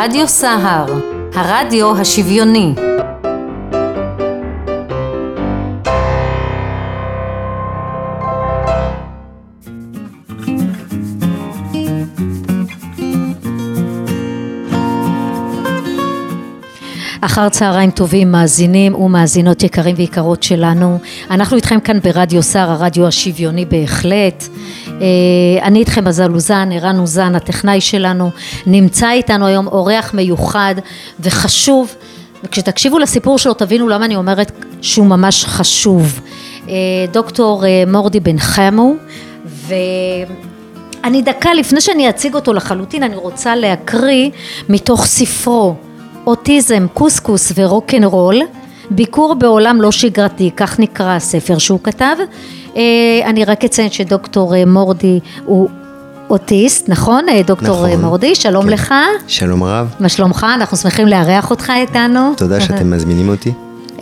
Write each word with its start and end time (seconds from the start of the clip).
רדיו 0.00 0.28
סהר, 0.28 0.86
הרדיו 1.34 1.96
השוויוני. 1.96 2.74
אחר 17.20 17.48
צהריים 17.48 17.90
טובים 17.90 18.32
מאזינים 18.32 18.94
ומאזינות 18.94 19.62
יקרים 19.62 19.94
ויקרות 19.98 20.42
שלנו 20.42 20.98
אנחנו 21.30 21.56
איתכם 21.56 21.80
כאן 21.80 21.98
ברדיו 22.00 22.42
סער 22.42 22.70
הרדיו 22.70 23.06
השוויוני 23.06 23.64
בהחלט 23.64 24.44
אני 25.62 25.78
איתכם 25.78 26.04
מזל 26.04 26.34
אוזן, 26.34 26.68
ערן 26.72 26.98
אוזן 26.98 27.34
הטכנאי 27.34 27.80
שלנו 27.80 28.30
נמצא 28.66 29.10
איתנו 29.10 29.46
היום 29.46 29.66
אורח 29.66 30.14
מיוחד 30.14 30.74
וחשוב. 31.20 31.94
וכשתקשיבו 32.44 32.98
לסיפור 32.98 33.38
שלו 33.38 33.54
תבינו 33.54 33.88
למה 33.88 34.04
אני 34.04 34.16
אומרת 34.16 34.52
שהוא 34.82 35.06
ממש 35.06 35.44
חשוב. 35.44 36.20
אה, 36.68 36.74
דוקטור 37.12 37.66
אה, 37.66 37.84
מורדי 37.86 38.20
בן 38.20 38.38
חמו 38.38 38.94
ואני 39.44 41.22
דקה 41.22 41.54
לפני 41.54 41.80
שאני 41.80 42.10
אציג 42.10 42.34
אותו 42.34 42.52
לחלוטין 42.52 43.02
אני 43.02 43.16
רוצה 43.16 43.56
להקריא 43.56 44.30
מתוך 44.68 45.06
ספרו 45.06 45.74
אוטיזם, 46.26 46.86
קוסקוס 46.94 47.52
ורוקנרול, 47.54 48.40
ביקור 48.90 49.34
בעולם 49.34 49.80
לא 49.80 49.92
שגרתי, 49.92 50.50
כך 50.56 50.78
נקרא 50.80 51.16
הספר 51.16 51.58
שהוא 51.58 51.80
כתב. 51.82 52.16
אה, 52.76 52.82
אני 53.24 53.44
רק 53.44 53.64
אציין 53.64 53.90
שדוקטור 53.90 54.54
אה, 54.54 54.64
מורדי 54.64 55.20
הוא 55.44 55.68
אוטיסט, 56.30 56.88
נכון? 56.88 57.28
אה, 57.28 57.42
דוקטור 57.46 57.86
נכון, 57.86 58.00
מורדי, 58.00 58.34
שלום 58.34 58.64
כן. 58.64 58.70
לך. 58.70 58.94
שלום 59.26 59.64
רב. 59.64 59.94
מה 60.00 60.08
שלומך? 60.08 60.46
אנחנו 60.54 60.76
שמחים 60.76 61.08
לארח 61.08 61.50
אותך 61.50 61.72
איתנו. 61.76 62.32
תודה 62.36 62.60
שאתם 62.60 62.90
מזמינים 62.94 63.28
אותי. 63.28 63.52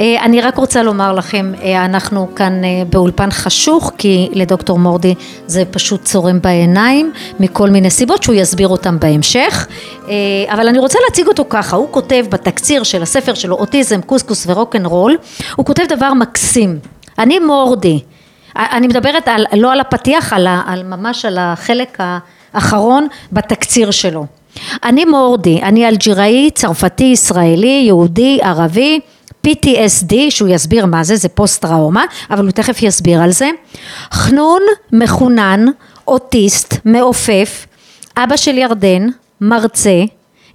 אה, 0.00 0.24
אני 0.24 0.40
רק 0.40 0.56
רוצה 0.56 0.82
לומר 0.82 1.12
לכם, 1.12 1.52
אה, 1.62 1.84
אנחנו 1.84 2.28
כאן 2.34 2.64
אה, 2.64 2.82
באולפן 2.90 3.30
חשוך, 3.30 3.92
כי 3.98 4.28
לדוקטור 4.32 4.78
מורדי 4.78 5.14
זה 5.46 5.64
פשוט 5.70 6.04
צורם 6.04 6.40
בעיניים, 6.42 7.12
מכל 7.40 7.70
מיני 7.70 7.90
סיבות 7.90 8.22
שהוא 8.22 8.34
יסביר 8.34 8.68
אותם 8.68 8.98
בהמשך, 8.98 9.66
אבל 10.48 10.68
אני 10.68 10.78
רוצה 10.78 10.98
להציג 11.08 11.26
אותו 11.26 11.44
ככה, 11.48 11.76
הוא 11.76 11.88
כותב 11.90 12.24
בתקציר 12.30 12.82
של 12.82 13.02
הספר 13.02 13.34
שלו, 13.34 13.56
אוטיזם, 13.56 14.00
קוסקוס 14.00 14.46
ורוקנרול, 14.48 15.16
הוא 15.56 15.66
כותב 15.66 15.82
דבר 15.88 16.14
מקסים, 16.14 16.78
אני 17.18 17.38
מורדי, 17.38 18.00
אני 18.56 18.86
מדברת 18.86 19.28
על, 19.28 19.46
לא 19.52 19.72
על 19.72 19.80
הפתיח, 19.80 20.32
על, 20.32 20.46
על 20.66 20.82
ממש 20.82 21.24
על 21.24 21.38
החלק 21.40 21.98
האחרון 22.54 23.06
בתקציר 23.32 23.90
שלו. 23.90 24.26
אני 24.84 25.04
מורדי, 25.04 25.62
אני 25.62 25.88
אלג'יראי, 25.88 26.50
צרפתי, 26.54 27.04
ישראלי, 27.04 27.82
יהודי, 27.86 28.38
ערבי, 28.42 29.00
PTSD, 29.46 30.14
שהוא 30.30 30.48
יסביר 30.48 30.86
מה 30.86 31.04
זה, 31.04 31.16
זה 31.16 31.28
פוסט 31.28 31.62
טראומה, 31.62 32.04
אבל 32.30 32.44
הוא 32.44 32.50
תכף 32.50 32.82
יסביר 32.82 33.22
על 33.22 33.30
זה. 33.30 33.50
חנון 34.12 34.62
מחונן, 34.92 35.64
אוטיסט, 36.08 36.74
מעופף, 36.84 37.66
אבא 38.16 38.36
של 38.36 38.58
ירדן, 38.58 39.08
מרצה, 39.40 40.02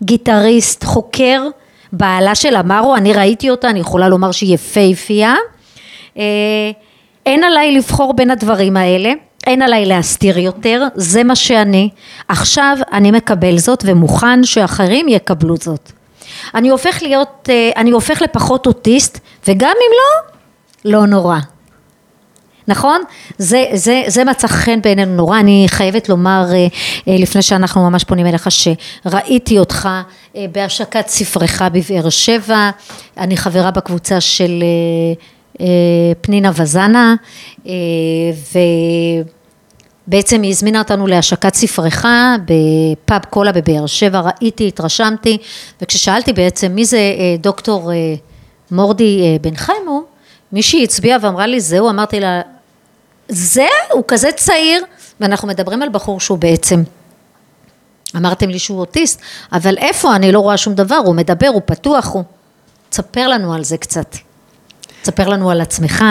גיטריסט, 0.03 0.83
חוקר, 0.83 1.47
בעלה 1.93 2.35
של 2.35 2.55
אמרו, 2.55 2.95
אני 2.95 3.13
ראיתי 3.13 3.49
אותה, 3.49 3.69
אני 3.69 3.79
יכולה 3.79 4.09
לומר 4.09 4.31
שהיא 4.31 4.53
יפייפייה. 4.53 5.35
אה, 6.17 6.23
אין 7.25 7.43
עליי 7.43 7.71
לבחור 7.71 8.13
בין 8.13 8.31
הדברים 8.31 8.77
האלה, 8.77 9.13
אין 9.47 9.61
עליי 9.61 9.85
להסתיר 9.85 10.37
יותר, 10.37 10.83
זה 10.95 11.23
מה 11.23 11.35
שאני. 11.35 11.89
עכשיו 12.27 12.77
אני 12.93 13.11
מקבל 13.11 13.57
זאת 13.57 13.83
ומוכן 13.87 14.43
שאחרים 14.43 15.07
יקבלו 15.07 15.55
זאת. 15.57 15.91
אני 16.55 16.69
הופך 16.69 17.01
להיות, 17.01 17.49
אה, 17.49 17.69
אני 17.75 17.91
הופך 17.91 18.21
לפחות 18.21 18.67
אוטיסט, 18.67 19.19
וגם 19.47 19.69
אם 19.69 19.91
לא, 19.97 20.99
לא 20.99 21.07
נורא. 21.07 21.37
נכון? 22.67 23.01
זה, 23.37 23.65
זה, 23.73 24.03
זה 24.07 24.23
מצא 24.23 24.47
חן 24.47 24.81
בעינינו 24.81 25.15
נורא, 25.15 25.39
אני 25.39 25.65
חייבת 25.67 26.09
לומר 26.09 26.45
אה, 26.53 26.67
אה, 27.07 27.15
לפני 27.19 27.41
שאנחנו 27.41 27.89
ממש 27.89 28.03
פונים 28.03 28.25
אליך 28.25 28.47
שראיתי 28.51 29.59
אותך 29.59 29.89
בהשקת 30.35 31.07
ספרך 31.07 31.61
בבאר 31.61 32.09
שבע, 32.09 32.69
אני 33.17 33.37
חברה 33.37 33.71
בקבוצה 33.71 34.21
של 34.21 34.63
פנינה 36.21 36.51
וזנה 36.55 37.15
ו... 38.53 38.59
בעצם 40.07 40.41
היא 40.41 40.51
הזמינה 40.51 40.79
אותנו 40.79 41.07
להשקת 41.07 41.53
ספרך 41.53 42.05
בפאב 42.45 43.25
קולה 43.29 43.51
בבאר 43.51 43.85
שבע, 43.85 44.19
ראיתי, 44.19 44.67
התרשמתי, 44.67 45.37
וכששאלתי 45.81 46.33
בעצם 46.33 46.71
מי 46.71 46.85
זה 46.85 46.97
אה, 46.97 47.35
דוקטור 47.39 47.91
אה, 47.91 48.15
מורדי 48.71 49.21
אה, 49.21 49.37
בן 49.41 49.55
חיימו, 49.55 50.03
מישהי 50.51 50.83
הצביעה 50.83 51.17
ואמרה 51.21 51.47
לי 51.47 51.59
זהו, 51.59 51.89
אמרתי 51.89 52.19
לה, 52.19 52.41
זה? 53.29 53.67
הוא 53.91 54.03
כזה 54.07 54.31
צעיר, 54.31 54.83
ואנחנו 55.19 55.47
מדברים 55.47 55.81
על 55.81 55.89
בחור 55.89 56.19
שהוא 56.19 56.37
בעצם 56.37 56.83
אמרתם 58.15 58.49
לי 58.49 58.59
שהוא 58.59 58.79
אוטיסט, 58.79 59.21
אבל 59.51 59.77
איפה? 59.77 60.15
אני 60.15 60.31
לא 60.31 60.39
רואה 60.39 60.57
שום 60.57 60.73
דבר, 60.73 60.95
הוא 61.05 61.15
מדבר, 61.15 61.47
הוא 61.47 61.61
פתוח, 61.65 62.07
הוא... 62.13 62.23
תספר 62.91 63.27
לנו 63.27 63.53
על 63.53 63.63
זה 63.63 63.77
קצת. 63.77 64.15
תספר 65.01 65.29
לנו 65.29 65.51
על 65.51 65.61
עצמך, 65.61 66.03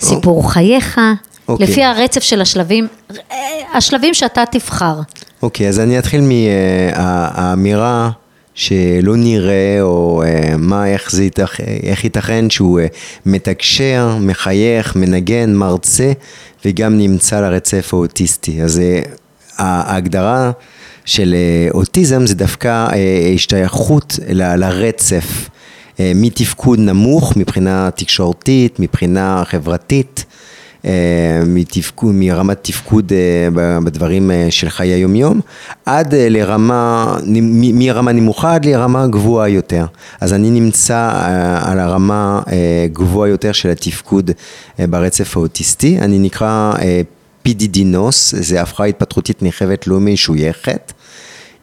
סיפור 0.00 0.52
חייך. 0.52 1.00
אוקיי. 1.48 1.66
לפי 1.66 1.84
הרצף 1.84 2.22
של 2.22 2.40
השלבים, 2.40 2.86
השלבים 3.74 4.14
שאתה 4.14 4.44
תבחר. 4.50 4.94
אוקיי, 5.42 5.68
אז 5.68 5.80
אני 5.80 5.98
אתחיל 5.98 6.20
מהאמירה 6.20 8.10
שלא 8.54 9.16
נראה, 9.16 9.78
או 9.80 10.22
אה, 10.26 10.56
מה, 10.58 10.86
איך 10.86 11.10
זה 11.10 11.24
ייתכ... 11.24 11.60
איך 11.82 12.04
ייתכן 12.04 12.50
שהוא 12.50 12.80
אה, 12.80 12.86
מתקשר, 13.26 14.16
מחייך, 14.20 14.96
מנגן, 14.96 15.54
מרצה, 15.54 16.12
וגם 16.64 16.98
נמצא 16.98 17.38
על 17.38 17.44
הרצף 17.44 17.94
האוטיסטי. 17.94 18.62
אז 18.62 18.78
אה, 18.78 19.00
ההגדרה 19.58 20.50
של 21.04 21.34
אוטיזם 21.74 22.26
זה 22.26 22.34
דווקא 22.34 22.86
השתייכות 23.34 24.18
ל... 24.28 24.56
לרצף. 24.56 25.48
מתפקוד 25.98 26.78
נמוך 26.78 27.36
מבחינה 27.36 27.90
תקשורתית, 27.94 28.80
מבחינה 28.80 29.42
חברתית, 29.46 30.24
מתפקוד, 31.46 32.14
מרמת 32.14 32.58
תפקוד 32.62 33.12
אה, 33.12 33.48
בדברים 33.80 34.30
אה, 34.30 34.46
של 34.50 34.68
חיי 34.68 34.88
היומיום, 34.88 35.40
עד 35.86 36.14
לרמה, 36.14 37.16
מרמה 37.74 38.12
נמוכה 38.12 38.54
עד 38.54 38.64
לרמה 38.64 39.06
גבוהה 39.06 39.48
יותר. 39.48 39.86
אז 40.20 40.32
אני 40.32 40.50
נמצא 40.50 41.10
על 41.60 41.80
הרמה 41.80 42.42
גבוהה 42.92 43.28
יותר 43.30 43.52
של 43.52 43.70
התפקוד 43.70 44.30
ברצף 44.78 45.36
האוטיסטי, 45.36 45.98
אני 45.98 46.18
נקרא 46.18 46.72
PDD-NOS, 47.48 48.36
זה 48.40 48.62
הפרעה 48.62 48.88
התפתחותית 48.88 49.42
נרחבת 49.42 49.86
לא 49.86 50.00
משויכת. 50.00 50.92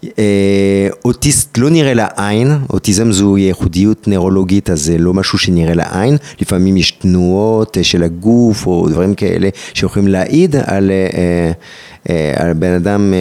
אה, 0.03 0.87
אוטיסט 1.05 1.57
לא 1.57 1.69
נראה 1.69 1.93
לעין, 1.93 2.51
אוטיזם 2.69 3.11
זו 3.11 3.37
ייחודיות 3.37 4.07
נוירולוגית, 4.07 4.69
אז 4.69 4.81
זה 4.81 4.97
לא 4.97 5.13
משהו 5.13 5.37
שנראה 5.37 5.73
לעין, 5.73 6.17
לפעמים 6.41 6.77
יש 6.77 6.91
תנועות 6.91 7.77
אה, 7.77 7.83
של 7.83 8.03
הגוף 8.03 8.67
או 8.67 8.89
דברים 8.89 9.15
כאלה 9.15 9.49
שיכולים 9.73 10.07
להעיד 10.07 10.55
על, 10.55 10.91
אה, 10.91 12.33
על 12.35 12.53
בן 12.53 12.73
אדם 12.73 13.13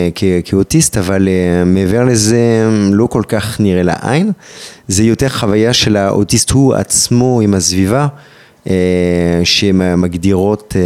כאוטיסט, 0.44 0.96
אבל 0.96 1.28
מעבר 1.66 2.04
לזה 2.04 2.68
לא 2.92 3.06
כל 3.06 3.22
כך 3.28 3.60
נראה 3.60 3.82
לעין, 3.82 4.32
זה 4.88 5.04
יותר 5.04 5.28
חוויה 5.28 5.72
של 5.72 5.96
האוטיסט 5.96 6.50
הוא 6.50 6.74
עצמו 6.74 7.40
עם 7.40 7.54
הסביבה. 7.54 8.06
שמגדירות 9.44 10.76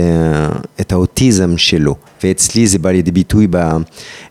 את 0.80 0.92
האוטיזם 0.92 1.58
שלו. 1.58 1.94
ואצלי 2.24 2.66
זה 2.66 2.78
בא 2.78 2.90
לידי 2.90 3.10
ביטוי 3.10 3.46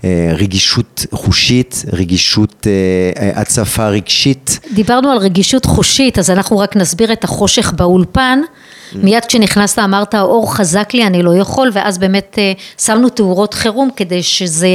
ברגישות 0.04 1.06
חושית, 1.12 1.84
רגישות 1.94 2.68
אה, 2.68 3.32
הצפה 3.42 3.88
רגשית. 3.88 4.60
דיברנו 4.74 5.12
על 5.12 5.18
רגישות 5.18 5.66
חושית, 5.66 6.20
אז 6.20 6.30
אנחנו 6.30 6.58
רק 6.58 6.76
נסביר 6.76 7.14
את 7.14 7.24
החושך 7.24 7.74
באולפן. 7.74 8.40
מיד 8.96 9.26
כשנכנסת 9.26 9.80
אמרת 9.80 10.14
האור 10.14 10.56
חזק 10.56 10.94
לי 10.94 11.08
אני 11.08 11.24
לא 11.24 11.36
יכול 11.36 11.70
ואז 11.74 11.98
באמת 11.98 12.36
אה, 12.38 12.52
שמנו 12.78 13.10
תאורות 13.10 13.54
חירום 13.54 13.90
כדי 13.96 14.24
שזה, 14.24 14.68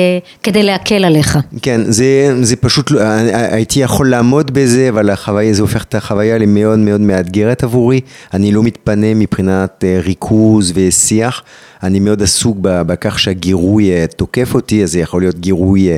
כדי 0.43 0.62
להקל 0.62 1.05
עליך. 1.05 1.38
כן, 1.62 1.81
זה, 1.85 2.35
זה 2.43 2.56
פשוט, 2.56 2.91
לא, 2.91 3.00
הייתי 3.32 3.81
יכול 3.81 4.11
לעמוד 4.11 4.50
בזה 4.50 4.88
אבל 4.88 5.11
החוויה, 5.11 5.53
זה 5.53 5.62
הופך 5.62 5.85
את 5.85 5.94
החוויה 5.94 6.38
למאוד 6.38 6.79
מאוד 6.79 7.00
מאתגרת 7.00 7.65
עבורי, 7.65 8.00
אני 8.35 8.53
לא 8.53 8.62
מתפנה 8.62 9.15
מבחינת 9.15 9.85
אה, 9.85 10.00
ריכוז 10.03 10.73
ושיח. 10.75 11.43
אני 11.82 12.00
מאוד 12.00 12.23
עסוק 12.23 12.56
בכך 12.61 13.19
שהגירוי 13.19 13.91
אה, 13.91 14.05
תוקף 14.17 14.55
אותי, 14.55 14.82
אז 14.82 14.93
זה 14.93 15.00
יכול 15.00 15.23
להיות 15.23 15.38
גירוי 15.38 15.88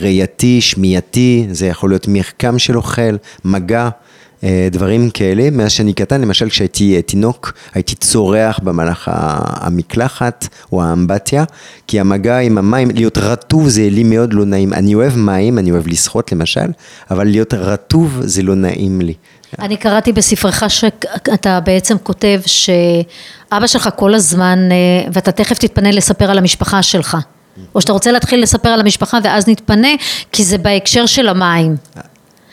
ראייתי, 0.00 0.60
שמיעתי, 0.60 1.46
זה 1.50 1.66
יכול 1.66 1.90
להיות 1.90 2.08
מרקם 2.08 2.58
של 2.58 2.76
אוכל, 2.76 3.16
מגע. 3.44 3.88
אה, 4.44 4.68
דברים 4.70 5.10
כאלה. 5.10 5.50
מאז 5.50 5.72
שאני 5.72 5.92
קטן, 5.92 6.20
למשל 6.20 6.48
כשהייתי 6.48 6.96
אה, 6.96 7.02
תינוק, 7.02 7.52
הייתי 7.74 7.94
צורח 7.94 8.58
במהלך 8.62 9.10
המקלחת 9.12 10.48
או 10.72 10.82
האמבטיה, 10.82 11.44
כי 11.86 12.00
המגע 12.00 12.38
עם 12.38 12.58
המים, 12.58 12.90
להיות 12.90 13.18
רטוב 13.18 13.68
זה 13.68 13.88
לי 13.90 14.04
מאוד 14.04 14.32
לא 14.32 14.44
נעים. 14.44 14.72
אני 14.72 14.94
אוהב 14.94 15.16
מים, 15.16 15.58
אני 15.58 15.70
אוהב 15.70 15.86
לשחות 15.86 16.32
למשל, 16.32 16.70
אבל 17.10 17.26
להיות 17.26 17.54
רטוב 17.54 18.20
זה 18.22 18.42
לא 18.42 18.54
נעים 18.54 19.00
לי. 19.00 19.14
אני 19.58 19.76
קראתי 19.76 20.12
בספרך 20.12 20.64
שאתה 20.68 21.60
בעצם 21.60 21.96
כותב 22.02 22.40
שאבא 22.46 23.66
שלך 23.66 23.88
כל 23.96 24.14
הזמן, 24.14 24.58
אה, 24.72 25.10
ואתה 25.12 25.32
תכף 25.32 25.58
תתפנה 25.58 25.90
לספר 25.90 26.30
על 26.30 26.38
המשפחה 26.38 26.82
שלך. 26.82 27.16
או 27.74 27.80
שאתה 27.80 27.92
רוצה 27.92 28.12
להתחיל 28.12 28.42
לספר 28.42 28.68
על 28.68 28.80
המשפחה 28.80 29.18
ואז 29.24 29.48
נתפנה, 29.48 29.88
כי 30.32 30.44
זה 30.44 30.58
בהקשר 30.58 31.06
של 31.06 31.28
המים. 31.28 31.76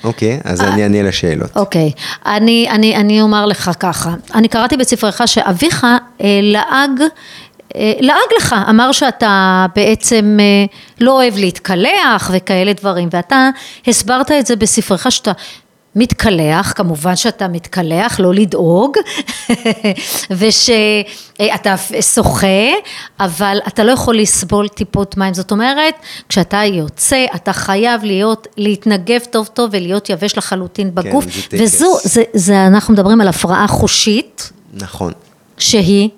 אוקיי, 0.03 0.39
אז 0.44 0.61
אני 0.61 0.83
אענה 0.83 1.01
לשאלות. 1.01 1.57
אוקיי, 1.57 1.91
אני, 2.25 2.67
אני, 2.69 2.95
אני 2.95 3.21
אומר 3.21 3.45
לך 3.45 3.71
ככה, 3.79 4.13
אני 4.35 4.47
קראתי 4.47 4.77
בספרך 4.77 5.21
שאביך 5.25 5.83
אה, 6.21 6.39
לעג 6.44 7.01
אה, 7.75 7.94
לעג 7.99 8.29
לך, 8.38 8.55
אמר 8.69 8.91
שאתה 8.91 9.65
בעצם 9.75 10.38
אה, 10.39 10.65
לא 10.99 11.11
אוהב 11.11 11.38
להתקלח 11.38 12.31
וכאלה 12.33 12.73
דברים, 12.73 13.09
ואתה 13.11 13.49
הסברת 13.88 14.31
את 14.31 14.45
זה 14.45 14.55
בספרך 14.55 15.11
שאתה 15.11 15.31
מתקלח, 15.97 16.73
כמובן 16.75 17.15
שאתה 17.15 17.47
מתקלח, 17.47 18.19
לא 18.19 18.33
לדאוג, 18.33 18.97
ושאתה 20.38 21.75
שוחה, 22.13 22.47
אבל 23.19 23.57
אתה 23.67 23.83
לא 23.83 23.91
יכול 23.91 24.17
לסבול 24.17 24.67
טיפות 24.67 25.17
מים. 25.17 25.33
זאת 25.33 25.51
אומרת, 25.51 25.94
כשאתה 26.29 26.61
יוצא, 26.65 27.25
אתה 27.35 27.53
חייב 27.53 28.03
להיות, 28.03 28.47
להתנגב 28.57 29.19
טוב 29.29 29.49
טוב 29.53 29.69
ולהיות 29.73 30.09
יבש 30.09 30.38
לחלוטין 30.38 30.95
בגוף. 30.95 31.25
כן, 31.25 31.57
זה 31.57 31.63
וזו, 31.63 31.97
זה, 32.03 32.23
זה, 32.33 32.67
אנחנו 32.67 32.94
מדברים 32.94 33.21
על 33.21 33.27
הפרעה 33.27 33.67
חושית. 33.67 34.51
נכון. 34.73 35.13
שהיא? 35.57 36.09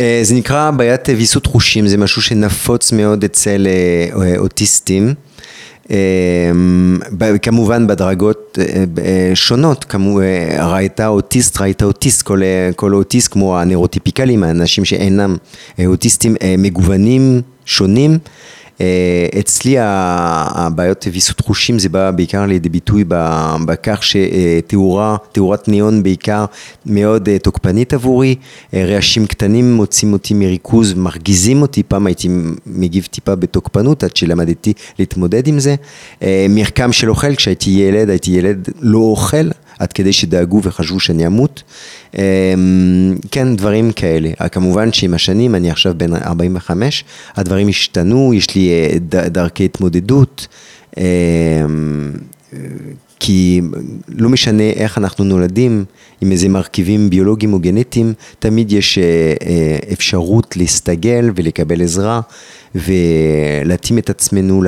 אה, 0.00 0.20
זה 0.22 0.34
נקרא 0.34 0.70
בעיית 0.70 1.08
ויסות 1.08 1.46
חושים, 1.46 1.86
זה 1.86 1.96
משהו 1.96 2.22
שנפוץ 2.22 2.92
מאוד 2.92 3.24
אצל 3.24 3.66
אה, 3.66 4.38
אוטיסטים. 4.38 5.14
אמ, 5.90 6.98
כמובן 7.42 7.86
בדרגות 7.86 8.58
אה, 8.60 8.84
אה, 9.04 9.30
שונות, 9.34 9.84
כמו 9.84 10.20
אה, 10.20 10.68
ראית 10.72 11.00
אוטיסט, 11.00 11.60
ראית 11.60 11.82
אוטיסט, 11.82 12.22
כל, 12.22 12.40
כל 12.76 12.94
אוטיסט 12.94 13.32
כמו 13.32 13.58
הנאורוטיפיקלים, 13.58 14.42
האנשים 14.42 14.84
שאינם 14.84 15.36
אוטיסטים 15.86 16.36
מגוונים, 16.58 17.42
שונים. 17.66 18.18
אה, 18.80 19.26
אצלי 19.40 19.76
הבעיות 19.78 21.06
ויסות 21.12 21.40
חושים 21.40 21.78
זה 21.78 21.88
בא 21.88 22.10
בעיקר 22.10 22.46
לידי 22.46 22.68
ביטוי 22.68 23.04
בכך 23.66 24.00
שתאורה, 24.02 25.16
תאורת 25.32 25.68
ניאון 25.68 26.02
בעיקר 26.02 26.44
מאוד 26.86 27.28
אה, 27.28 27.38
תוקפנית 27.38 27.92
עבורי, 27.94 28.34
אה, 28.74 28.84
רעשים 28.84 29.26
קטנים 29.26 29.74
מוצאים 29.74 30.12
אותי 30.12 30.34
מריכוז, 30.34 30.94
מרגיזים 30.94 31.62
אותי, 31.62 31.82
פעם 31.82 32.06
הייתי 32.06 32.28
מגיב 32.66 33.04
טיפה 33.10 33.34
בתוקפנות 33.34 34.04
עד 34.04 34.16
שלמדתי 34.16 34.72
להתמודד 34.98 35.46
עם 35.48 35.58
זה, 35.58 35.74
מרקם 36.48 36.92
של 36.92 37.10
אוכל, 37.10 37.34
כשהייתי 37.34 37.70
ילד, 37.70 38.10
הייתי 38.10 38.30
ילד 38.30 38.68
לא 38.80 38.98
אוכל, 38.98 39.48
עד 39.78 39.92
כדי 39.92 40.12
שדאגו 40.12 40.60
וחשבו 40.62 41.00
שאני 41.00 41.26
אמות. 41.26 41.62
אמ, 42.18 42.20
כן, 43.30 43.56
דברים 43.56 43.92
כאלה. 43.92 44.30
כמובן 44.52 44.92
שעם 44.92 45.14
השנים, 45.14 45.54
אני 45.54 45.70
עכשיו 45.70 45.94
בן 45.96 46.14
45, 46.14 47.04
הדברים 47.36 47.68
השתנו, 47.68 48.34
יש 48.34 48.54
לי 48.54 48.70
אה, 48.70 48.98
דרכי 49.28 49.64
התמודדות. 49.64 50.46
אמ, 50.96 52.12
כי 53.20 53.60
לא 54.08 54.28
משנה 54.28 54.70
איך 54.70 54.98
אנחנו 54.98 55.24
נולדים, 55.24 55.84
עם 56.20 56.32
איזה 56.32 56.48
מרכיבים 56.48 57.10
ביולוגיים 57.10 57.52
או 57.52 57.58
גנטיים, 57.58 58.12
תמיד 58.38 58.72
יש 58.72 58.98
אה, 58.98 59.04
אה, 59.46 59.78
אפשרות 59.92 60.56
להסתגל 60.56 61.30
ולקבל 61.36 61.82
עזרה 61.82 62.20
ולהתאים 62.74 63.98
את 63.98 64.10
עצמנו 64.10 64.62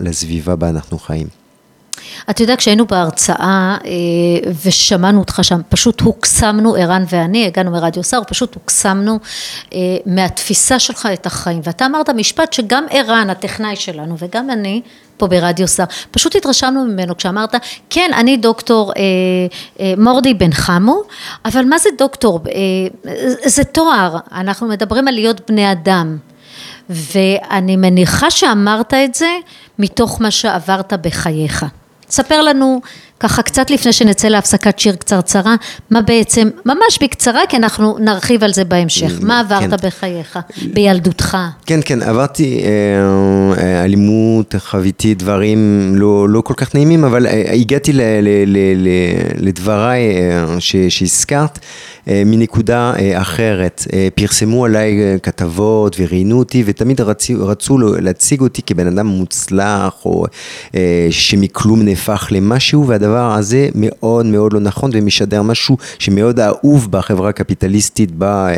לסביבה 0.00 0.56
בה 0.56 0.68
אנחנו 0.68 0.98
חיים. 0.98 1.26
אתה 2.30 2.42
יודע, 2.42 2.56
כשהיינו 2.56 2.86
בהרצאה 2.86 3.76
אה, 3.84 4.50
ושמענו 4.64 5.18
אותך 5.18 5.38
שם, 5.42 5.60
פשוט 5.68 6.00
הוקסמנו, 6.00 6.74
ערן 6.74 7.04
ואני, 7.10 7.46
הגענו 7.46 7.70
מרדיו 7.70 8.04
שר, 8.04 8.20
פשוט 8.28 8.54
הוקסמנו 8.54 9.18
אה, 9.72 9.78
מהתפיסה 10.06 10.78
שלך 10.78 11.08
את 11.12 11.26
החיים. 11.26 11.60
ואתה 11.64 11.86
אמרת 11.86 12.10
משפט 12.10 12.52
שגם 12.52 12.84
ערן, 12.90 13.30
הטכנאי 13.30 13.76
שלנו, 13.76 14.14
וגם 14.18 14.50
אני, 14.50 14.82
פה 15.16 15.26
ברדיו 15.26 15.68
שר, 15.68 15.84
פשוט 16.10 16.36
התרשמנו 16.36 16.84
ממנו 16.84 17.16
כשאמרת, 17.16 17.54
כן, 17.90 18.10
אני 18.14 18.36
דוקטור 18.36 18.92
אה, 18.96 19.02
אה, 19.80 19.94
מורדי 19.98 20.34
בן 20.34 20.52
חמו, 20.52 21.02
אבל 21.44 21.64
מה 21.64 21.78
זה 21.78 21.88
דוקטור? 21.98 22.40
אה, 22.48 23.12
זה 23.44 23.64
תואר, 23.64 24.16
אנחנו 24.32 24.68
מדברים 24.68 25.08
על 25.08 25.14
להיות 25.14 25.50
בני 25.50 25.72
אדם. 25.72 26.16
ואני 26.88 27.76
מניחה 27.76 28.30
שאמרת 28.30 28.94
את 28.94 29.14
זה 29.14 29.30
מתוך 29.78 30.20
מה 30.20 30.30
שעברת 30.30 30.92
בחייך. 30.92 31.64
ספר 32.10 32.42
לנו 32.42 32.80
ככה 33.20 33.42
קצת 33.42 33.70
לפני 33.70 33.92
שנצא 33.92 34.28
להפסקת 34.28 34.78
שיר 34.78 34.96
קצרצרה, 34.96 35.54
מה 35.90 36.02
בעצם, 36.02 36.48
ממש 36.66 36.98
בקצרה, 37.02 37.40
כי 37.48 37.56
אנחנו 37.56 37.96
נרחיב 37.98 38.44
על 38.44 38.52
זה 38.52 38.64
בהמשך. 38.64 39.12
מה 39.20 39.42
כן. 39.48 39.54
עברת 39.54 39.80
כן. 39.80 39.88
בחייך, 39.88 40.38
בילדותך? 40.72 41.36
כן, 41.66 41.80
כן, 41.84 42.02
עברתי 42.02 42.60
אה, 42.64 42.68
אה, 43.62 43.84
אלימות, 43.84 44.54
חוויתי 44.58 45.14
דברים 45.14 45.90
לא, 45.94 46.28
לא 46.28 46.40
כל 46.40 46.54
כך 46.56 46.74
נעימים, 46.74 47.04
אבל 47.04 47.26
אה, 47.26 47.52
הגעתי 47.52 47.92
ל, 47.92 48.00
ל, 48.00 48.28
ל, 48.46 48.58
ל, 48.76 48.88
לדבריי 49.46 50.02
אה, 50.16 50.60
שהזכרת. 50.88 51.58
מנקודה 52.26 52.92
אחרת. 53.14 53.86
פרסמו 54.14 54.64
עליי 54.64 55.18
כתבות 55.22 55.96
וראיינו 55.98 56.38
אותי 56.38 56.62
ותמיד 56.66 57.00
רצו, 57.00 57.46
רצו 57.46 57.78
להציג 57.78 58.40
אותי 58.40 58.62
כבן 58.62 58.86
אדם 58.86 59.06
מוצלח 59.06 59.94
או 60.04 60.24
שמכלום 61.10 61.82
נהפך 61.82 62.28
למשהו 62.30 62.86
והדבר 62.86 63.05
הזה 63.14 63.68
מאוד 63.74 64.26
מאוד 64.26 64.52
לא 64.52 64.60
נכון 64.60 64.90
ומשדר 64.94 65.42
משהו 65.42 65.76
שמאוד 65.98 66.40
אהוב 66.40 66.90
בחברה 66.90 67.28
הקפיטליסטית 67.28 68.10
בה 68.10 68.48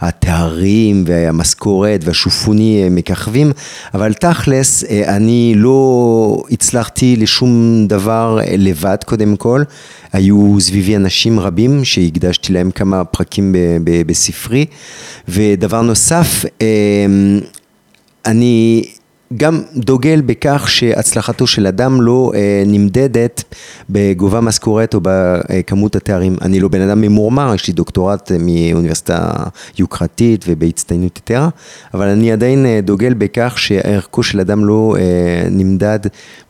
התארים 0.00 1.04
והמשכורת 1.06 2.00
והשופוני 2.04 2.88
מככבים. 2.90 3.52
אבל 3.94 4.12
תכלס 4.12 4.84
אני 4.84 5.52
לא 5.56 6.42
הצלחתי 6.50 7.16
לשום 7.16 7.86
דבר 7.86 8.38
לבד 8.58 8.96
קודם 9.06 9.36
כל. 9.36 9.62
היו 10.12 10.56
סביבי 10.60 10.96
אנשים 10.96 11.40
רבים 11.40 11.84
שהקדשתי 11.84 12.52
להם 12.52 12.70
כמה 12.70 13.04
פרקים 13.04 13.54
בספרי. 14.06 14.66
ודבר 15.28 15.80
נוסף 15.82 16.44
אמ, 16.60 17.40
אני 18.26 18.84
גם 19.36 19.62
דוגל 19.76 20.20
בכך 20.26 20.70
שהצלחתו 20.70 21.46
של 21.46 21.66
אדם 21.66 22.00
לא 22.00 22.32
אה, 22.34 22.62
נמדדת 22.66 23.44
בגובה 23.90 24.40
משכורת 24.40 24.94
או 24.94 25.00
בכמות 25.02 25.96
התארים. 25.96 26.36
אני 26.42 26.60
לא 26.60 26.68
בן 26.68 26.80
אדם 26.80 27.00
ממורמר, 27.00 27.54
יש 27.54 27.66
לי 27.66 27.72
דוקטורט 27.72 28.32
מאוניברסיטה 28.40 29.32
יוקרתית 29.78 30.44
ובהצטיינות 30.48 31.18
יתרה, 31.18 31.48
אבל 31.94 32.08
אני 32.08 32.32
עדיין 32.32 32.66
אה, 32.66 32.80
דוגל 32.82 33.14
בכך 33.14 33.54
שערכו 33.58 34.22
של 34.22 34.40
אדם 34.40 34.64
לא 34.64 34.96
אה, 34.98 35.48
נמדד 35.50 36.00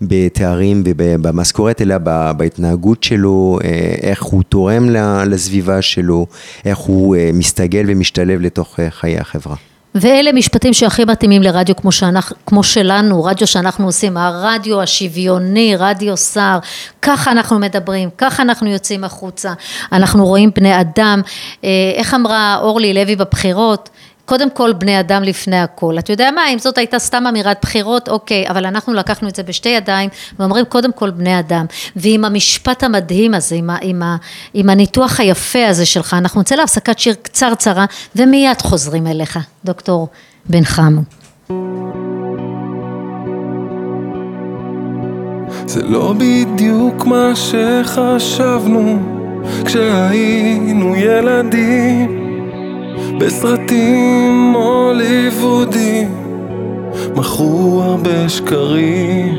בתארים 0.00 0.82
ובמשכורת, 0.84 1.82
אלא 1.82 1.98
בהתנהגות 2.36 3.02
שלו, 3.04 3.58
אה, 3.64 3.94
איך 4.02 4.22
הוא 4.22 4.42
תורם 4.42 4.90
לסביבה 5.26 5.82
שלו, 5.82 6.26
איך 6.64 6.78
הוא 6.78 7.16
אה, 7.16 7.30
מסתגל 7.34 7.84
ומשתלב 7.88 8.40
לתוך 8.40 8.80
אה, 8.80 8.90
חיי 8.90 9.18
החברה. 9.18 9.56
ואלה 9.94 10.32
משפטים 10.32 10.72
שהכי 10.72 11.04
מתאימים 11.04 11.42
לרדיו 11.42 11.76
כמו, 11.76 11.92
שאנחנו, 11.92 12.36
כמו 12.46 12.62
שלנו, 12.62 13.24
רדיו 13.24 13.46
שאנחנו 13.46 13.86
עושים, 13.86 14.16
הרדיו 14.16 14.80
השוויוני, 14.82 15.76
רדיו 15.78 16.16
שר, 16.16 16.58
ככה 17.02 17.30
אנחנו 17.30 17.58
מדברים, 17.58 18.10
ככה 18.18 18.42
אנחנו 18.42 18.70
יוצאים 18.70 19.04
החוצה, 19.04 19.52
אנחנו 19.92 20.26
רואים 20.26 20.50
בני 20.54 20.80
אדם, 20.80 21.22
אה, 21.64 21.68
איך 21.94 22.14
אמרה 22.14 22.58
אורלי 22.62 22.94
לוי 22.94 23.16
בבחירות, 23.16 23.88
קודם 24.28 24.50
כל 24.50 24.72
בני 24.72 25.00
אדם 25.00 25.22
לפני 25.22 25.60
הכל. 25.60 25.98
אתה 25.98 26.12
יודע 26.12 26.30
מה, 26.30 26.48
אם 26.48 26.58
זאת 26.58 26.78
הייתה 26.78 26.98
סתם 26.98 27.26
אמירת 27.28 27.58
בחירות, 27.62 28.08
אוקיי, 28.08 28.48
אבל 28.48 28.66
אנחנו 28.66 28.94
לקחנו 28.94 29.28
את 29.28 29.36
זה 29.36 29.42
בשתי 29.42 29.68
ידיים 29.68 30.10
ואומרים 30.38 30.64
קודם 30.64 30.92
כל 30.92 31.10
בני 31.10 31.38
אדם. 31.38 31.66
ועם 31.96 32.24
המשפט 32.24 32.82
המדהים 32.82 33.34
הזה, 33.34 33.56
עם, 33.56 33.70
ה, 33.70 33.76
עם, 33.82 34.02
ה, 34.02 34.16
עם 34.54 34.70
הניתוח 34.70 35.20
היפה 35.20 35.66
הזה 35.66 35.86
שלך, 35.86 36.14
אנחנו 36.14 36.40
נצא 36.40 36.54
להפסקת 36.54 36.98
שיר 36.98 37.14
קצרצרה 37.22 37.84
ומיד 38.16 38.62
חוזרים 38.62 39.06
אליך, 39.06 39.38
דוקטור 39.64 40.08
בן 40.46 40.64
חמו. 40.64 41.00
זה 45.66 45.82
לא 45.82 46.14
בדיוק 46.18 47.04
מה 47.04 47.32
שחשבנו 47.34 48.98
כשהיינו 49.64 50.96
ילדים 50.96 52.27
בסרטים 53.20 54.52
הוליוודים 54.54 56.14
מכרו 57.16 57.82
הרבה 57.84 58.28
שקרים 58.28 59.38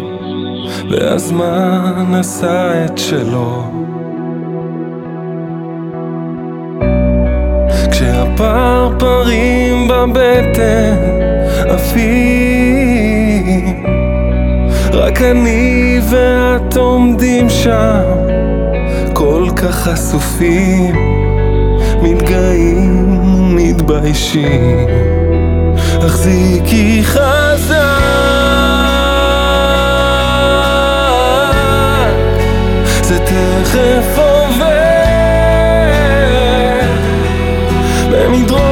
והזמן 0.90 2.06
עשה 2.20 2.86
את 2.86 2.98
שלו. 2.98 3.64
כשהפרפרים 7.92 9.88
בבטן 9.88 10.96
עפים 11.70 13.20
רק 14.94 15.22
אני 15.22 16.00
ואת 16.10 16.78
עומדים 16.78 17.50
שם 17.50 18.02
כל 19.14 19.46
כך 19.56 19.76
חשופים 19.76 20.96
מתגאים 22.02 23.09
ומתביישים 23.60 24.88
החזיקי 26.02 27.02
חזק 27.04 27.76
זה 33.02 33.20
תכף 33.20 34.18
עובר. 34.18 34.70
במדרון 38.12 38.69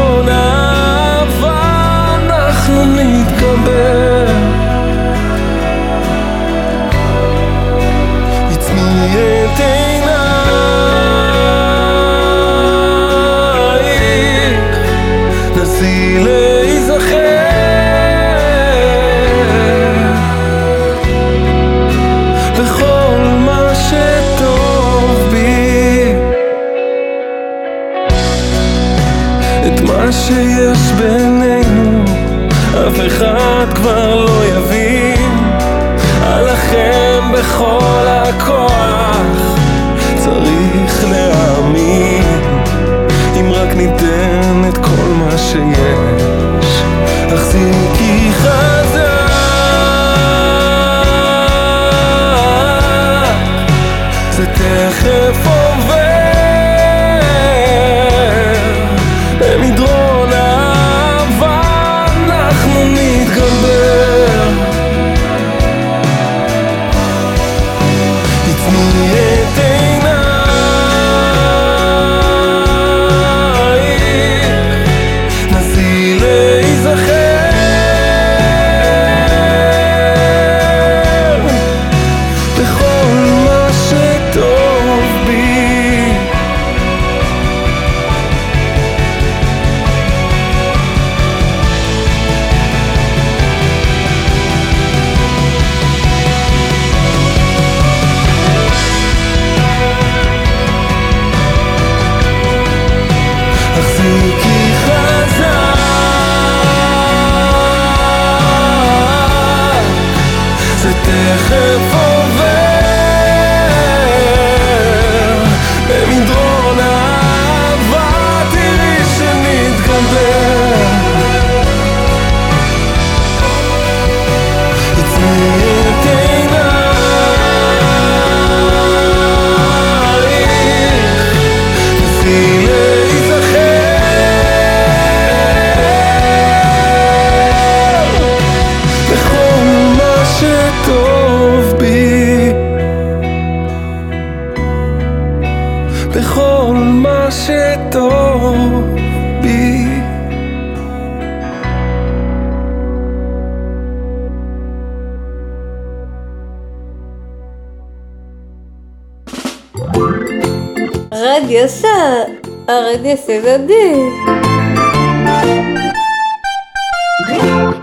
הסביבי. 163.37 164.09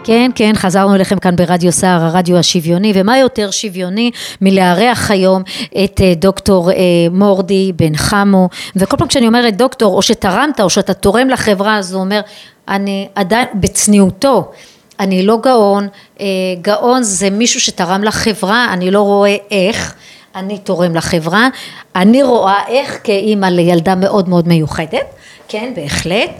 כן, 0.04 0.30
כן, 0.34 0.52
חזרנו 0.54 0.94
אליכם 0.94 1.18
כאן 1.18 1.36
ברדיו 1.36 1.72
סער, 1.72 2.02
הרדיו 2.02 2.36
השוויוני, 2.36 2.92
ומה 2.94 3.18
יותר 3.18 3.50
שוויוני 3.50 4.10
מלארח 4.40 5.10
היום 5.10 5.42
את 5.84 6.00
אה, 6.00 6.12
דוקטור 6.16 6.70
אה, 6.70 6.76
מורדי 7.10 7.72
בן 7.76 7.96
חמו, 7.96 8.48
וכל 8.76 8.96
פעם 8.96 9.08
כשאני 9.08 9.26
אומרת 9.26 9.56
דוקטור, 9.56 9.96
או 9.96 10.02
שתרמת, 10.02 10.60
או 10.60 10.70
שאתה 10.70 10.94
תורם 10.94 11.28
לחברה, 11.28 11.78
אז 11.78 11.92
הוא 11.92 12.00
אומר, 12.00 12.20
אני 12.68 13.08
עדיין, 13.14 13.46
בצניעותו, 13.54 14.50
אני 15.00 15.26
לא 15.26 15.38
גאון, 15.42 15.88
אה, 16.20 16.26
גאון 16.62 17.02
זה 17.02 17.30
מישהו 17.30 17.60
שתרם 17.60 18.04
לחברה, 18.04 18.66
אני 18.72 18.90
לא 18.90 19.00
רואה 19.00 19.36
איך. 19.50 19.94
אני 20.34 20.58
תורם 20.58 20.94
לחברה, 20.94 21.48
אני 21.96 22.22
רואה 22.22 22.60
איך 22.68 22.98
כאימא 23.04 23.46
לילדה 23.46 23.94
מאוד 23.94 24.28
מאוד 24.28 24.48
מיוחדת, 24.48 25.14
כן 25.48 25.72
בהחלט, 25.76 26.30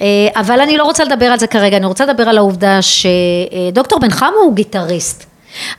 אה, 0.00 0.06
אבל 0.36 0.60
אני 0.60 0.76
לא 0.76 0.84
רוצה 0.84 1.04
לדבר 1.04 1.26
על 1.26 1.38
זה 1.38 1.46
כרגע, 1.46 1.76
אני 1.76 1.86
רוצה 1.86 2.06
לדבר 2.06 2.28
על 2.28 2.38
העובדה 2.38 2.78
שדוקטור 2.82 3.98
בן 3.98 4.10
חמו 4.10 4.36
הוא 4.44 4.54
גיטריסט. 4.54 5.26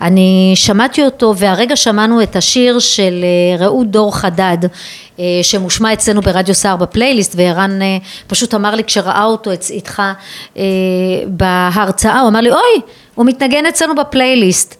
אני 0.02 0.52
שמעתי 0.56 1.06
אותו 1.06 1.34
והרגע 1.38 1.76
שמענו 1.76 2.24
את 2.24 2.36
השיר 2.36 2.80
של 2.80 3.24
אה, 3.24 3.66
רעות 3.66 3.92
דור 3.92 4.16
חדד 4.16 4.58
אה, 5.20 5.26
שמושמע 5.42 5.94
אצלנו 5.94 6.22
ברדיו 6.22 6.56
סער 6.56 6.76
בפלייליסט 6.76 7.34
וערן 7.38 7.80
פשוט 8.28 8.54
אמר 8.54 8.76
לי 8.76 8.84
כשראה 8.84 9.24
אותו 9.24 9.52
איתך 9.70 10.02
אה, 10.58 10.64
בהרצאה 11.28 12.20
הוא 12.20 12.30
אמר 12.30 12.42
לי 12.42 12.52
אוי 12.52 12.82
הוא 13.16 13.26
מתנגן 13.26 13.66
אצלנו 13.66 13.96
בפלייליסט 13.96 14.76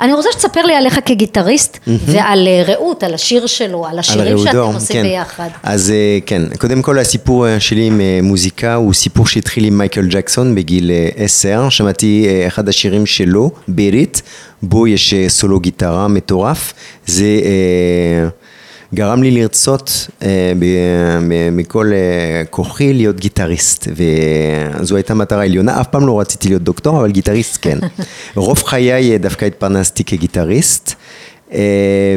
אני 0.00 0.12
רוצה 0.12 0.28
שתספר 0.32 0.62
לי 0.62 0.74
עליך 0.74 0.98
כגיטריסט 1.04 1.78
ועל 1.86 2.48
אה, 2.48 2.62
רעות, 2.66 3.02
על 3.02 3.14
השיר 3.14 3.46
שלו, 3.46 3.86
על 3.86 3.92
על 3.92 3.98
השירים 3.98 4.38
שאתם 4.38 4.56
ראודור, 4.56 4.74
עושים 4.74 5.02
ביחד. 5.02 5.48
אז 5.62 5.90
אה, 5.90 6.18
כן, 6.26 6.42
קודם 6.58 6.82
כל 6.82 6.98
הסיפור 6.98 7.48
אה, 7.48 7.60
שלי 7.60 7.86
עם 7.86 8.00
מוזיקה 8.22 8.74
הוא 8.74 8.94
סיפור 8.94 9.26
שהתחיל 9.26 9.64
עם 9.64 9.78
מייקל 9.78 10.06
ג'קסון 10.06 10.54
בגיל 10.54 10.90
עשר, 11.16 11.68
שמעתי 11.68 12.26
אחד 12.46 12.68
השירים 12.68 13.06
שלו, 13.06 13.50
ביריט, 13.68 14.20
בו 14.62 14.86
יש 14.86 15.14
סולו 15.28 15.60
גיטרה 15.60 16.08
מטורף, 16.08 16.72
זה 17.06 17.26
גרם 18.94 19.22
לי 19.22 19.30
לרצות 19.30 20.06
אה, 20.22 20.52
ב- 20.58 21.18
מ- 21.20 21.56
מכל 21.56 21.90
אה, 21.92 22.42
כוחי 22.50 22.92
להיות 22.92 23.20
גיטריסט, 23.20 23.88
וזו 24.80 24.96
הייתה 24.96 25.14
מטרה 25.14 25.44
עליונה, 25.44 25.80
אף 25.80 25.86
פעם 25.88 26.06
לא 26.06 26.20
רציתי 26.20 26.48
להיות 26.48 26.62
דוקטור, 26.62 26.98
אבל 27.00 27.10
גיטריסט 27.10 27.58
כן. 27.60 27.78
רוב 28.36 28.62
חיי 28.62 29.12
אה, 29.12 29.18
דווקא 29.18 29.44
התפרנסתי 29.44 30.04
כגיטריסט. 30.04 30.94
אה, 31.52 31.58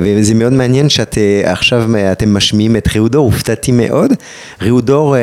וזה 0.03 0.33
מאוד 0.33 0.53
מעניין 0.53 0.89
שאת 0.89 1.17
אה, 1.17 1.53
אה, 1.95 2.11
אתם 2.11 2.33
משמיעים 2.33 2.75
את 2.75 2.87
ראודור, 2.95 3.25
הופתעתי 3.25 3.71
מאוד. 3.71 4.13
ראודור 4.61 5.15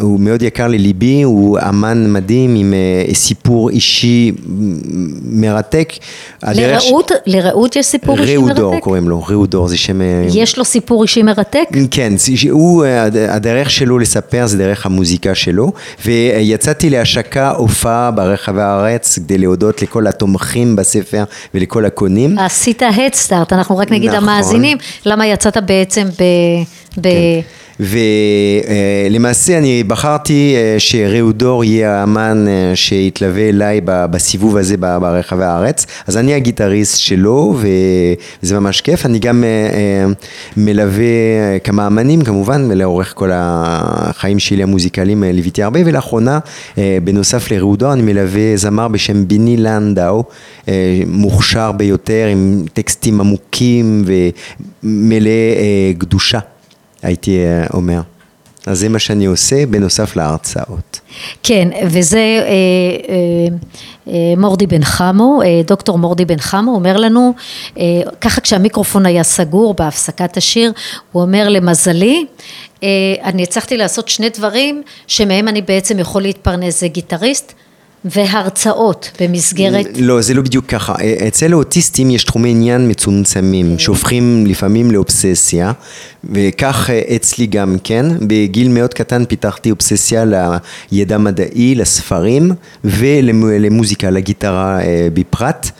הוא 0.00 0.20
מאוד 0.20 0.42
יקר 0.42 0.68
לליבי, 0.68 1.22
הוא 1.22 1.58
אמן 1.68 2.12
מדהים 2.12 2.54
עם 2.54 2.74
סיפור 3.14 3.70
אישי 3.70 4.32
מרתק. 5.24 5.92
לרעות, 6.42 7.10
לרעות 7.26 7.76
יש 7.76 7.86
סיפור 7.86 8.18
אישי 8.20 8.36
ראודור 8.36 8.70
מרתק? 8.72 8.84
קוראים 8.84 9.08
לו, 9.08 9.22
ראודור 9.28 9.68
זה 9.68 9.76
שם... 9.76 10.00
יש 10.34 10.58
לו 10.58 10.64
סיפור 10.64 11.02
אישי 11.02 11.22
מרתק? 11.22 11.68
כן, 11.90 12.12
הוא, 12.50 12.84
הד- 12.84 13.16
הדרך 13.16 13.70
שלו 13.70 13.98
לספר 13.98 14.46
זה 14.46 14.58
דרך 14.58 14.86
המוזיקה 14.86 15.34
שלו, 15.34 15.72
ויצאתי 16.04 16.90
להשקה 16.90 17.50
הופעה 17.50 18.10
ברחבי 18.10 18.60
הארץ 18.62 19.18
כדי 19.18 19.38
להודות 19.38 19.82
לכל 19.82 20.06
התומכים 20.06 20.76
בספר 20.76 21.24
ולכל 21.54 21.84
הקונים. 21.84 22.38
עשית 22.38 22.82
הדסטארט, 23.32 23.52
אנחנו 23.52 23.76
רק 23.76 23.90
נגיד 23.90 24.10
נכון. 24.10 24.22
למאזינים, 24.22 24.78
למה 25.06 25.26
יצאת 25.26 25.56
בעצם 25.56 26.08
ב... 26.08 26.22
ב... 27.00 27.08
ולמעשה 27.80 29.58
אני 29.58 29.84
בחרתי 29.84 30.54
אה, 30.56 30.74
שראודור 30.78 31.64
יהיה 31.64 32.00
האמן 32.00 32.46
אה, 32.48 32.76
שיתלווה 32.76 33.48
אליי 33.48 33.80
בסיבוב 33.84 34.56
הזה 34.56 34.76
ברחבי 34.76 35.44
הארץ, 35.44 35.86
אז 36.06 36.16
אני 36.16 36.34
הגיטריסט 36.34 36.98
שלו 36.98 37.56
וזה 38.42 38.60
ממש 38.60 38.80
כיף, 38.80 39.06
אני 39.06 39.18
גם 39.18 39.44
אה, 39.44 40.06
מלווה 40.56 41.04
כמה 41.64 41.86
אמנים 41.86 42.22
כמובן, 42.22 42.70
לאורך 42.70 43.12
כל 43.16 43.30
החיים 43.32 44.38
שלי 44.38 44.62
המוזיקליים 44.62 45.22
ליוויתי 45.22 45.62
הרבה, 45.62 45.80
ולאחרונה 45.86 46.38
בנוסף 47.04 47.50
לראודור 47.50 47.92
אני 47.92 48.02
מלווה 48.02 48.56
זמר 48.56 48.88
בשם 48.88 49.28
ביני 49.28 49.56
לנדאו, 49.56 50.24
מוכשר 51.06 51.72
ביותר 51.72 52.26
עם 52.32 52.64
טקסטים 52.72 53.20
עמוקים 53.20 54.04
ומלא 54.82 55.30
קדושה. 55.98 56.38
הייתי 57.02 57.38
אה, 57.38 57.66
אומר. 57.74 58.00
אז 58.66 58.78
זה 58.78 58.88
מה 58.88 58.98
שאני 58.98 59.26
עושה 59.26 59.66
בנוסף 59.66 60.16
להרצאות. 60.16 61.00
כן, 61.42 61.68
וזה 61.86 62.18
אה, 62.18 62.44
אה, 63.08 63.56
אה, 64.08 64.34
מורדי 64.36 64.66
בן 64.66 64.84
חמו, 64.84 65.42
אה, 65.42 65.60
דוקטור 65.66 65.98
מורדי 65.98 66.24
בן 66.24 66.38
חמו 66.38 66.74
אומר 66.74 66.96
לנו, 66.96 67.34
אה, 67.78 67.84
ככה 68.20 68.40
כשהמיקרופון 68.40 69.06
היה 69.06 69.22
סגור 69.22 69.74
בהפסקת 69.74 70.36
השיר, 70.36 70.72
הוא 71.12 71.22
אומר 71.22 71.48
למזלי, 71.48 72.26
אה, 72.82 72.88
אני 73.24 73.42
הצלחתי 73.42 73.76
לעשות 73.76 74.08
שני 74.08 74.28
דברים 74.28 74.82
שמהם 75.06 75.48
אני 75.48 75.62
בעצם 75.62 75.98
יכול 75.98 76.22
להתפרנס, 76.22 76.80
זה 76.80 76.88
גיטריסט 76.88 77.52
והרצאות 78.04 79.10
במסגרת 79.20 79.86
לא, 79.98 80.20
זה 80.20 80.34
לא 80.34 80.42
בדיוק 80.42 80.66
ככה. 80.66 80.94
אה, 81.00 81.28
אצל 81.28 81.52
האוטיסטים 81.52 82.10
יש 82.10 82.24
תחומי 82.24 82.50
עניין 82.50 82.90
מצומצמים, 82.90 83.78
שהופכים 83.78 84.44
לפעמים 84.46 84.90
לאובססיה, 84.90 85.72
וכך 86.24 86.90
אה, 86.90 87.16
אצלי 87.16 87.46
גם 87.46 87.76
כן. 87.84 88.06
בגיל 88.20 88.68
מאוד 88.68 88.94
קטן 88.94 89.24
פיתחתי 89.24 89.70
אובססיה 89.70 90.24
לידע 90.92 91.18
מדעי, 91.18 91.74
לספרים 91.74 92.50
ולמוזיקה, 92.84 94.10
לגיטרה 94.10 94.80
אה, 94.80 95.08
בפרט. 95.14 95.70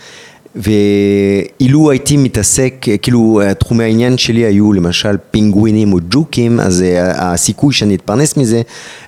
ואילו 0.57 1.91
הייתי 1.91 2.17
מתעסק, 2.17 2.87
כאילו 3.03 3.41
תחומי 3.59 3.85
העניין 3.85 4.19
שלי 4.19 4.41
היו 4.41 4.73
למשל 4.73 5.17
פינגווינים 5.31 5.93
או 5.93 5.99
ג'וקים, 6.11 6.61
אז 6.61 6.85
הסיכוי 7.15 7.75
שאני 7.75 7.95
אתפרנס 7.95 8.37
מזה 8.37 8.63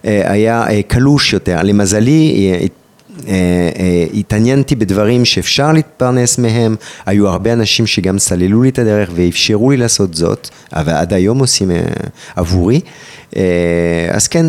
היה 0.04 0.64
קלוש 0.88 1.32
יותר. 1.32 1.62
למזלי, 1.62 2.52
התעניינתי 4.14 4.74
בדברים 4.74 5.24
שאפשר 5.24 5.72
להתפרנס 5.72 6.38
מהם, 6.38 6.76
היו 7.06 7.28
הרבה 7.28 7.52
אנשים 7.52 7.86
שגם 7.86 8.18
סללו 8.18 8.62
לי 8.62 8.68
את 8.68 8.78
הדרך 8.78 9.10
ואפשרו 9.14 9.70
לי 9.70 9.76
לעשות 9.76 10.14
זאת, 10.14 10.48
ועד 10.72 11.12
היום 11.12 11.38
עושים 11.38 11.70
אה, 11.70 11.80
עבורי. 12.36 12.80
אה, 13.36 14.08
אז 14.10 14.28
כן, 14.28 14.46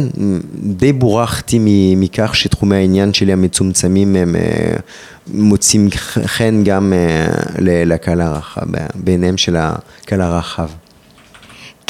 די 0.56 0.94
בורחתי 0.94 1.60
מכך 1.96 2.36
שתחומי 2.36 2.76
העניין 2.76 3.14
שלי 3.14 3.34
המצומצמים 3.34 4.16
הם 4.16 4.36
אה, 4.36 4.76
מוצאים 5.34 5.90
חן 6.26 6.64
גם 6.64 6.94
אה, 6.94 7.28
לקהל 7.86 8.22
הרחב, 8.22 8.62
בעיניהם 8.96 9.38
של 9.38 9.56
הקהל 9.60 10.22
הרחב. 10.22 10.68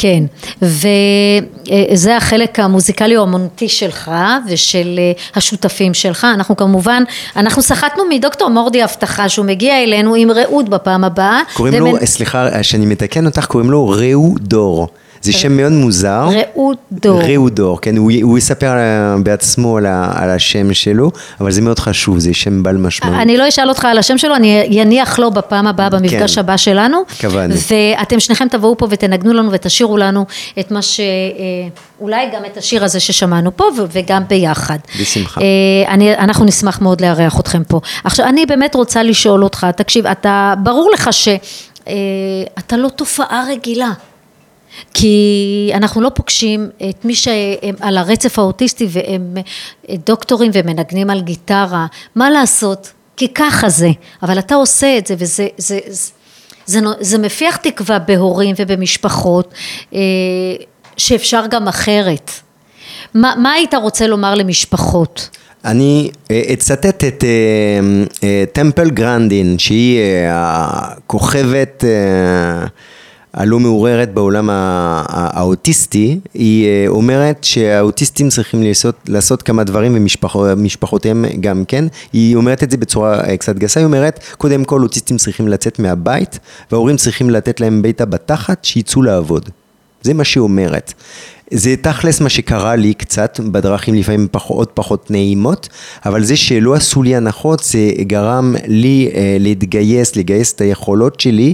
כן, 0.02 0.24
וזה 0.62 2.18
החלק 2.18 2.60
המוזיקלי 2.60 3.18
או 3.18 3.22
האמנותי 3.22 3.70
שלך 3.70 4.12
ושל 4.50 4.96
אה, 5.00 5.12
השותפים 5.36 5.94
שלך, 5.94 6.28
אנחנו 6.34 6.58
כמובן, 6.58 7.04
אנחנו 7.36 7.62
סחטנו 7.62 8.04
מדוקטור 8.10 8.50
מורדי 8.50 8.84
הבטחה 8.84 9.30
שהוא 9.30 9.46
מגיע 9.46 9.84
אלינו 9.84 10.16
עם 10.16 10.32
רעות 10.32 10.70
בפעם 10.70 11.04
הבאה. 11.04 11.40
קוראים 11.54 11.74
לו, 11.74 11.98
ומנ- 11.98 12.06
סליחה 12.06 12.64
שאני 12.64 12.86
מתקן 12.86 13.26
אותך, 13.26 13.46
קוראים 13.46 13.72
לו 13.72 13.90
ראו 13.90 14.36
דור. 14.40 14.88
זה 15.22 15.34
שם 15.34 15.58
מאוד 15.58 15.72
מוזר. 15.72 16.30
רעות 16.32 16.78
דור. 16.92 17.22
רעות 17.22 17.56
דור, 17.56 17.82
כן, 17.82 17.98
הוא, 17.98 18.12
הוא 18.22 18.38
יספר 18.38 18.72
אה, 18.72 19.16
בעצמו 19.24 19.78
על, 19.78 19.86
ה, 19.86 20.12
על 20.16 20.30
השם 20.30 20.74
שלו, 20.74 21.12
אבל 21.42 21.52
זה 21.52 21.62
מאוד 21.62 21.80
חשוב, 21.80 22.20
זה 22.20 22.34
שם 22.34 22.64
בעל 22.64 22.78
משמעות. 22.78 23.16
אני 23.20 23.38
לא 23.38 23.48
אשאל 23.48 23.70
אותך 23.70 23.86
על 23.86 23.98
השם 23.98 24.18
שלו, 24.18 24.36
אני 24.36 24.82
אניח 24.82 25.20
לו 25.20 25.32
בפעם 25.32 25.68
הבאה 25.68 25.90
במפגש 25.90 26.36
כן. 26.36 26.40
הבא 26.40 26.58
שלנו. 26.58 26.98
התכוונתי. 27.12 27.58
ואתם 27.98 28.20
שניכם 28.20 28.48
תבואו 28.48 28.78
פה 28.78 28.88
ותנגנו 28.90 29.34
לנו 29.34 29.52
ותשאירו 29.52 29.98
לנו 29.98 30.26
את 30.60 30.72
מה 30.72 30.82
ש... 30.82 31.00
אה, 31.00 31.06
אולי 32.00 32.26
גם 32.34 32.46
את 32.46 32.58
השיר 32.58 32.84
הזה 32.84 33.00
ששמענו 33.00 33.58
פה 33.58 33.66
וגם 33.92 34.24
ביחד. 34.28 34.78
בשמחה. 35.02 35.42
אה, 35.42 35.94
אני, 35.94 36.14
אנחנו 36.14 36.46
נשמח 36.46 36.82
מאוד 36.82 37.02
לארח 37.02 37.40
אתכם 37.40 37.64
פה. 37.64 37.80
עכשיו, 38.04 38.26
אני 38.28 38.46
באמת 38.46 38.76
רוצה 38.76 39.04
לשאול 39.04 39.44
אותך, 39.44 39.68
תקשיב, 39.76 40.08
אתה, 40.08 40.54
ברור 40.64 40.92
לך 40.94 41.10
שאתה 41.14 42.78
לא 42.78 42.90
תופעה 42.90 43.44
רגילה. 43.50 43.92
כי 44.94 45.72
אנחנו 45.74 46.02
לא 46.02 46.10
פוגשים 46.10 46.70
את 46.90 47.06
מי 47.06 47.16
שהם 47.16 47.76
על 47.80 47.98
הרצף 47.98 48.40
האוטיסטי 48.40 48.88
והם 48.90 49.38
דוקטורים 50.06 50.52
ומנגנים 50.54 51.10
על 51.10 51.22
גיטרה, 51.22 51.86
מה 52.16 52.30
לעשות? 52.30 52.92
כי 53.18 53.28
ככה 53.28 53.70
זה, 53.70 53.90
אבל 54.24 54.40
אתה 54.40 54.56
עושה 54.56 54.98
את 54.98 55.08
זה 55.08 55.16
וזה 55.18 55.48
זה, 55.58 55.80
זה, 55.88 56.12
זה, 56.66 56.80
זה 57.00 57.18
מפיח 57.18 57.56
תקווה 57.56 58.00
בהורים 58.00 58.56
ובמשפחות 58.58 59.54
אה, 59.94 60.00
שאפשר 60.98 61.44
גם 61.50 61.68
אחרת. 61.68 62.32
מה, 63.14 63.34
מה 63.38 63.52
היית 63.52 63.74
רוצה 63.74 64.08
לומר 64.08 64.36
למשפחות? 64.36 65.30
אני 65.66 66.12
אה, 66.32 66.42
אצטט 66.54 67.04
את 67.04 67.24
אה, 67.24 67.30
אה, 68.24 68.44
טמפל 68.54 68.90
גרנדין, 68.90 69.60
שהיא 69.60 70.00
אה, 70.00 70.30
הכוכבת 70.32 71.84
אה, 71.84 72.68
הלא 73.34 73.60
מעוררת 73.60 74.14
בעולם 74.14 74.50
האוטיסטי, 74.52 76.20
היא 76.34 76.68
אה, 76.68 76.86
אומרת 76.88 77.44
שהאוטיסטים 77.44 78.30
צריכים 78.30 78.64
לעשות, 78.64 78.96
לעשות 79.08 79.42
כמה 79.42 79.64
דברים 79.64 79.96
ומשפחותיהם 79.96 81.26
גם 81.40 81.64
כן. 81.68 81.86
היא 82.14 82.36
אומרת 82.36 82.64
את 82.64 82.72
זה 82.72 82.78
בצורה 82.78 83.30
אה, 83.30 83.38
קצת 83.38 83.56
גסה, 83.56 83.80
היא 83.80 83.86
אומרת, 83.86 84.20
קודם 84.38 84.64
כל 84.64 84.84
אוטיסטים 84.84 85.18
צריכים 85.18 85.48
לצאת 85.48 85.80
מהבית, 85.80 86.40
וההורים 86.72 86.98
צריכים 86.98 87.30
לתת 87.30 87.60
להם 87.60 87.82
ביתה 87.82 88.06
בתחת, 88.06 88.66
שיצאו 88.66 89.02
לעבוד. 89.02 89.50
זה 90.02 90.14
מה 90.14 90.24
שהיא 90.24 90.42
אומרת. 90.42 90.94
זה 91.52 91.76
תכלס 91.82 92.22
מה 92.22 92.30
שקרה 92.30 92.76
לי 92.76 92.94
קצת 92.94 93.40
בדרכים 93.52 93.96
לפעמים 93.96 94.28
פחות, 94.32 94.72
פחות 94.74 95.12
נעימות, 95.12 95.70
אבל 96.06 96.24
זה 96.24 96.36
שלא 96.36 96.74
עשו 96.74 97.04
לי 97.04 97.16
הנחות 97.16 97.64
זה 97.64 97.92
גרם 98.02 98.56
לי 98.68 99.10
אה, 99.14 99.38
להתגייס, 99.40 100.16
לגייס 100.16 100.54
את 100.54 100.62
היכולות 100.62 101.20
שלי 101.20 101.54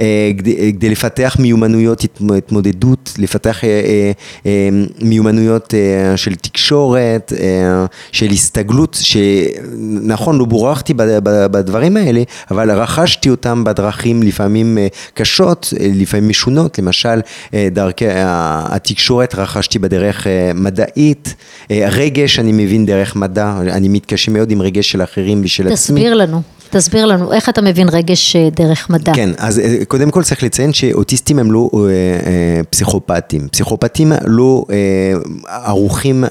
אה, 0.00 0.30
כדי, 0.38 0.72
כדי 0.72 0.90
לפתח 0.90 1.36
מיומנויות 1.38 2.00
התמ- 2.00 2.34
התמודדות, 2.34 3.12
לפתח 3.18 3.64
אה, 3.64 3.68
אה, 3.68 4.12
אה, 4.46 4.68
מיומנויות 5.02 5.74
אה, 5.74 6.16
של 6.16 6.34
תקשורת, 6.34 7.32
אה, 7.40 7.86
של 8.12 8.30
הסתגלות, 8.30 8.98
שנכון, 9.00 10.38
לא 10.38 10.44
בורחתי 10.44 10.94
בדברים 11.26 11.96
האלה, 11.96 12.22
אבל 12.50 12.70
רכשתי 12.70 13.30
אותם 13.30 13.64
בדרכים 13.64 14.22
לפעמים 14.22 14.78
אה, 14.78 14.86
קשות, 15.14 15.74
אה, 15.80 15.86
לפעמים 15.94 16.28
משונות, 16.28 16.78
למשל 16.78 17.20
אה, 17.54 17.68
דרכי 17.72 18.06
התקשורת 18.10 19.35
רכשתי 19.38 19.78
בדרך 19.78 20.26
אה, 20.26 20.50
מדעית, 20.54 21.34
אה, 21.70 21.88
רגש 21.92 22.38
אני 22.38 22.52
מבין 22.52 22.86
דרך 22.86 23.16
מדע, 23.16 23.58
אני 23.60 23.88
מתקשה 23.88 24.32
מאוד 24.32 24.50
עם 24.50 24.62
רגש 24.62 24.90
של 24.90 25.02
אחרים 25.02 25.40
ושל 25.44 25.62
עצמי. 25.62 25.74
תסביר 25.74 26.14
לנו, 26.14 26.42
תסביר 26.70 27.06
לנו, 27.06 27.32
איך 27.32 27.48
אתה 27.48 27.62
מבין 27.62 27.88
רגש 27.88 28.36
אה, 28.36 28.48
דרך 28.50 28.90
מדע? 28.90 29.12
כן, 29.14 29.30
אז 29.38 29.58
אה, 29.58 29.84
קודם 29.88 30.10
כל 30.10 30.22
צריך 30.22 30.42
לציין 30.42 30.72
שאוטיסטים 30.72 31.38
הם 31.38 31.52
לא 31.52 31.70
אה, 31.74 31.80
אה, 31.80 32.60
פסיכופטים. 32.70 33.48
פסיכופטים 33.48 34.12
לא 34.24 34.64
אה, 34.70 35.12
ערוכים 35.48 36.24
אה, 36.24 36.30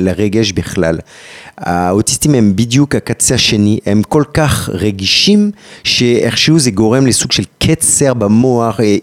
לרגש 0.00 0.52
בכלל. 0.52 0.98
האוטיסטים 1.58 2.34
הם 2.34 2.52
בדיוק 2.56 2.94
הקצה 2.94 3.34
השני, 3.34 3.78
הם 3.86 4.02
כל 4.02 4.22
כך 4.34 4.68
רגישים, 4.72 5.50
שאיכשהו 5.84 6.58
זה 6.58 6.70
גורם 6.70 7.06
לסוג 7.06 7.32
של 7.32 7.42
קצר 7.58 8.14
במוח, 8.14 8.80
אה, 8.80 8.96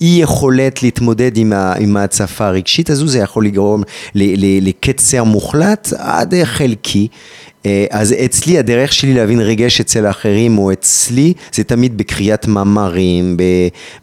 אי 0.00 0.18
יכולת 0.20 0.82
להתמודד 0.82 1.36
עם, 1.36 1.96
ההצפה 1.96 2.46
הרגשית 2.46 2.90
הזו, 2.90 3.06
זה 3.06 3.18
יכול 3.18 3.46
לגרום 3.46 3.82
לקצר 4.14 5.24
מוחלט 5.24 5.92
עד 5.98 6.34
חלקי. 6.44 7.08
אה, 7.66 7.86
אז 7.90 8.14
אצלי 8.24 8.58
הדרך 8.58 8.92
שלי 8.92 9.14
להבין 9.14 9.40
רגש 9.40 9.80
אצל 9.80 10.06
האחרים 10.06 10.58
או 10.58 10.72
אצלי 10.72 11.32
זה 11.52 11.64
תמיד 11.64 11.98
בקריאת 11.98 12.46
מאמרים, 12.46 13.36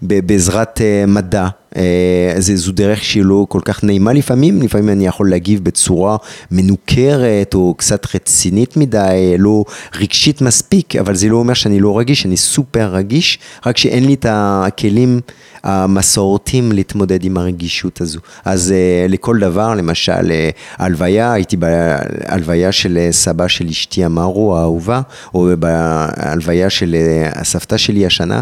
בעזרת 0.02 0.82
אה, 0.82 1.06
מדע. 1.08 1.48
אה, 1.76 2.34
זה, 2.38 2.56
זו 2.56 2.72
דרך 2.72 3.04
שהיא 3.04 3.24
לא 3.24 3.46
כל 3.50 3.60
כך 3.66 3.84
נעימה 3.84 4.14
לפעמים, 4.14 4.62
לפעמים 4.62 4.90
אני 4.90 5.06
יכול 5.06 5.30
להגיב 5.30 5.64
בצורה 5.64 6.18
מנוכרת 6.52 7.54
או 7.54 7.74
קצת 7.78 8.16
רצינית 8.16 8.78
מדי, 8.78 9.36
לא 9.38 9.64
רגשית 9.96 10.42
מספיק, 10.42 10.96
אבל 10.96 11.16
זה 11.16 11.30
לא 11.30 11.38
אומר 11.38 11.54
שאני 11.54 11.80
לא 11.80 12.00
רגיש, 12.00 12.26
אני 12.26 12.38
סופר 12.38 12.96
רגיש, 12.96 13.40
רק 13.66 13.78
שאין 13.78 14.06
לי 14.06 14.14
את 14.14 14.26
הכלים 14.30 15.20
המסורתיים 15.64 16.72
להתמודד 16.72 17.24
עם 17.24 17.38
הרגישות 17.38 18.02
הזו. 18.02 18.20
אז 18.46 18.74
uh, 18.74 19.12
לכל 19.12 19.40
דבר, 19.40 19.74
למשל, 19.74 20.12
uh, 20.14 20.56
הלוויה, 20.78 21.34
הייתי 21.34 21.58
בהלוויה 21.58 22.72
של 22.72 23.08
סבא 23.12 23.48
של 23.48 23.68
אשתי 23.68 24.06
אמרו, 24.06 24.58
האהובה, 24.58 25.02
או 25.34 25.50
בהלוויה 25.60 26.70
של 26.70 26.96
הסבתא 27.36 27.78
שלי 27.78 28.06
השנה. 28.06 28.42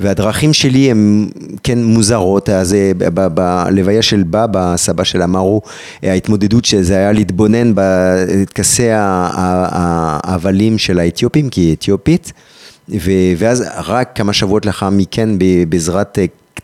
והדרכים 0.00 0.52
שלי 0.52 0.90
הן 0.90 1.28
כן 1.62 1.84
מוזרות, 1.84 2.48
אז 2.48 2.76
ב- 2.98 3.26
בלוויה 3.34 4.02
של 4.02 4.22
בבא, 4.22 4.76
סבא 4.76 5.04
של 5.04 5.22
אמרו, 5.22 5.62
ההתמודדות 6.02 6.64
שזה 6.64 6.96
היה 6.96 7.12
להתבונן 7.12 7.72
בטקסי 7.74 8.88
ההבלים 8.92 10.78
של 10.78 10.98
האתיופים, 10.98 11.50
כי 11.50 11.60
היא 11.60 11.74
אתיופית, 11.74 12.32
ואז 13.38 13.64
רק 13.86 14.10
כמה 14.14 14.32
שבועות 14.32 14.66
לאחר 14.66 14.90
מכן 14.90 15.28
בעזרת 15.68 16.18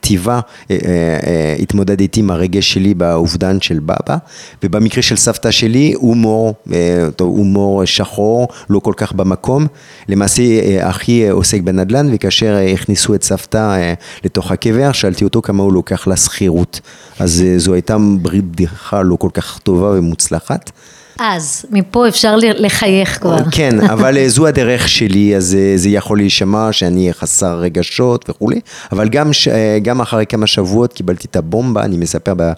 כתיבה 0.05 0.41
אה, 0.71 0.77
אה, 0.81 1.55
התמודדתי 1.59 2.21
עם 2.21 2.31
הרגש 2.31 2.73
שלי 2.73 2.95
באובדן 2.95 3.61
של 3.61 3.79
בבא, 3.79 4.17
ובמקרה 4.63 5.03
של 5.03 5.17
סבתא 5.17 5.51
שלי 5.51 5.93
הומור, 5.97 6.55
אה, 6.73 7.09
הומור 7.21 7.85
שחור, 7.85 8.49
לא 8.71 8.79
כל 8.79 8.93
כך 8.97 9.13
במקום. 9.13 9.67
למעשה 10.09 10.43
אחי 10.91 11.29
עוסק 11.29 11.61
בנדל"ן, 11.61 12.09
וכאשר 12.15 12.57
הכניסו 12.75 13.15
את 13.15 13.23
סבתא 13.23 13.95
לתוך 14.25 14.53
הקבר, 14.53 14.93
שאלתי 14.93 15.25
אותו 15.25 15.43
כמה 15.43 15.63
הוא 15.63 15.73
לוקח 15.73 16.07
לשכירות. 16.09 16.81
אז 17.19 17.45
זו 17.57 17.75
הייתה 17.75 17.97
בדיחה 18.23 19.03
לא 19.03 19.17
כל 19.17 19.31
כך 19.35 19.59
טובה 19.59 19.91
ומוצלחת. 19.91 20.71
אז, 21.19 21.65
מפה 21.71 22.09
אפשר 22.09 22.37
לחייך 22.37 23.21
כבר. 23.21 23.37
כן, 23.57 23.81
אבל 23.81 24.17
אה, 24.17 24.29
זו 24.29 24.47
הדרך 24.47 24.89
שלי, 24.89 25.37
אז 25.37 25.57
אה, 25.61 25.73
זה 25.77 25.89
יכול 25.89 26.19
להישמע 26.19 26.73
שאני 26.73 27.13
חסר 27.13 27.59
רגשות 27.59 28.31
וכולי, 28.31 28.61
אבל 28.93 29.09
גם, 29.09 29.31
אה, 29.51 29.79
גם 29.83 30.01
אחרי 30.01 30.27
כמה 30.27 30.47
שבועות 30.47 30.93
קיבלתי 30.93 31.27
את 31.31 31.37
הבומבה, 31.37 31.83
אני 31.83 31.97
מספר 31.97 32.35
ב, 32.37 32.53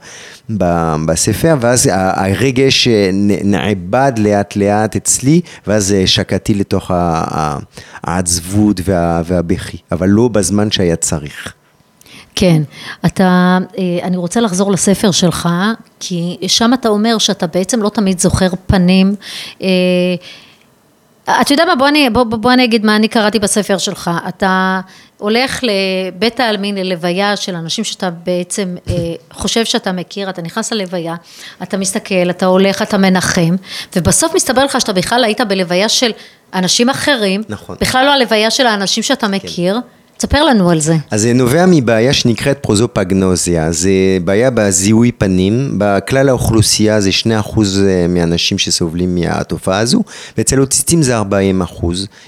ב, 0.50 0.94
בספר, 1.06 1.56
ואז 1.60 1.90
הרגש 1.92 2.88
נעבד 3.44 4.12
לאט 4.18 4.56
לאט 4.56 4.96
אצלי, 4.96 5.40
ואז 5.66 5.94
שקעתי 6.06 6.54
לתוך 6.54 6.90
העצבות 8.02 8.80
וה, 8.84 9.22
והבכי, 9.24 9.76
אבל 9.92 10.08
לא 10.08 10.28
בזמן 10.28 10.70
שהיה 10.70 10.96
צריך. 10.96 11.52
כן, 12.34 12.62
אתה, 13.06 13.58
אני 14.02 14.16
רוצה 14.16 14.40
לחזור 14.40 14.72
לספר 14.72 15.10
שלך, 15.10 15.48
כי 16.00 16.36
שם 16.48 16.74
אתה 16.74 16.88
אומר 16.88 17.18
שאתה 17.18 17.46
בעצם 17.46 17.82
לא 17.82 17.88
תמיד 17.88 18.18
זוכר 18.18 18.48
פנים. 18.66 19.14
אה, 19.62 19.68
אתה 21.40 21.52
יודע 21.54 21.64
מה, 21.64 21.74
בוא 21.74 21.88
אני, 21.88 22.10
בוא, 22.10 22.24
בוא 22.24 22.52
אני 22.52 22.64
אגיד 22.64 22.84
מה 22.84 22.96
אני 22.96 23.08
קראתי 23.08 23.38
בספר 23.38 23.78
שלך. 23.78 24.10
אתה 24.28 24.80
הולך 25.18 25.60
לבית 25.62 26.40
העלמין, 26.40 26.74
ללוויה 26.74 27.36
של 27.36 27.54
אנשים 27.54 27.84
שאתה 27.84 28.10
בעצם 28.10 28.76
אה, 28.88 28.94
חושב 29.32 29.64
שאתה 29.64 29.92
מכיר, 29.92 30.30
אתה 30.30 30.42
נכנס 30.42 30.72
ללוויה, 30.72 31.14
אתה 31.62 31.76
מסתכל, 31.76 32.30
אתה 32.30 32.46
הולך, 32.46 32.82
אתה 32.82 32.98
מנחם, 32.98 33.56
ובסוף 33.96 34.34
מסתבר 34.34 34.64
לך 34.64 34.80
שאתה 34.80 34.92
בכלל 34.92 35.24
היית 35.24 35.40
בלוויה 35.40 35.88
של 35.88 36.10
אנשים 36.54 36.88
אחרים, 36.88 37.42
נכון. 37.48 37.76
בכלל 37.80 38.06
לא 38.06 38.10
הלוויה 38.10 38.50
של 38.50 38.66
האנשים 38.66 39.02
שאתה 39.02 39.28
מכיר. 39.28 39.74
כן. 39.74 39.88
תספר 40.18 40.44
לנו 40.44 40.70
על 40.70 40.80
זה. 40.80 40.96
אז 41.10 41.22
זה 41.22 41.32
נובע 41.32 41.64
מבעיה 41.68 42.12
שנקראת 42.12 42.58
פרוזופגנוזיה, 42.62 43.72
זה 43.72 43.90
בעיה 44.24 44.50
בזיהוי 44.50 45.12
פנים, 45.12 45.78
בכלל 45.78 46.28
האוכלוסייה 46.28 47.00
זה 47.00 47.10
2% 47.10 47.24
אה, 47.26 48.06
מהאנשים 48.08 48.58
שסובלים 48.58 49.14
מהתופעה 49.14 49.78
הזו, 49.78 50.02
ואצל 50.38 50.60
אוטיסטים 50.60 51.02
זה 51.02 51.20
40%. 51.20 51.22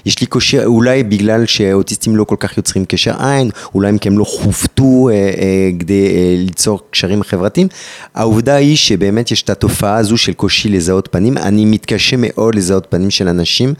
יש 0.05 0.21
לי 0.21 0.27
קושי, 0.27 0.65
אולי 0.65 1.03
בגלל 1.03 1.45
שאוטיסטים 1.45 2.15
לא 2.15 2.23
כל 2.23 2.35
כך 2.39 2.57
יוצרים 2.57 2.85
קשר 2.85 3.25
עין, 3.25 3.49
אולי 3.75 3.91
כי 4.01 4.09
הם 4.09 4.19
לא 4.19 4.23
חופתו 4.23 5.09
אה, 5.09 5.13
אה, 5.13 5.69
כדי 5.79 6.07
אה, 6.07 6.35
ליצור 6.37 6.79
קשרים 6.91 7.23
חברתיים. 7.23 7.67
העובדה 8.15 8.55
היא 8.55 8.77
שבאמת 8.77 9.31
יש 9.31 9.43
את 9.43 9.49
התופעה 9.49 9.97
הזו 9.97 10.17
של 10.17 10.33
קושי 10.33 10.69
לזהות 10.69 11.07
פנים, 11.11 11.37
אני 11.37 11.65
מתקשה 11.65 12.15
מאוד 12.19 12.55
לזהות 12.55 12.87
פנים 12.89 13.09
של 13.09 13.27
אנשים. 13.27 13.73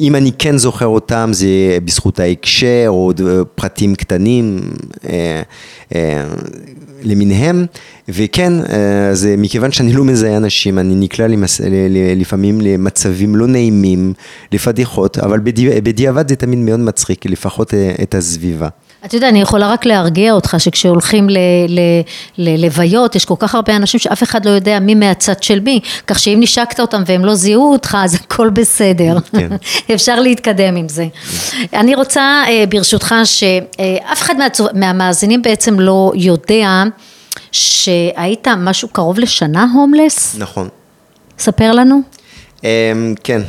אם 0.00 0.14
אני 0.14 0.32
כן 0.38 0.58
זוכר 0.58 0.86
אותם 0.86 1.30
זה 1.32 1.46
בזכות 1.84 2.20
ההקשר 2.20 2.84
או 2.88 3.12
פרטים 3.54 3.94
קטנים 3.94 4.60
אה, 5.08 5.42
אה, 5.94 6.24
למיניהם. 7.02 7.66
וכן 8.08 8.52
אה, 8.60 9.14
זה 9.14 9.34
מכיוון 9.38 9.72
שאני 9.72 9.92
לא 9.92 10.04
מזהה 10.04 10.36
אנשים 10.36 10.78
אני 10.78 10.94
נקלע 10.94 11.26
למס, 11.26 11.60
לפעמים 12.16 12.60
למצבים 12.60 13.36
לא 13.36 13.46
נעימים 13.46 14.12
לפדיחות 14.52 15.18
אבל 15.18 15.40
בדיעבד 15.82 16.28
זה 16.28 16.36
תמיד 16.36 16.58
מאוד 16.58 16.80
מצחיק 16.80 17.26
לפחות 17.26 17.74
אה, 17.74 17.94
את 18.02 18.14
הסביבה 18.14 18.68
אתה 19.04 19.16
יודע, 19.16 19.28
אני 19.28 19.40
יכולה 19.40 19.72
רק 19.72 19.86
להרגיע 19.86 20.32
אותך 20.32 20.56
שכשהולכים 20.58 21.26
ללוויות, 22.38 23.14
יש 23.14 23.24
כל 23.24 23.34
כך 23.38 23.54
הרבה 23.54 23.76
אנשים 23.76 24.00
שאף 24.00 24.22
אחד 24.22 24.44
לא 24.44 24.50
יודע 24.50 24.78
מי 24.78 24.94
מהצד 24.94 25.42
של 25.42 25.60
מי, 25.60 25.80
כך 26.06 26.18
שאם 26.18 26.38
נשקת 26.40 26.80
אותם 26.80 27.02
והם 27.06 27.24
לא 27.24 27.34
זיהו 27.34 27.72
אותך, 27.72 27.96
אז 28.00 28.14
הכל 28.14 28.50
בסדר. 28.50 29.16
כן. 29.32 29.48
אפשר 29.94 30.20
להתקדם 30.20 30.76
עם 30.76 30.88
זה. 30.88 31.06
אני 31.72 31.94
רוצה, 31.94 32.42
אה, 32.48 32.64
ברשותך, 32.68 33.14
שאף 33.24 34.22
אחד 34.22 34.34
מהמאזינים 34.74 35.42
בעצם 35.42 35.80
לא 35.80 36.12
יודע 36.14 36.82
שהיית 37.52 38.48
משהו 38.48 38.88
קרוב 38.88 39.18
לשנה 39.18 39.66
הומלס? 39.74 40.36
נכון. 40.38 40.68
ספר 41.38 41.72
לנו. 41.72 42.00
אמ, 42.64 43.14
כן. 43.24 43.40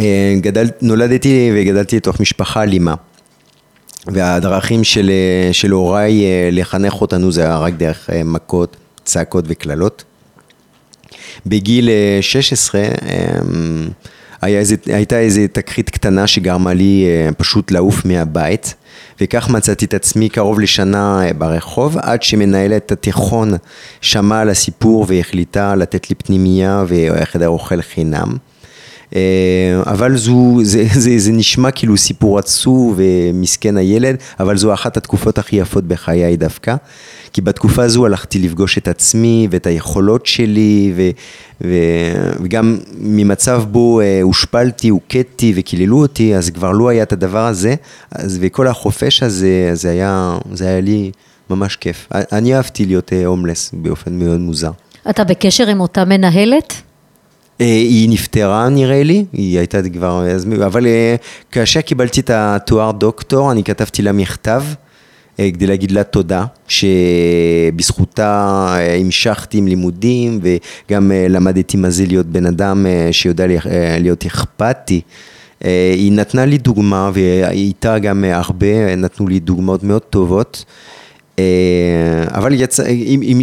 אה, 0.00 0.34
גדל, 0.40 0.66
נולדתי 0.82 1.50
וגדלתי 1.54 1.96
לתוך 1.96 2.20
משפחה 2.20 2.62
אלימה. 2.62 2.94
והדרכים 4.06 4.84
של, 4.84 5.10
של 5.52 5.70
הוריי 5.70 6.24
אה, 6.24 6.48
לחנך 6.52 7.00
אותנו 7.00 7.32
זה 7.32 7.42
היה 7.42 7.58
רק 7.58 7.74
דרך 7.74 8.10
אה, 8.10 8.24
מכות, 8.24 8.76
צעקות 9.04 9.44
וקללות. 9.48 10.04
בגיל 11.46 11.88
16 12.20 12.80
אה, 12.80 12.88
היה 14.42 14.58
איזה, 14.58 14.76
הייתה 14.86 15.18
איזו 15.18 15.40
תקרית 15.52 15.90
קטנה 15.90 16.26
שגרמה 16.26 16.74
לי 16.74 17.06
פשוט 17.36 17.70
לעוף 17.70 18.04
מהבית 18.04 18.74
וכך 19.20 19.50
מצאתי 19.50 19.84
את 19.84 19.94
עצמי 19.94 20.28
קרוב 20.28 20.60
לשנה 20.60 21.22
ברחוב 21.38 21.98
עד 21.98 22.22
שמנהלת 22.22 22.92
התיכון 22.92 23.52
שמעה 24.00 24.40
על 24.40 24.50
הסיפור 24.50 25.06
והחליטה 25.08 25.74
לתת 25.74 26.10
לי 26.10 26.16
פנימייה 26.16 26.84
וחדר 26.88 27.48
אוכל 27.48 27.82
חינם. 27.82 28.36
אה, 29.14 29.20
אבל 29.86 30.16
זו, 30.16 30.58
זה, 30.62 30.84
זה, 31.04 31.18
זה 31.18 31.32
נשמע 31.32 31.70
כאילו 31.70 31.96
סיפור 31.96 32.38
עצוב 32.38 32.94
ומסכן 32.96 33.76
הילד, 33.76 34.16
אבל 34.40 34.56
זו 34.56 34.74
אחת 34.74 34.96
התקופות 34.96 35.38
הכי 35.38 35.56
יפות 35.56 35.84
בחיי 35.84 36.36
דווקא, 36.36 36.74
כי 37.32 37.40
בתקופה 37.40 37.84
הזו 37.84 38.06
הלכתי 38.06 38.38
לפגוש 38.38 38.78
את 38.78 38.88
עצמי 38.88 39.48
ואת 39.50 39.66
היכולות 39.66 40.26
שלי, 40.26 40.92
ו, 40.96 41.10
ו, 41.64 41.74
וגם 42.42 42.78
ממצב 42.98 43.64
בו 43.70 44.00
אה, 44.00 44.22
הושפלתי, 44.22 44.88
הוכיתי 44.88 45.52
וקיללו 45.56 46.02
אותי, 46.02 46.36
אז 46.36 46.50
כבר 46.50 46.72
לא 46.72 46.88
היה 46.88 47.02
את 47.02 47.12
הדבר 47.12 47.46
הזה, 47.46 47.74
אז, 48.10 48.38
וכל 48.40 48.66
החופש 48.68 49.22
הזה, 49.22 49.70
זה 49.72 49.90
היה, 49.90 50.38
זה 50.52 50.66
היה 50.66 50.80
לי 50.80 51.10
ממש 51.50 51.76
כיף. 51.76 52.08
אני 52.12 52.56
אהבתי 52.56 52.84
להיות 52.84 53.12
אה, 53.12 53.26
הומלס 53.26 53.70
באופן 53.72 54.18
מאוד 54.18 54.40
מוזר. 54.40 54.70
אתה 55.10 55.24
בקשר 55.24 55.68
עם 55.68 55.80
אותה 55.80 56.04
מנהלת? 56.04 56.82
אה, 57.60 57.66
היא 57.66 58.10
נפטרה 58.10 58.68
נראה 58.68 59.02
לי, 59.02 59.24
היא 59.32 59.58
הייתה 59.58 59.78
כבר, 59.92 60.24
אבל 60.66 60.86
אה, 60.86 61.16
כאשר 61.50 61.80
קיבלתי 61.80 62.20
את 62.20 62.30
התואר 62.30 62.90
דוקטור, 62.90 63.52
אני 63.52 63.64
כתבתי 63.64 64.02
לה 64.02 64.12
מכתב 64.12 64.62
אה, 65.40 65.50
כדי 65.50 65.66
להגיד 65.66 65.90
לה 65.90 66.04
תודה, 66.04 66.44
שבזכותה 66.68 68.66
המשכתי 69.00 69.58
עם 69.58 69.66
לימודים 69.66 70.40
וגם 70.42 71.12
למדתי 71.28 71.76
מה 71.76 71.90
זה 71.90 72.04
להיות 72.06 72.26
בן 72.26 72.46
אדם 72.46 72.86
שיודע 73.12 73.44
להיות 74.00 74.26
אכפתי. 74.26 75.00
היא 75.94 76.12
נתנה 76.12 76.44
לי 76.44 76.58
דוגמה 76.58 77.10
ואיתה 77.14 77.98
גם 77.98 78.24
הרבה 78.24 78.96
נתנו 78.96 79.28
לי 79.28 79.40
דוגמאות 79.40 79.82
מאוד 79.82 80.02
טובות. 80.02 80.64
אה, 81.38 82.24
אבל 82.34 82.52
יצא, 82.54 82.86
אם, 82.86 83.20
אם, 83.22 83.40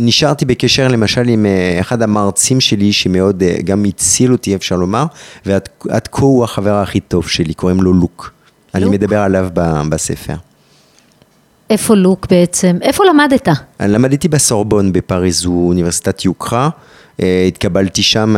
נשארתי 0.00 0.44
בקשר 0.44 0.88
למשל 0.88 1.28
עם 1.28 1.46
אה, 1.46 1.80
אחד 1.80 2.02
המרצים 2.02 2.60
שלי 2.60 2.92
שמאוד 2.92 3.42
אה, 3.42 3.56
גם 3.64 3.84
הציל 3.84 4.32
אותי 4.32 4.54
אפשר 4.54 4.76
לומר 4.76 5.04
ועד 5.46 6.08
כה 6.12 6.24
הוא 6.24 6.44
החבר 6.44 6.74
הכי 6.74 7.00
טוב 7.00 7.28
שלי, 7.28 7.54
קוראים 7.54 7.82
לו 7.82 7.92
לוק. 7.92 8.02
לוק? 8.02 8.32
אני 8.74 8.84
מדבר 8.84 9.18
עליו 9.18 9.48
בספר. 9.88 10.34
איפה 11.70 11.94
לוק 11.94 12.26
בעצם? 12.30 12.76
איפה 12.82 13.04
למדת? 13.04 13.48
אני 13.80 13.92
למדתי 13.92 14.28
בסורבון 14.28 14.92
בפריז, 14.92 15.44
הוא 15.44 15.68
אוניברסיטת 15.68 16.24
יוקרה 16.24 16.68
התקבלתי 17.18 18.02
שם, 18.02 18.36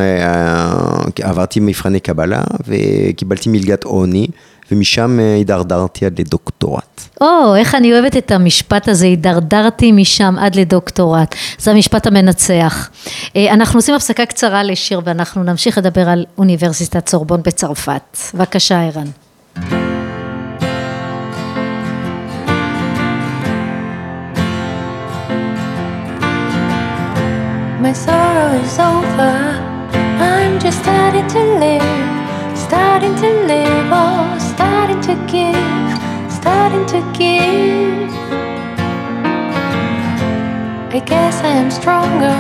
עברתי 1.23 1.61
מבחני 1.61 2.01
קבלה 2.01 2.43
וקיבלתי 2.69 3.49
מלגת 3.49 3.85
עוני, 3.85 4.27
ומשם 4.73 5.21
אה, 5.21 5.35
הידרדרתי 5.35 6.07
עד 6.07 6.21
לדוקטורט. 6.21 7.01
או, 7.21 7.57
איך 7.57 7.75
אני 7.75 7.93
אוהבת 7.93 8.17
את 8.17 8.31
המשפט 8.31 8.89
הזה, 8.89 9.07
הידרדרתי 9.07 9.93
משם 9.93 10.35
עד 10.39 10.55
לדוקטורט. 10.55 11.35
זה 11.59 11.71
המשפט 11.71 12.07
המנצח. 12.07 12.91
אה, 13.37 13.53
אנחנו 13.53 13.79
עושים 13.79 13.95
הפסקה 13.95 14.27
קצרה 14.27 14.63
לשיר 14.63 15.01
ואנחנו 15.05 15.43
נמשיך 15.43 15.79
לדבר 15.79 16.09
על 16.09 16.25
אוניברסיטת 16.39 17.09
סורבון 17.09 17.43
בצרפת. 17.43 18.19
בבקשה, 18.35 18.83
ערן. 18.83 19.07
My 27.87 27.93
sorrow 27.93 28.51
is 28.65 28.79
over. 28.81 29.37
I'm 30.19 30.59
just 30.59 30.79
starting 30.83 31.29
to 31.29 31.43
live, 31.65 32.59
starting 32.67 33.15
to 33.23 33.29
live, 33.53 33.89
oh, 33.93 34.36
to 35.07 35.15
give, 35.31 36.33
starting 36.33 36.85
to 36.85 36.99
give. 37.17 38.11
I 40.91 41.01
guess 41.07 41.43
I 41.45 41.53
am 41.63 41.71
stronger, 41.71 42.39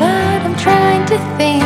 but 0.00 0.38
I'm 0.46 0.56
trying 0.56 1.06
to 1.12 1.18
think, 1.38 1.62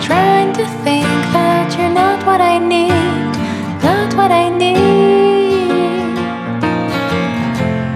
trying 0.00 0.52
to 0.52 0.64
think 0.84 1.08
that 1.34 1.74
you're 1.76 1.90
not 1.90 2.24
what 2.24 2.40
I 2.40 2.58
need, 2.58 3.32
not 3.82 4.14
what 4.14 4.30
I 4.30 4.48
need. 4.48 5.72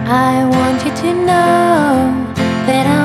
I 0.09 0.45
want 0.55 0.85
you 0.85 0.93
to 1.03 1.15
know 1.15 2.27
that 2.67 2.87
I'm 2.89 2.96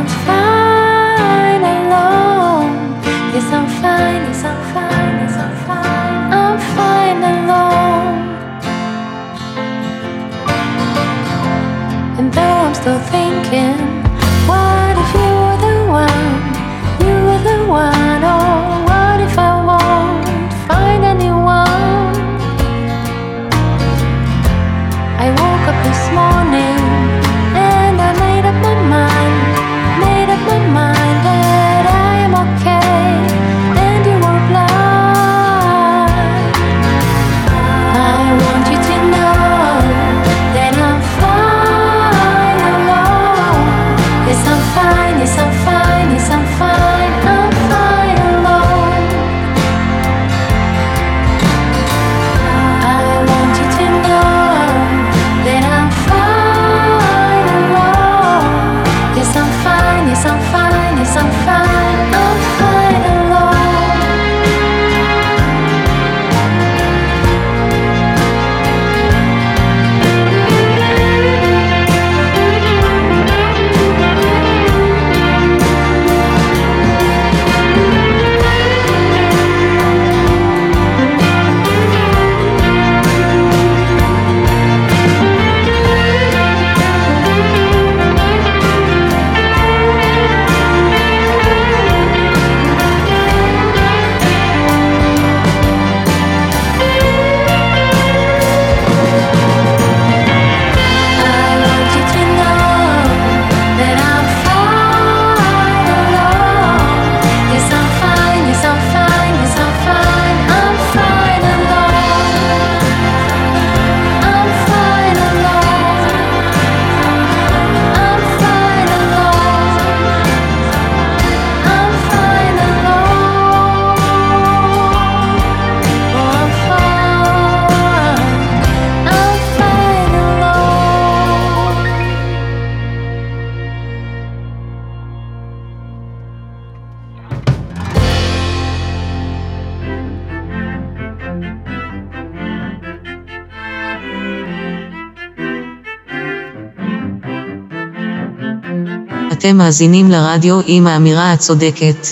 מאזינים 149.71 150.12
לרדיו 150.12 150.60
עם 150.67 150.88
האמירה 150.88 151.34
הצודקת. 151.34 152.07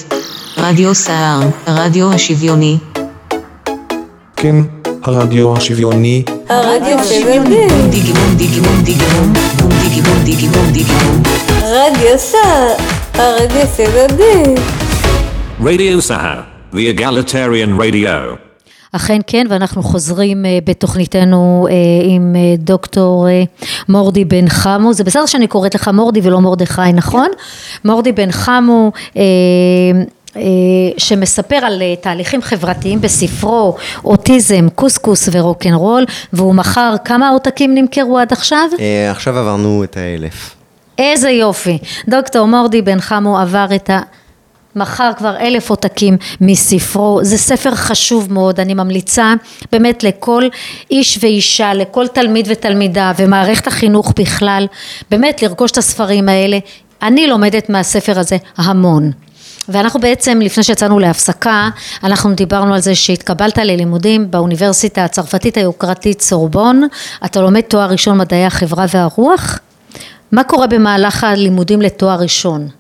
רדיו 0.58 0.96
סער, 0.96 1.40
הרדיו 1.66 2.12
השוויוני. 2.12 2.78
כן, 4.36 4.56
הרדיו 5.04 5.56
השוויוני, 5.58 6.24
הרדיו 6.50 7.00
השוויוני. 7.00 7.68
בום 7.70 7.90
דיגי 7.90 8.14
בום 8.14 8.36
דיגי 8.38 8.60
בום 8.60 8.82
דיגי 8.84 9.04
בום, 9.06 9.34
בום 9.60 9.70
דיגי 9.84 10.02
בום 10.02 10.24
דיגי 10.24 10.48
בום 10.48 10.72
דיגי 10.72 10.94
בום. 10.94 11.24
רדיו 11.64 12.18
סער. 12.18 12.74
הרדיו 13.14 13.68
השוויוני. 13.68 14.56
Radio 15.62 16.00
Sahar, 16.00 16.46
the 16.74 16.88
egalitarian 16.88 17.78
radio. 17.78 18.49
אכן 18.92 19.20
כן, 19.28 19.46
ואנחנו 19.50 19.84
חוזרים 19.84 20.46
אה, 20.46 20.60
בתוכניתנו 20.66 21.68
אה, 21.70 21.76
עם 22.04 22.36
אה, 22.36 22.56
דוקטור 22.58 23.28
מורדי 23.90 24.26
בן 24.26 24.50
חמו, 24.50 24.94
זה 24.94 25.04
בסדר 25.04 25.26
שאני 25.26 25.48
קוראת 25.48 25.76
לך 25.76 25.88
מורדי 25.88 26.20
ולא 26.24 26.42
מרדכי, 26.42 26.94
נכון? 26.94 27.30
מורדי 27.86 28.12
בן 28.12 28.32
חמו, 28.32 28.92
שמספר 30.98 31.56
על 31.56 31.82
תהליכים 32.02 32.42
חברתיים 32.42 33.02
בספרו 33.02 33.76
אוטיזם, 34.06 34.70
קוסקוס 34.76 35.30
ורוקנרול, 35.32 36.06
והוא 36.34 36.56
מכר, 36.56 36.96
כמה 37.06 37.30
עותקים 37.30 37.76
נמכרו 37.76 38.18
עד 38.18 38.34
עכשיו? 38.34 38.70
עכשיו 39.12 39.38
עברנו 39.38 39.84
את 39.84 39.98
האלף. 39.98 40.56
איזה 40.98 41.30
יופי. 41.30 41.78
דוקטור 42.08 42.48
מורדי 42.48 42.82
בן 42.82 43.00
חמו 43.00 43.40
עבר 43.40 43.68
את 43.76 43.90
ה... 43.90 44.00
מכר 44.76 45.12
כבר 45.18 45.38
אלף 45.38 45.70
עותקים 45.70 46.18
מספרו, 46.42 47.20
זה 47.24 47.38
ספר 47.38 47.76
חשוב 47.76 48.34
מאוד, 48.34 48.60
אני 48.60 48.74
ממליצה 48.74 49.34
באמת 49.72 50.04
לכל 50.04 50.44
איש 50.92 51.20
ואישה, 51.22 51.74
לכל 51.74 52.08
תלמיד 52.08 52.48
ותלמידה 52.50 53.12
ומערכת 53.18 53.68
החינוך 53.68 54.14
בכלל, 54.20 54.68
באמת 55.12 55.42
לרכוש 55.42 55.72
את 55.72 55.78
הספרים 55.78 56.30
האלה. 56.30 56.60
אני 57.02 57.28
לומדת 57.28 57.70
מהספר 57.70 58.20
הזה 58.20 58.38
המון. 58.58 59.12
ואנחנו 59.70 60.00
בעצם, 60.00 60.40
לפני 60.42 60.64
שיצאנו 60.64 61.00
להפסקה, 61.00 61.70
אנחנו 62.04 62.34
דיברנו 62.34 62.74
על 62.74 62.80
זה 62.80 62.96
שהתקבלת 62.96 63.58
ללימודים 63.58 64.32
באוניברסיטה 64.32 65.04
הצרפתית 65.04 65.58
היוקרתית 65.58 66.22
סורבון, 66.22 66.88
אתה 67.26 67.42
לומד 67.42 67.62
תואר 67.62 67.90
ראשון 67.90 68.18
מדעי 68.18 68.46
החברה 68.46 68.86
והרוח. 68.94 69.60
מה 70.32 70.44
קורה 70.44 70.68
במהלך 70.68 71.24
הלימודים 71.24 71.82
לתואר 71.82 72.20
ראשון? 72.20 72.79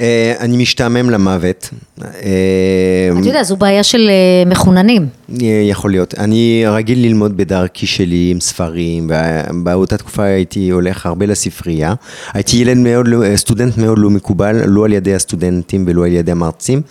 אה, 0.00 0.34
אני 0.40 0.56
משתעמם 0.56 1.10
למוות. 1.10 1.70
אה, 2.02 2.08
אתה 3.20 3.28
יודע, 3.28 3.42
זו 3.42 3.56
בעיה 3.56 3.82
של 3.82 4.10
אה, 4.10 4.50
מחוננים. 4.50 5.06
יכול 5.68 5.90
להיות. 5.90 6.14
אני 6.18 6.64
רגיל 6.68 6.98
ללמוד 6.98 7.36
בדרכי 7.36 7.86
שלי 7.86 8.28
עם 8.30 8.40
ספרים, 8.40 9.10
ובאותה 9.50 9.96
תקופה 9.96 10.22
הייתי 10.22 10.70
הולך 10.70 11.06
הרבה 11.06 11.26
לספרייה. 11.26 11.94
הייתי 12.32 12.56
ילד 12.56 12.76
מאוד, 12.76 13.08
לא- 13.08 13.36
סטודנט 13.36 13.78
מאוד 13.78 13.98
לא 13.98 14.10
מקובל, 14.10 14.62
לא 14.66 14.84
על 14.84 14.92
ידי 14.92 15.14
הסטודנטים 15.14 15.84
ולא 15.88 16.06
על 16.06 16.12
ידי 16.12 16.32
המרצים. 16.32 16.82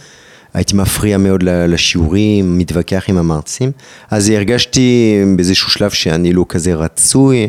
הייתי 0.53 0.75
מפריע 0.75 1.17
מאוד 1.17 1.43
לשיעורים, 1.43 2.57
מתווכח 2.57 3.03
עם 3.07 3.17
המרצים. 3.17 3.71
אז 4.11 4.29
הרגשתי 4.29 5.17
באיזשהו 5.35 5.71
שלב 5.71 5.89
שאני 5.89 6.33
לא 6.33 6.45
כזה 6.49 6.73
רצוי. 6.75 7.47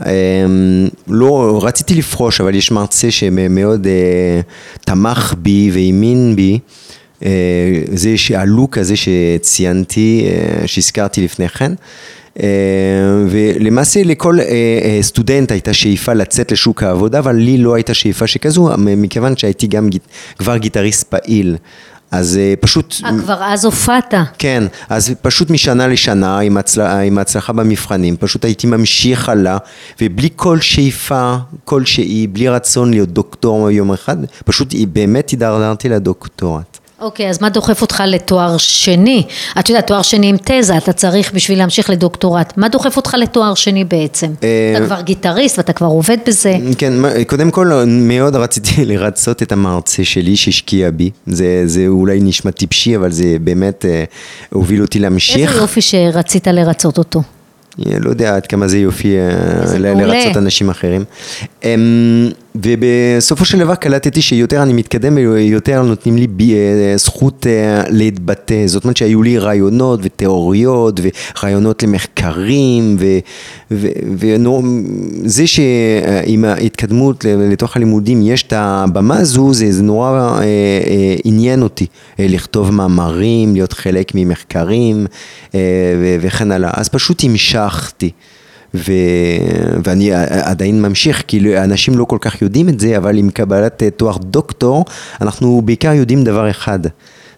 אמ, 0.00 0.88
לא, 1.08 1.60
רציתי 1.62 1.94
לפרוש, 1.94 2.40
אבל 2.40 2.54
יש 2.54 2.70
מרצה 2.70 3.10
שמאוד 3.10 3.86
אה, 3.86 4.40
תמך 4.80 5.34
בי 5.38 5.70
והאמין 5.72 6.36
בי. 6.36 6.58
אה, 7.24 7.30
זה 7.92 8.14
הלוק 8.34 8.78
הזה 8.78 8.94
שציינתי, 8.96 10.26
אה, 10.26 10.66
שהזכרתי 10.66 11.24
לפני 11.24 11.48
כן. 11.48 11.72
ולמעשה 13.28 14.02
לכל 14.04 14.38
סטודנט 15.00 15.50
הייתה 15.50 15.72
שאיפה 15.72 16.12
לצאת 16.12 16.52
לשוק 16.52 16.82
העבודה, 16.82 17.18
אבל 17.18 17.36
לי 17.36 17.58
לא 17.58 17.74
הייתה 17.74 17.94
שאיפה 17.94 18.26
שכזו, 18.26 18.70
מכיוון 18.78 19.36
שהייתי 19.36 19.66
גם 19.66 19.88
כבר 20.38 20.56
גיטריסט 20.56 21.02
פעיל. 21.02 21.56
אז 22.12 22.36
אה, 22.36 22.54
פשוט... 22.60 22.94
אה, 23.04 23.10
כבר 23.18 23.44
אז 23.44 23.64
הופעת. 23.64 24.14
כן, 24.38 24.64
אז 24.88 25.14
פשוט 25.22 25.50
משנה 25.50 25.86
לשנה 25.86 26.38
עם, 26.38 26.56
הצל... 26.56 26.80
עם 26.80 27.18
ההצלחה 27.18 27.52
במבחנים, 27.52 28.16
פשוט 28.16 28.44
הייתי 28.44 28.66
ממשיך 28.66 29.28
הלאה, 29.28 29.58
ובלי 30.00 30.28
כל 30.36 30.60
שאיפה 30.60 31.36
כלשהי, 31.64 32.26
בלי 32.26 32.48
רצון 32.48 32.90
להיות 32.90 33.08
דוקטור 33.08 33.70
יום 33.70 33.92
אחד, 33.92 34.16
פשוט 34.44 34.74
באמת 34.92 35.30
הידרדרתי 35.30 35.88
לדוקטורט. 35.88 36.78
אוקיי, 37.02 37.30
אז 37.30 37.42
מה 37.42 37.48
דוחף 37.48 37.82
אותך 37.82 38.02
לתואר 38.06 38.56
שני? 38.58 39.22
את 39.58 39.68
יודעת, 39.68 39.86
תואר 39.86 40.02
שני 40.02 40.26
עם 40.26 40.36
תזה, 40.44 40.76
אתה 40.76 40.92
צריך 40.92 41.32
בשביל 41.32 41.58
להמשיך 41.58 41.90
לדוקטורט. 41.90 42.52
מה 42.56 42.68
דוחף 42.68 42.96
אותך 42.96 43.16
לתואר 43.18 43.54
שני 43.54 43.84
בעצם? 43.84 44.26
אה, 44.42 44.74
אתה 44.76 44.86
כבר 44.86 45.00
גיטריסט 45.00 45.58
ואתה 45.58 45.72
כבר 45.72 45.86
עובד 45.86 46.16
בזה. 46.26 46.56
כן, 46.78 46.92
קודם 47.26 47.50
כל 47.50 47.84
מאוד 47.86 48.36
רציתי 48.36 48.84
לרצות 48.90 49.42
את 49.42 49.52
המרצה 49.52 50.04
שלי 50.04 50.36
שהשקיע 50.36 50.90
בי, 50.90 51.10
זה, 51.26 51.62
זה 51.66 51.86
אולי 51.86 52.20
נשמע 52.20 52.50
טיפשי, 52.50 52.96
אבל 52.96 53.10
זה 53.10 53.36
באמת 53.40 53.84
אה, 53.84 54.04
הוביל 54.50 54.82
אותי 54.82 54.98
להמשיך. 54.98 55.50
איזה 55.50 55.60
יופי 55.60 55.80
שרצית 55.80 56.46
לרצות 56.46 56.98
אותו. 56.98 57.22
אני 57.86 58.00
לא 58.00 58.10
יודע 58.10 58.36
עד 58.36 58.46
כמה 58.46 58.68
זה 58.68 58.78
יופי 58.78 59.16
אה. 59.16 59.78
לרצות 59.78 60.36
אנשים 60.36 60.70
אחרים. 60.70 61.04
ובסופו 62.54 63.44
של 63.44 63.58
דבר 63.58 63.74
קלטתי 63.74 64.22
שיותר 64.22 64.62
אני 64.62 64.72
מתקדם 64.72 65.14
ויותר 65.16 65.82
נותנים 65.82 66.16
לי 66.16 66.26
בי- 66.26 66.54
אה, 66.54 66.96
זכות 66.96 67.46
אה, 67.46 67.82
להתבטא. 67.88 68.66
זאת 68.66 68.84
אומרת 68.84 68.96
שהיו 68.96 69.22
לי 69.22 69.38
רעיונות 69.38 70.00
ותיאוריות 70.02 71.00
ורעיונות 71.02 71.82
למחקרים 71.82 72.96
וזה 73.70 75.46
שעם 75.46 76.44
ההתקדמות 76.44 77.24
לתוך 77.24 77.76
הלימודים 77.76 78.22
יש 78.22 78.42
את 78.42 78.52
הבמה 78.56 79.16
הזו, 79.18 79.54
זה, 79.54 79.72
זה 79.72 79.82
נורא 79.82 80.10
אה, 80.10 80.42
אה, 80.42 80.44
עניין 81.24 81.62
אותי 81.62 81.86
אה, 82.20 82.26
לכתוב 82.28 82.70
מאמרים, 82.70 83.52
להיות 83.54 83.72
חלק 83.72 84.12
ממחקרים 84.14 85.06
אה, 85.54 85.60
וכן 86.20 86.52
הלאה. 86.52 86.70
אז 86.74 86.88
פשוט 86.88 87.24
המשכתי. 87.24 88.10
ו... 88.74 88.92
ואני 89.84 90.12
עדיין 90.42 90.82
ממשיך, 90.82 91.22
כי 91.26 91.58
אנשים 91.58 91.98
לא 91.98 92.04
כל 92.04 92.18
כך 92.20 92.42
יודעים 92.42 92.68
את 92.68 92.80
זה, 92.80 92.96
אבל 92.96 93.18
עם 93.18 93.30
קבלת 93.30 93.82
אה, 93.82 93.90
תואר 93.90 94.16
דוקטור, 94.16 94.84
אנחנו 95.20 95.62
בעיקר 95.64 95.92
יודעים 95.92 96.24
דבר 96.24 96.50
אחד, 96.50 96.78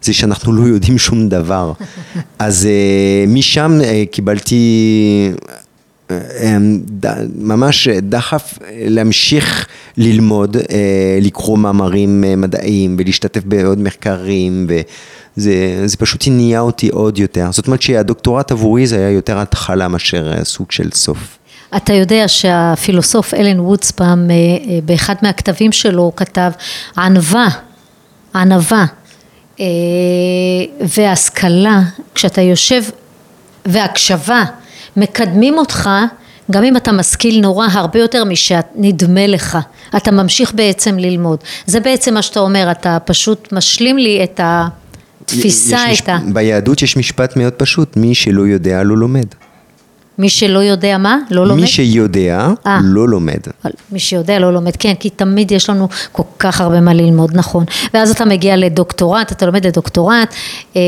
זה 0.01 0.13
שאנחנו 0.13 0.53
לא 0.53 0.67
יודעים 0.67 0.97
שום 0.97 1.29
דבר. 1.29 1.73
אז 2.39 2.65
אה, 2.65 3.25
משם 3.27 3.79
אה, 3.83 4.03
קיבלתי 4.11 5.31
אה, 6.11 6.57
ד- 6.99 7.27
ממש 7.39 7.87
דחף 7.87 8.59
להמשיך 8.77 9.67
ללמוד, 9.97 10.57
לקרוא 11.21 11.57
מאמרים 11.57 12.23
מדעיים 12.37 12.95
ולהשתתף 12.99 13.43
בעוד 13.45 13.79
מחקרים 13.81 14.67
וזה 14.69 14.81
זה 15.35 15.97
פשוט 15.99 16.23
הניע 16.27 16.59
אותי 16.59 16.89
עוד 16.89 17.19
יותר. 17.19 17.47
זאת 17.51 17.67
אומרת 17.67 17.81
שהדוקטורט 17.81 18.51
עבורי 18.51 18.87
זה 18.87 18.95
היה 18.95 19.09
יותר 19.09 19.39
התחלה 19.39 19.87
מאשר 19.87 20.33
אה, 20.33 20.45
סוג 20.45 20.71
של 20.71 20.89
סוף. 20.93 21.37
אתה 21.77 21.93
יודע 21.93 22.27
שהפילוסוף 22.27 23.33
אלן 23.33 23.59
וודס 23.59 23.91
פעם 23.91 24.31
אה, 24.31 24.35
אה, 24.35 24.79
באחד 24.85 25.15
מהכתבים 25.21 25.71
שלו 25.71 26.01
הוא 26.01 26.13
כתב 26.15 26.51
ענווה, 26.97 27.47
ענווה 28.35 28.85
והשכלה, 30.81 31.81
כשאתה 32.15 32.41
יושב 32.41 32.83
והקשבה 33.65 34.43
מקדמים 34.97 35.57
אותך 35.57 35.89
גם 36.51 36.63
אם 36.63 36.77
אתה 36.77 36.91
משכיל 36.91 37.41
נורא 37.41 37.67
הרבה 37.71 37.99
יותר 37.99 38.23
משנדמה 38.23 39.27
לך, 39.27 39.57
אתה 39.97 40.11
ממשיך 40.11 40.53
בעצם 40.53 40.99
ללמוד. 40.99 41.39
זה 41.65 41.79
בעצם 41.79 42.13
מה 42.13 42.21
שאתה 42.21 42.39
אומר, 42.39 42.71
אתה 42.71 42.97
פשוט 43.05 43.53
משלים 43.53 43.97
לי 43.97 44.23
את 44.23 44.39
התפיסה, 45.25 45.79
יש 45.89 46.01
את 46.01 46.09
ה... 46.09 46.17
ביהדות 46.33 46.81
יש 46.81 46.97
משפט 46.97 47.37
מאוד 47.37 47.53
פשוט, 47.53 47.97
מי 47.97 48.15
שלא 48.15 48.41
יודע 48.41 48.83
לא 48.83 48.97
לומד. 48.97 49.25
מי 50.17 50.29
שלא 50.29 50.59
יודע 50.59 50.97
מה, 50.97 51.17
לא 51.31 51.47
לומד? 51.47 51.61
מי 51.61 51.67
שיודע 51.67 52.47
אה. 52.67 52.79
לא 52.83 53.07
לומד. 53.07 53.39
מי 53.91 53.99
שיודע 53.99 54.39
לא 54.39 54.53
לומד, 54.53 54.75
כן, 54.75 54.93
כי 54.99 55.09
תמיד 55.09 55.51
יש 55.51 55.69
לנו 55.69 55.87
כל 56.11 56.23
כך 56.39 56.61
הרבה 56.61 56.81
מה 56.81 56.93
ללמוד, 56.93 57.31
נכון. 57.33 57.65
ואז 57.93 58.11
אתה 58.11 58.25
מגיע 58.25 58.57
לדוקטורט, 58.57 59.31
אתה 59.31 59.45
לומד 59.45 59.67
לדוקטורט, 59.67 60.33
אה, 60.75 60.81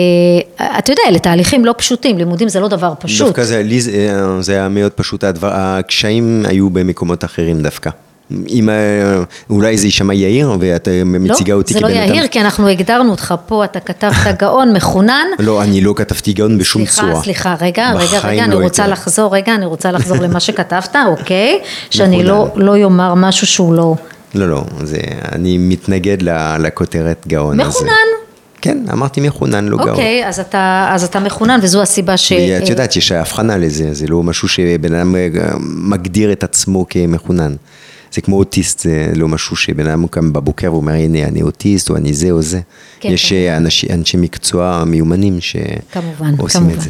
אתה 0.80 0.92
יודע, 0.92 1.02
אלה 1.08 1.20
תהליכים 1.20 1.66
לא 1.66 1.74
פשוטים, 1.78 2.18
לימודים 2.18 2.50
זה 2.50 2.60
לא 2.60 2.68
דבר 2.68 2.94
פשוט. 3.00 3.28
דווקא 3.28 3.44
זה, 3.44 3.64
לי 3.64 3.82
זה, 3.82 3.92
אה, 3.92 4.42
זה 4.42 4.54
היה 4.54 4.70
מאוד 4.70 4.92
פשוט, 4.92 5.24
הדבר, 5.24 5.52
הקשיים 5.54 6.46
היו 6.48 6.70
במקומות 6.70 7.24
אחרים 7.24 7.62
דווקא. 7.62 7.90
אם, 8.32 8.70
אה, 8.70 9.24
אולי 9.50 9.78
זה 9.78 9.88
יישמע 9.88 10.14
יאיר 10.14 10.52
ואת 10.60 10.88
אה, 10.88 11.02
מציגה 11.06 11.54
אותי 11.54 11.74
לא, 11.74 11.80
זה 11.80 11.86
לא 11.86 11.92
כבן 11.92 12.02
אדם. 12.02 12.14
יהיר, 12.14 12.28
כי 12.28 12.42
אנחנו 12.42 12.68
הגדרנו 12.68 13.12
אותך 13.12 13.36
פה, 13.46 13.66
אתה 13.66 13.80
כתבת 13.80 14.14
גאון, 14.42 14.74
מחונן. 14.74 15.28
לא, 15.40 15.64
אני 15.64 15.82
לא 15.82 15.94
כתבתי 15.96 16.34
גאון 16.34 16.58
בשום 16.58 16.86
סליחה, 16.86 17.02
צורה. 17.12 17.24
סליחה, 17.24 17.56
רגע, 17.62 17.92
רגע, 17.92 18.20
רגע, 18.24 18.44
אני 18.44 18.54
לא 18.54 18.60
רוצה 18.60 18.84
הייתי. 18.84 18.94
לחזור, 18.94 19.36
רגע, 19.36 19.56
אני 19.56 19.66
רוצה 19.66 19.92
לחזור 19.92 20.18
למה 20.18 20.40
שכתבת, 20.40 20.96
אוקיי? 21.20 21.60
שאני 21.90 22.24
לא. 22.24 22.48
לא 22.56 22.78
יאמר 22.78 23.14
משהו 23.16 23.48
שהוא 23.48 23.74
לא... 23.74 23.96
לא, 24.36 24.50
לא, 24.50 24.64
זה, 24.84 24.98
אני 25.32 25.58
מתנגד 25.58 26.18
לכותרת 26.60 27.28
גאון. 27.28 27.60
הזה. 27.60 27.70
מחונן. 27.70 27.92
כן, 28.62 28.78
אמרתי 28.94 29.22
מחונן, 29.22 29.68
לא 29.68 29.78
גאון. 29.78 29.90
אוקיי, 29.90 30.28
אז 30.28 30.40
אתה, 30.40 30.90
אז 30.92 31.04
אתה 31.04 31.20
מחונן, 31.20 31.60
וזו 31.64 31.82
הסיבה 31.82 32.18
ש... 32.18 32.32
ואת 32.32 32.70
יודעת, 32.70 32.96
יש 32.96 33.12
הבחנה 33.12 33.58
לזה, 33.58 33.94
זה 33.94 34.08
לא 34.08 34.24
משהו 34.24 34.48
שבן 34.48 34.94
אדם 34.94 35.16
אה, 35.16 35.28
מגדיר 35.60 36.32
את 36.32 36.44
עצמו 36.44 36.86
כמחונן. 36.90 37.56
זה 38.12 38.22
כמו 38.22 38.36
אוטיסט, 38.38 38.80
זה 38.80 39.12
לא 39.16 39.28
משהו 39.28 39.56
שבן 39.56 39.88
אדם 39.88 40.08
קם 40.08 40.34
בבוקר 40.34 40.74
ואומר, 40.74 40.92
הנה, 40.94 41.24
אני 41.24 41.42
אוטיסט, 41.42 41.90
או 41.90 41.96
אני 41.96 42.14
זה 42.14 42.32
או 42.32 42.42
זה. 42.42 42.60
כן, 43.00 43.10
יש 43.12 43.30
כמובן. 43.30 43.46
אה, 43.48 43.58
אנשי, 43.58 43.88
אנשי 43.94 44.18
מקצוע 44.18 44.84
מיומנים 44.88 45.38
כמובן, 45.92 46.36
שעושים 46.38 46.62
כמובן. 46.62 46.76
את 46.78 46.82
זה. 46.82 46.90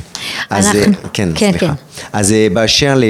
אז 0.49 0.65
אה, 0.65 0.71
אנחנו- 0.85 0.93
כן, 1.13 1.29
כן, 1.35 1.51
סליחה. 1.51 1.67
כן. 1.67 1.73
אז 2.13 2.31
אה, 2.31 2.47
באשר 2.53 2.95
ל- 2.97 3.03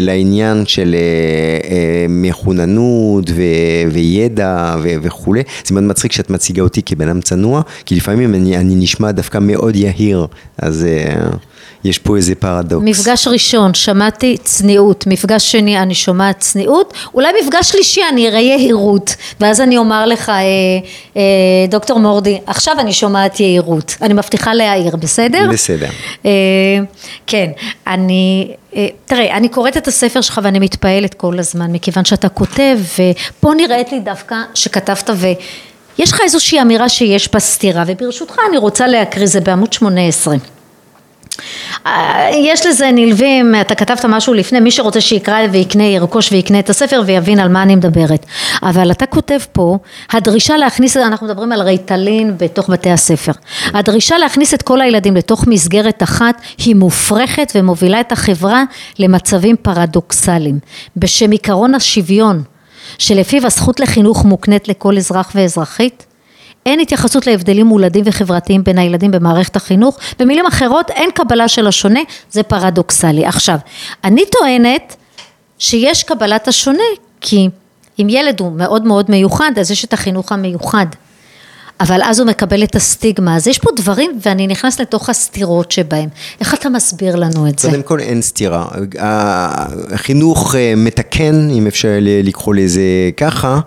לעניין 0.00 0.66
של 0.66 0.94
אה, 0.94 1.70
אה, 1.70 2.06
מחוננות 2.08 3.30
ו- 3.30 3.42
וידע 3.92 4.76
ו- 4.82 4.94
וכולי, 5.02 5.42
זה 5.64 5.74
מאוד 5.74 5.84
מצחיק 5.84 6.12
שאת 6.12 6.30
מציגה 6.30 6.62
אותי 6.62 6.82
כבן 6.82 7.08
אדם 7.08 7.20
צנוע, 7.20 7.62
כי 7.86 7.94
לפעמים 7.96 8.34
אני, 8.34 8.56
אני 8.56 8.74
נשמע 8.74 9.10
דווקא 9.12 9.38
מאוד 9.40 9.76
יהיר, 9.76 10.26
אז 10.58 10.84
אה, 10.84 11.14
יש 11.84 11.98
פה 11.98 12.16
איזה 12.16 12.34
פרדוקס. 12.34 12.84
מפגש 12.84 13.28
ראשון, 13.28 13.74
שמעתי 13.74 14.36
צניעות, 14.42 15.06
מפגש 15.06 15.52
שני, 15.52 15.78
אני 15.78 15.94
שומעת 15.94 16.40
צניעות, 16.40 16.94
אולי 17.14 17.28
מפגש 17.42 17.70
שלישי, 17.70 18.00
אני 18.12 18.28
אראה 18.28 18.40
יהירות, 18.40 19.14
ואז 19.40 19.60
אני 19.60 19.78
אומר 19.78 20.06
לך, 20.06 20.28
אה, 20.28 20.34
אה, 21.16 21.22
דוקטור 21.68 21.98
מורדי, 21.98 22.38
עכשיו 22.46 22.80
אני 22.80 22.92
שומעת 22.92 23.40
יהירות, 23.40 23.94
אני 24.02 24.14
מבטיחה 24.14 24.54
להעיר, 24.54 24.96
בסדר? 24.96 25.48
בסדר. 25.52 25.88
אה, 26.26 26.30
כן, 27.26 27.50
אני, 27.86 28.48
אה, 28.76 28.86
תראה, 29.06 29.36
אני 29.36 29.48
קוראת 29.48 29.76
את 29.76 29.88
הספר 29.88 30.20
שלך 30.20 30.40
ואני 30.42 30.58
מתפעלת 30.58 31.14
כל 31.14 31.38
הזמן, 31.38 31.72
מכיוון 31.72 32.04
שאתה 32.04 32.28
כותב, 32.28 32.78
ופה 32.94 33.54
נראית 33.56 33.92
לי 33.92 34.00
דווקא 34.00 34.36
שכתבת 34.54 35.10
ו... 35.14 35.26
יש 35.98 36.12
לך 36.12 36.20
איזושהי 36.20 36.62
אמירה 36.62 36.88
שיש 36.88 37.32
בה 37.32 37.40
סתירה, 37.40 37.84
וברשותך 37.86 38.36
אני 38.48 38.58
רוצה 38.58 38.86
להקריא, 38.86 39.26
זה 39.26 39.40
בעמוד 39.40 39.72
18. 39.72 40.36
אה, 41.86 42.30
יש 42.34 42.66
לזה 42.66 42.90
נלווים, 42.92 43.54
אתה 43.60 43.74
כתבת 43.74 44.04
משהו 44.04 44.34
לפני, 44.34 44.60
מי 44.60 44.70
שרוצה 44.70 45.00
שיקרא 45.00 45.38
ויקנה, 45.52 45.84
ירכוש 45.84 46.32
ויקנה 46.32 46.58
את 46.58 46.70
הספר 46.70 47.02
ויבין 47.06 47.38
על 47.38 47.48
מה 47.48 47.62
אני 47.62 47.76
מדברת. 47.76 48.26
אבל 48.62 48.90
אתה 48.90 49.06
כותב 49.06 49.38
פה, 49.52 49.78
הדרישה 50.12 50.56
להכניס, 50.56 50.96
אנחנו 50.96 51.26
מדברים 51.26 51.52
על 51.52 51.62
ריטלין 51.62 52.34
בתוך 52.38 52.70
בתי 52.70 52.90
הספר. 52.90 53.32
הדרישה 53.74 54.18
להכניס 54.18 54.54
את 54.54 54.62
כל 54.62 54.80
הילדים 54.80 55.16
לתוך 55.16 55.46
מסגרת 55.46 56.02
אחת 56.02 56.40
היא 56.58 56.74
מופרכת 56.74 57.52
ומובילה 57.54 58.00
את 58.00 58.12
החברה 58.12 58.62
למצבים 58.98 59.56
פרדוקסליים. 59.62 60.58
בשם 60.96 61.32
עקרון 61.32 61.74
השוויון, 61.74 62.42
שלפיו 62.98 63.46
הזכות 63.46 63.80
לחינוך 63.80 64.24
מוקנית 64.24 64.68
לכל 64.68 64.96
אזרח 64.96 65.32
ואזרחית, 65.34 66.05
אין 66.66 66.80
התייחסות 66.80 67.26
להבדלים 67.26 67.66
מולדים 67.66 68.04
וחברתיים 68.06 68.64
בין 68.64 68.78
הילדים 68.78 69.10
במערכת 69.10 69.56
החינוך, 69.56 69.98
במילים 70.18 70.46
אחרות 70.46 70.90
אין 70.90 71.10
קבלה 71.14 71.48
של 71.48 71.66
השונה, 71.66 72.00
זה 72.30 72.42
פרדוקסלי. 72.42 73.26
עכשיו, 73.26 73.58
אני 74.04 74.22
טוענת 74.38 74.96
שיש 75.58 76.02
קבלת 76.02 76.48
השונה, 76.48 76.82
כי 77.20 77.48
אם 77.98 78.06
ילד 78.10 78.40
הוא 78.40 78.52
מאוד 78.52 78.84
מאוד 78.84 79.10
מיוחד, 79.10 79.50
אז 79.60 79.70
יש 79.70 79.84
את 79.84 79.92
החינוך 79.92 80.32
המיוחד. 80.32 80.86
אבל 81.80 82.00
אז 82.04 82.20
הוא 82.20 82.28
מקבל 82.28 82.64
את 82.64 82.76
הסטיגמה, 82.76 83.36
אז 83.36 83.46
יש 83.46 83.58
פה 83.58 83.70
דברים 83.76 84.18
ואני 84.22 84.46
נכנס 84.46 84.80
לתוך 84.80 85.10
הסתירות 85.10 85.72
שבהם. 85.72 86.08
איך 86.40 86.54
אתה 86.54 86.68
מסביר 86.68 87.16
לנו 87.16 87.48
את 87.48 87.58
זה? 87.58 87.70
קודם 87.70 87.82
כל 87.82 88.00
אין 88.00 88.22
סתירה. 88.22 88.68
החינוך 88.98 90.54
אה, 90.54 90.72
מתקן, 90.76 91.50
אם 91.50 91.66
אפשר 91.66 91.98
לקרוא 92.00 92.54
לזה 92.54 92.80
ככה, 93.16 93.60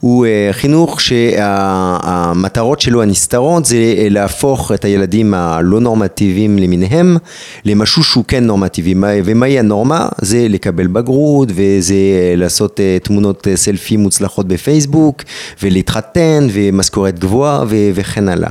הוא 0.00 0.26
אה, 0.26 0.48
חינוך 0.52 1.00
שהמטרות 1.00 2.80
שלו 2.80 3.02
הנסתרות 3.02 3.64
זה 3.64 3.76
אה, 3.76 4.06
להפוך 4.10 4.72
את 4.72 4.84
הילדים 4.84 5.34
הלא 5.34 5.80
נורמטיביים 5.80 6.58
למיניהם 6.58 7.16
למשהו 7.64 8.04
שהוא 8.04 8.24
כן 8.28 8.44
נורמטיבי. 8.44 8.94
מה- 8.94 9.06
ומהי 9.24 9.58
הנורמה? 9.58 10.08
זה 10.20 10.46
לקבל 10.48 10.86
בגרות 10.86 11.48
וזה 11.54 11.94
אה, 11.94 12.34
לעשות 12.36 12.80
תמונות 13.02 13.46
סלפי 13.54 13.96
מוצלחות 13.96 14.48
בפייסבוק 14.48 15.22
ולהתחתן 15.62 16.46
ומשכורת 16.52 17.18
גבוהה 17.18 17.64
וכן 17.94 18.28
הלאה. 18.28 18.50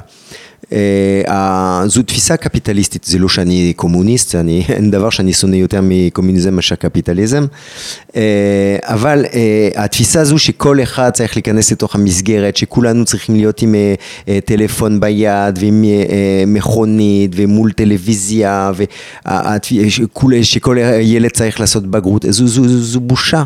אה, 0.74 1.84
זו 1.88 2.04
תפיסה 2.04 2.38
קפיטליסטית, 2.38 3.04
זה 3.04 3.20
לא 3.20 3.30
שאני 3.30 3.74
קומוניסט, 3.76 4.36
אני, 4.36 4.64
אין 4.76 4.92
דבר 4.92 5.10
שאני 5.10 5.34
שונא 5.34 5.56
יותר 5.56 5.80
מקומוניזם 5.84 6.56
מאשר 6.56 6.76
קפיטליזם, 6.76 7.46
אה, 8.16 8.78
אבל 8.84 9.26
אה, 9.34 9.70
התפיסה 9.84 10.22
הזו 10.22 10.40
שכל 10.40 10.84
אחד 10.84 11.10
צריך 11.10 11.36
להיכנס 11.36 11.72
לתוך 11.72 11.96
המסגרת, 11.96 12.58
שכולנו 12.58 13.06
צריכים 13.06 13.36
להיות 13.36 13.62
עם 13.62 13.76
טלפון 14.46 15.00
ביד 15.00 15.60
ועם 15.62 15.86
מכונית 16.48 17.32
ומול 17.36 17.72
טלוויזיה, 17.72 18.72
שכל 20.42 20.78
ילד 21.02 21.32
צריך 21.32 21.60
לעשות 21.60 21.88
בגרות, 21.88 22.26
זו, 22.30 22.48
זו, 22.48 22.68
זו, 22.68 22.80
זו 22.80 23.00
בושה. 23.00 23.44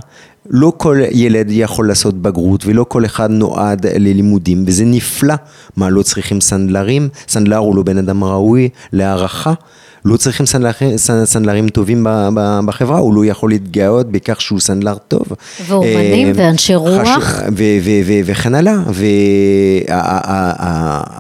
לא 0.50 0.74
כל 0.78 0.98
ילד 1.12 1.48
יכול 1.50 1.88
לעשות 1.88 2.22
בגרות 2.22 2.66
ולא 2.66 2.86
כל 2.88 3.06
אחד 3.06 3.32
נועד 3.32 3.88
ללימודים 3.88 4.64
וזה 4.68 4.86
נפלא. 4.86 5.36
מה, 5.78 5.90
לא 5.90 6.02
צריכים 6.02 6.42
סנדלרים? 6.42 7.10
סנדלר 7.28 7.58
הוא 7.58 7.76
לא 7.76 7.84
בן 7.84 7.98
אדם 7.98 8.24
ראוי 8.24 8.70
להערכה. 8.94 9.54
לא 10.06 10.18
צריכים 10.18 10.45
סנדלרים, 10.45 10.97
סנדלרים 11.26 11.70
טובים 11.70 12.08
בחברה, 12.66 12.97
הוא 12.97 13.14
לא 13.14 13.26
יכול 13.26 13.50
להתגאות 13.50 14.12
בכך 14.12 14.41
שהוא 14.41 14.60
סנדלר 14.60 14.95
טוב. 15.08 15.24
ואומנים 15.68 16.28
אה, 16.28 16.32
ואנשי 16.36 16.76
רוח. 16.76 17.08
חשוב- 17.08 17.24
ו- 17.58 17.78
ו- 17.84 18.02
ו- 18.06 18.22
וכן 18.26 18.56
הלאה, 18.56 18.76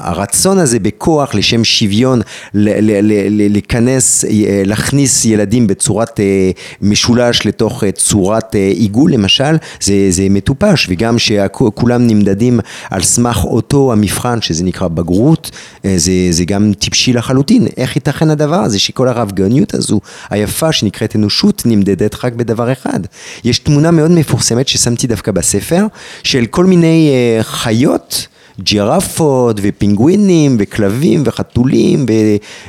והרצון 0.01 0.57
הזה 0.57 0.79
בכוח 0.79 1.35
לשם 1.35 1.63
שוויון, 1.63 2.21
להיכנס, 2.53 4.25
אה, 4.25 4.29
להכניס 4.65 5.25
ילדים 5.25 5.67
בצורת 5.67 6.19
אה, 6.19 6.51
משולש 6.81 7.45
לתוך 7.45 7.83
צורת 7.95 8.55
עיגול 8.55 9.13
למשל, 9.13 9.55
זה, 9.81 9.93
זה 10.09 10.27
מטופש, 10.29 10.87
וגם 10.89 11.19
שכולם 11.19 12.07
נמדדים 12.07 12.59
על 12.89 13.01
סמך 13.03 13.45
אותו 13.45 13.93
המבחן 13.93 14.41
שזה 14.41 14.63
נקרא 14.63 14.87
בגרות, 14.87 15.51
זה, 15.95 16.11
זה 16.31 16.45
גם 16.45 16.71
טיפשי 16.79 17.13
לחלוטין, 17.13 17.67
איך 17.77 17.95
ייתכן 17.95 18.29
הדבר 18.29 18.68
הזה 18.69 18.79
שכל 18.79 19.07
הרבגוניות 19.07 19.73
הזו 19.73 19.99
היפה 20.29 20.71
שנקראת 20.71 21.15
אנושות 21.15 21.63
נמדדת 21.65 22.25
רק 22.25 22.33
בדבר 22.33 22.71
אחד. 22.71 22.99
יש 23.43 23.59
תמונה 23.59 23.91
מאוד 23.91 24.11
מפורסמת 24.11 24.67
ששמתי 24.67 25.07
דווקא 25.07 25.31
בספר 25.31 25.85
של 26.23 26.45
כל 26.45 26.65
מיני 26.65 27.09
אה, 27.09 27.43
חיות 27.43 28.27
ג'ירפות 28.59 29.59
ופינגווינים 29.61 30.57
וכלבים 30.59 31.23
וחתולים 31.25 32.05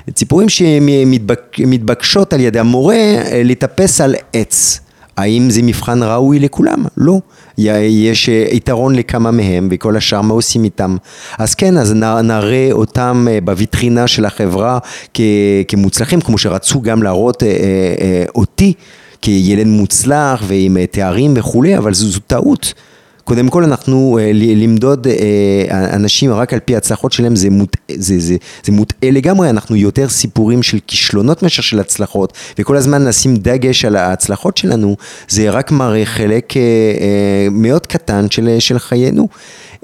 וציפורים 0.09 0.49
שמתבקשות 0.49 2.33
על 2.33 2.41
ידי 2.41 2.59
המורה 2.59 2.95
אה, 2.95 3.43
לטפס 3.45 4.01
על 4.01 4.15
עץ. 4.33 4.81
האם 5.21 5.51
זה 5.51 5.63
מבחן 5.63 6.03
ראוי 6.03 6.39
לכולם? 6.39 6.85
לא. 6.97 7.19
יש 7.59 8.29
אה, 8.29 8.45
יתרון 8.51 8.95
לכמה 8.95 9.31
מהם 9.31 9.69
וכל 9.71 9.97
השאר 9.97 10.21
מה 10.21 10.35
עושים 10.35 10.65
איתם. 10.65 10.97
אז 11.39 11.55
כן, 11.55 11.77
אז 11.77 11.93
נראה 12.25 12.69
אותם 12.73 13.27
אה, 13.31 13.39
בוויטרינה 13.45 14.07
של 14.07 14.25
החברה 14.25 14.79
כמוצלחים, 15.69 16.21
כמו 16.21 16.39
שרצו 16.39 16.81
גם 16.81 17.03
להראות 17.03 17.43
אה, 17.43 18.25
אותי 18.35 18.73
כילד 19.23 19.67
מוצלח 19.67 20.43
ועם 20.47 20.77
תארים 20.91 21.33
וכולי, 21.37 21.79
אבל 21.79 21.95
זו, 21.95 22.09
זו 22.09 22.21
טעות. 22.27 22.75
קודם 23.25 23.49
כל 23.49 23.65
אנחנו 23.65 24.19
אה, 24.21 24.31
למדוד 24.35 25.07
אה, 25.07 25.95
אנשים 25.97 26.33
רק 26.33 26.53
על 26.53 26.61
פי 26.61 26.75
ההצלחות 26.75 27.13
שלהם 27.13 27.37
זה, 27.37 27.51
מוט, 27.51 27.77
זה, 27.91 28.19
זה, 28.19 28.37
זה 28.65 28.73
מוטעה 28.73 29.11
לגמרי, 29.11 29.51
אנחנו 29.51 29.77
יותר 29.77 30.09
סיפורים 30.09 30.63
של 30.63 30.79
כישלונות 30.87 31.43
מאשר 31.43 31.63
של 31.63 31.81
הצלחות 31.81 32.33
וכל 32.59 32.77
הזמן 32.77 33.05
לשים 33.05 33.37
דגש 33.37 33.85
על 33.85 33.97
ההצלחות 33.97 34.57
שלנו 34.57 34.97
זה 35.29 35.51
רק 35.51 35.71
מראה 35.71 36.05
חלק 36.05 36.57
אה, 36.57 36.63
מאוד 37.51 37.87
קטן 37.87 38.27
של, 38.31 38.57
של 38.59 38.79
חיינו. 38.79 39.29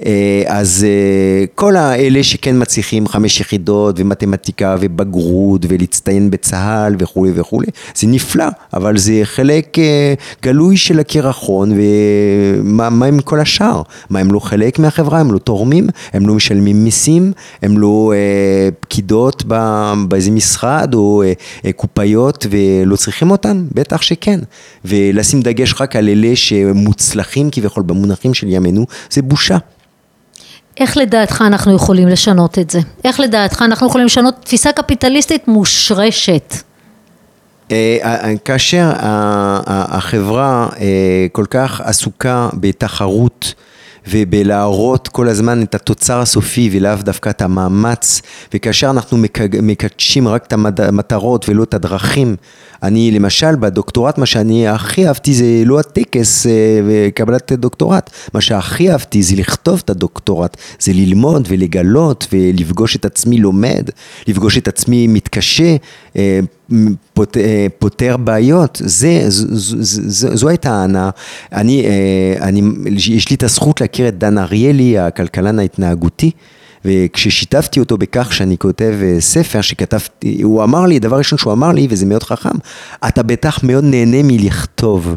אה, 0.05 0.43
אז 0.47 0.85
אה, 0.89 1.45
כל 1.55 1.75
האלה 1.75 2.23
שכן 2.23 2.61
מצליחים 2.61 3.07
חמש 3.07 3.41
יחידות 3.41 3.95
ומתמטיקה 3.99 4.75
ובגרות 4.79 5.65
ולהצטיין 5.69 6.31
בצה"ל 6.31 6.95
וכולי 6.99 7.31
וכולי, 7.35 7.67
זה 7.95 8.07
נפלא, 8.07 8.45
אבל 8.73 8.97
זה 8.97 9.21
חלק 9.23 9.79
אה, 9.79 10.13
גלוי 10.43 10.77
של 10.77 10.99
הקרחון 10.99 11.73
ומה 11.77 12.89
מה 12.89 13.05
עם 13.05 13.19
כל 13.19 13.39
השאר? 13.39 13.81
מה 14.09 14.19
הם 14.19 14.31
לא 14.31 14.39
חלק 14.39 14.79
מהחברה? 14.79 15.19
הם 15.19 15.31
לא 15.31 15.37
תורמים? 15.37 15.87
הם 16.13 16.27
לא 16.27 16.33
משלמים 16.33 16.83
מיסים? 16.83 17.31
הם 17.61 17.77
לא 17.77 18.13
אה, 18.15 18.69
פקידות 18.79 19.43
ב- 19.47 19.93
באיזה 20.07 20.31
משרד 20.31 20.93
או 20.93 21.23
אה, 21.65 21.71
קופאיות 21.71 22.45
ולא 22.49 22.95
צריכים 22.95 23.31
אותן? 23.31 23.65
בטח 23.71 24.01
שכן. 24.01 24.39
ולשים 24.85 25.41
דגש 25.41 25.73
רק 25.81 25.95
על 25.95 26.09
אלה 26.09 26.35
שמוצלחים 26.35 27.49
כביכול 27.51 27.83
במונחים 27.83 28.33
של 28.33 28.47
ימינו, 28.47 28.85
זה 29.09 29.21
בושה. 29.21 29.57
איך 30.79 30.97
לדעתך 30.97 31.43
אנחנו 31.47 31.75
יכולים 31.75 32.07
לשנות 32.07 32.59
את 32.59 32.69
זה? 32.69 32.79
איך 33.03 33.19
לדעתך 33.19 33.61
אנחנו 33.61 33.87
יכולים 33.87 34.05
לשנות 34.05 34.35
תפיסה 34.43 34.71
קפיטליסטית 34.71 35.47
מושרשת? 35.47 36.53
אה, 37.71 37.97
אה, 38.03 38.33
כאשר 38.45 38.91
ה- 38.95 38.95
ה- 39.67 39.97
החברה 39.97 40.67
אה, 40.79 40.85
כל 41.31 41.45
כך 41.49 41.81
עסוקה 41.81 42.49
בתחרות 42.53 43.53
ובלהראות 44.09 45.07
כל 45.07 45.27
הזמן 45.27 45.63
את 45.63 45.75
התוצר 45.75 46.19
הסופי 46.19 46.69
ולאו 46.71 46.95
דווקא 47.03 47.29
את 47.29 47.41
המאמץ. 47.41 48.21
וכאשר 48.53 48.89
אנחנו 48.89 49.17
מקדשים 49.63 50.27
רק 50.27 50.45
את 50.45 50.79
המטרות 50.79 51.49
ולא 51.49 51.63
את 51.63 51.73
הדרכים 51.73 52.35
אני 52.83 53.11
למשל 53.11 53.55
בדוקטורט 53.55 54.17
מה 54.17 54.25
שאני 54.25 54.67
הכי 54.67 55.07
אהבתי 55.07 55.33
זה 55.33 55.45
לא 55.65 55.79
הטקס 55.79 56.47
אה, 56.47 56.51
וקבלת 56.87 57.51
דוקטורט. 57.51 58.09
מה 58.33 58.41
שהכי 58.41 58.91
אהבתי 58.91 59.23
זה 59.23 59.35
לכתוב 59.35 59.81
את 59.85 59.89
הדוקטורט 59.89 60.57
זה 60.79 60.93
ללמוד 60.93 61.47
ולגלות 61.49 62.27
ולפגוש 62.33 62.95
את 62.95 63.05
עצמי 63.05 63.37
לומד 63.37 63.89
לפגוש 64.27 64.57
את 64.57 64.67
עצמי 64.67 65.07
מתקשה 65.07 65.75
אה, 66.15 66.39
פות, 67.13 67.37
אה, 67.37 67.67
פותר 67.79 68.17
בעיות, 68.17 68.81
זה, 68.85 69.23
זו, 69.27 69.45
זו, 69.49 69.77
זו, 70.07 70.37
זו 70.37 70.49
הייתה 70.49 70.71
ההנאה. 70.71 71.09
אני, 71.53 71.85
אה, 71.85 72.47
אני, 72.47 72.61
יש 72.95 73.29
לי 73.29 73.35
את 73.35 73.43
הזכות 73.43 73.81
להכיר 73.81 74.07
את 74.07 74.17
דן 74.17 74.37
אריאלי, 74.37 74.99
הכלכלן 74.99 75.59
ההתנהגותי, 75.59 76.31
וכששיתפתי 76.85 77.79
אותו 77.79 77.97
בכך 77.97 78.33
שאני 78.33 78.57
כותב 78.57 78.95
אה, 79.01 79.15
ספר 79.19 79.61
שכתבתי, 79.61 80.41
הוא 80.43 80.63
אמר 80.63 80.85
לי, 80.85 80.99
דבר 80.99 81.17
ראשון 81.17 81.37
שהוא 81.39 81.53
אמר 81.53 81.71
לי, 81.71 81.87
וזה 81.89 82.05
מאוד 82.05 82.23
חכם, 82.23 82.57
אתה 83.07 83.23
בטח 83.23 83.63
מאוד 83.63 83.83
נהנה 83.83 84.23
מלכתוב. 84.23 85.15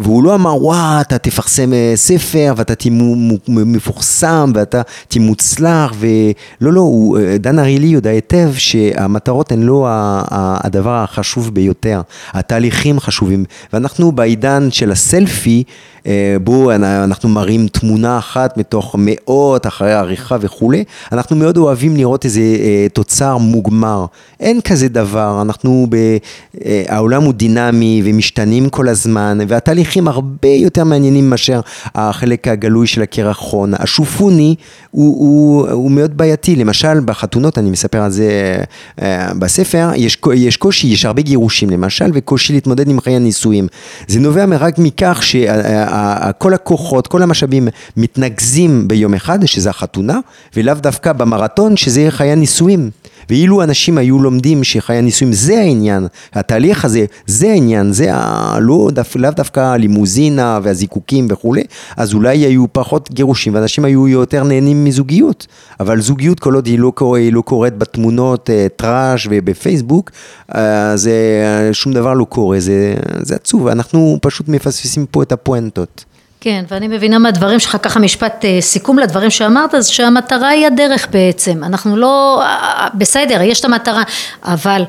והוא 0.00 0.24
לא 0.24 0.34
אמר, 0.34 0.64
וואה, 0.64 1.00
אתה 1.00 1.18
תפרסם 1.18 1.72
אה, 1.72 1.92
ספר 1.94 2.54
ואתה 2.56 2.74
תהיה 2.74 2.94
מפורסם 3.48 4.52
ואתה 4.54 4.82
תהיה 5.08 5.24
מוצלח 5.24 5.92
ולא, 5.98 6.72
לא, 6.72 6.80
הוא, 6.80 7.18
אה, 7.18 7.38
דן 7.38 7.58
אריאלי 7.58 7.86
יודע 7.86 8.10
היטב 8.10 8.50
שהמטרות 8.56 9.52
הן 9.52 9.62
לא 9.62 9.86
הדבר 10.30 10.94
החשוב 10.94 11.54
ביותר, 11.54 12.00
התהליכים 12.32 13.00
חשובים. 13.00 13.44
ואנחנו 13.72 14.12
בעידן 14.12 14.68
של 14.70 14.92
הסלפי, 14.92 15.64
אה, 16.06 16.36
בו 16.44 16.70
אנ- 16.72 16.84
אנחנו 16.84 17.28
מראים 17.28 17.68
תמונה 17.68 18.18
אחת 18.18 18.56
מתוך 18.56 18.96
מאות 18.98 19.66
אחרי 19.66 19.92
עריכה 19.92 20.36
וכולי, 20.40 20.84
אנחנו 21.12 21.36
מאוד 21.36 21.56
אוהבים 21.56 21.96
לראות 21.96 22.24
איזה 22.24 22.40
אה, 22.40 22.86
תוצר 22.92 23.36
מוגמר. 23.36 24.06
אין 24.40 24.60
כזה 24.60 24.88
דבר, 24.88 25.42
אנחנו, 25.42 25.86
ב, 25.88 25.94
אה, 26.64 26.82
העולם 26.88 27.22
הוא 27.22 27.32
דינמי 27.32 28.02
ומשתנים 28.04 28.68
כל 28.68 28.88
הזמן, 28.88 29.38
והתהליכים 29.48 29.90
תהליכים 29.90 30.08
הרבה 30.08 30.48
יותר 30.48 30.84
מעניינים 30.84 31.30
מאשר 31.30 31.60
החלק 31.94 32.48
הגלוי 32.48 32.86
של 32.86 33.02
הקרחון. 33.02 33.72
השופוני 33.78 34.54
הוא, 34.90 35.16
הוא, 35.18 35.68
הוא 35.68 35.90
מאוד 35.90 36.16
בעייתי, 36.16 36.56
למשל 36.56 37.00
בחתונות, 37.04 37.58
אני 37.58 37.70
מספר 37.70 38.02
על 38.02 38.10
זה 38.10 38.56
בספר, 39.38 39.90
יש, 39.96 40.18
יש 40.34 40.56
קושי, 40.56 40.86
יש 40.86 41.04
הרבה 41.04 41.22
גירושים 41.22 41.70
למשל, 41.70 42.10
וקושי 42.14 42.52
להתמודד 42.52 42.88
עם 42.88 43.00
חיי 43.00 43.16
הנישואים. 43.16 43.66
זה 44.08 44.20
נובע 44.20 44.44
רק 44.58 44.78
מכך 44.78 45.18
שכל 45.90 46.54
הכוחות, 46.54 47.06
כל 47.06 47.22
המשאבים 47.22 47.68
מתנקזים 47.96 48.88
ביום 48.88 49.14
אחד, 49.14 49.46
שזה 49.46 49.70
החתונה, 49.70 50.18
ולאו 50.56 50.74
דווקא 50.74 51.12
במרתון, 51.12 51.76
שזה 51.76 52.06
חיי 52.10 52.32
הנישואים. 52.32 52.90
ואילו 53.28 53.62
אנשים 53.62 53.98
היו 53.98 54.18
לומדים 54.18 54.64
שחיי 54.64 54.96
הנישואים 54.96 55.32
זה 55.32 55.58
העניין, 55.58 56.06
התהליך 56.32 56.84
הזה 56.84 57.04
זה 57.26 57.50
העניין, 57.50 57.92
זה 57.92 58.14
ה... 58.14 58.58
לא, 58.60 58.88
דו, 58.92 59.02
לאו 59.16 59.30
דווקא 59.30 59.60
הלימוזינה 59.60 60.58
והזיקוקים 60.62 61.26
וכולי, 61.30 61.62
אז 61.96 62.14
אולי 62.14 62.38
היו 62.38 62.64
פחות 62.72 63.10
גירושים 63.12 63.54
ואנשים 63.54 63.84
היו 63.84 64.08
יותר 64.08 64.44
נהנים 64.44 64.84
מזוגיות, 64.84 65.46
אבל 65.80 66.00
זוגיות 66.00 66.40
כל 66.40 66.54
עוד 66.54 66.66
היא 66.66 66.78
לא, 66.78 66.92
קורה, 66.94 67.18
היא 67.18 67.32
לא 67.32 67.40
קורית 67.40 67.78
בתמונות 67.78 68.50
אה, 68.50 68.66
טראז' 68.76 69.20
ובפייסבוק, 69.30 70.10
אה, 70.54 70.96
זה 70.96 71.12
שום 71.72 71.92
דבר 71.92 72.14
לא 72.14 72.24
קורה, 72.24 72.60
זה, 72.60 72.94
זה 73.22 73.34
עצוב, 73.34 73.66
אנחנו 73.66 74.18
פשוט 74.22 74.48
מפספסים 74.48 75.06
פה 75.06 75.22
את 75.22 75.32
הפואנטות. 75.32 76.04
כן, 76.40 76.64
ואני 76.68 76.88
מבינה 76.88 77.18
מהדברים 77.18 77.60
שלך, 77.60 77.76
ככה 77.82 78.00
משפט 78.00 78.44
אה, 78.44 78.60
סיכום 78.60 78.98
לדברים 78.98 79.30
שאמרת, 79.30 79.70
זה 79.78 79.92
שהמטרה 79.92 80.48
היא 80.48 80.66
הדרך 80.66 81.08
בעצם. 81.10 81.64
אנחנו 81.64 81.96
לא, 81.96 82.42
אה, 82.42 82.88
בסדר, 82.94 83.42
יש 83.42 83.60
את 83.60 83.64
המטרה, 83.64 84.02
אבל 84.44 84.84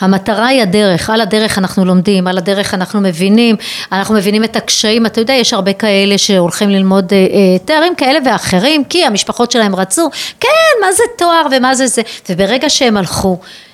המטרה 0.00 0.46
היא 0.46 0.62
הדרך, 0.62 1.10
על 1.10 1.20
הדרך 1.20 1.58
אנחנו 1.58 1.84
לומדים, 1.84 2.26
על 2.26 2.38
הדרך 2.38 2.74
אנחנו 2.74 3.00
מבינים, 3.00 3.56
אנחנו 3.92 4.14
מבינים 4.14 4.44
את 4.44 4.56
הקשיים, 4.56 5.06
אתה 5.06 5.20
יודע, 5.20 5.34
יש 5.34 5.52
הרבה 5.52 5.72
כאלה 5.72 6.18
שהולכים 6.18 6.70
ללמוד 6.70 7.12
אה, 7.12 7.18
אה, 7.18 7.58
תארים 7.64 7.94
כאלה 7.94 8.18
ואחרים, 8.24 8.84
כי 8.84 9.04
המשפחות 9.04 9.50
שלהם 9.50 9.74
רצו, 9.74 10.10
כן, 10.40 10.48
מה 10.80 10.92
זה 10.92 11.02
תואר 11.18 11.46
ומה 11.50 11.74
זה 11.74 11.86
זה, 11.86 12.02
וברגע 12.28 12.70
שהם 12.70 12.96
הלכו, 12.96 13.38
אה, 13.40 13.46
אה, 13.46 13.71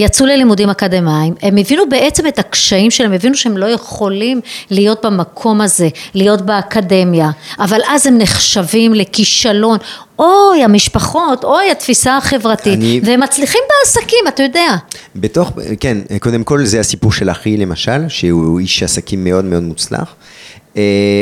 יצאו 0.00 0.26
ללימודים 0.26 0.70
אקדמיים, 0.70 1.34
הם 1.42 1.56
הבינו 1.56 1.88
בעצם 1.88 2.26
את 2.26 2.38
הקשיים 2.38 2.90
שלהם, 2.90 3.12
הבינו 3.12 3.34
שהם 3.34 3.56
לא 3.56 3.66
יכולים 3.66 4.40
להיות 4.70 5.04
במקום 5.06 5.60
הזה, 5.60 5.88
להיות 6.14 6.40
באקדמיה, 6.42 7.30
אבל 7.58 7.80
אז 7.88 8.06
הם 8.06 8.18
נחשבים 8.18 8.94
לכישלון, 8.94 9.78
אוי 10.18 10.64
המשפחות, 10.64 11.44
אוי 11.44 11.70
התפיסה 11.70 12.16
החברתית, 12.16 12.74
אני- 12.78 13.00
והם 13.04 13.20
מצליחים 13.20 13.60
בעסקים, 13.80 14.24
אתה 14.28 14.42
יודע. 14.42 14.76
בתוך, 15.16 15.52
כן, 15.80 15.98
קודם 16.20 16.44
כל 16.44 16.64
זה 16.64 16.80
הסיפור 16.80 17.12
של 17.12 17.30
אחי 17.30 17.56
למשל, 17.56 18.08
שהוא 18.08 18.58
איש 18.60 18.82
עסקים 18.82 19.24
מאוד 19.24 19.44
מאוד 19.44 19.62
מוצלח, 19.62 19.98
אה, 20.00 20.04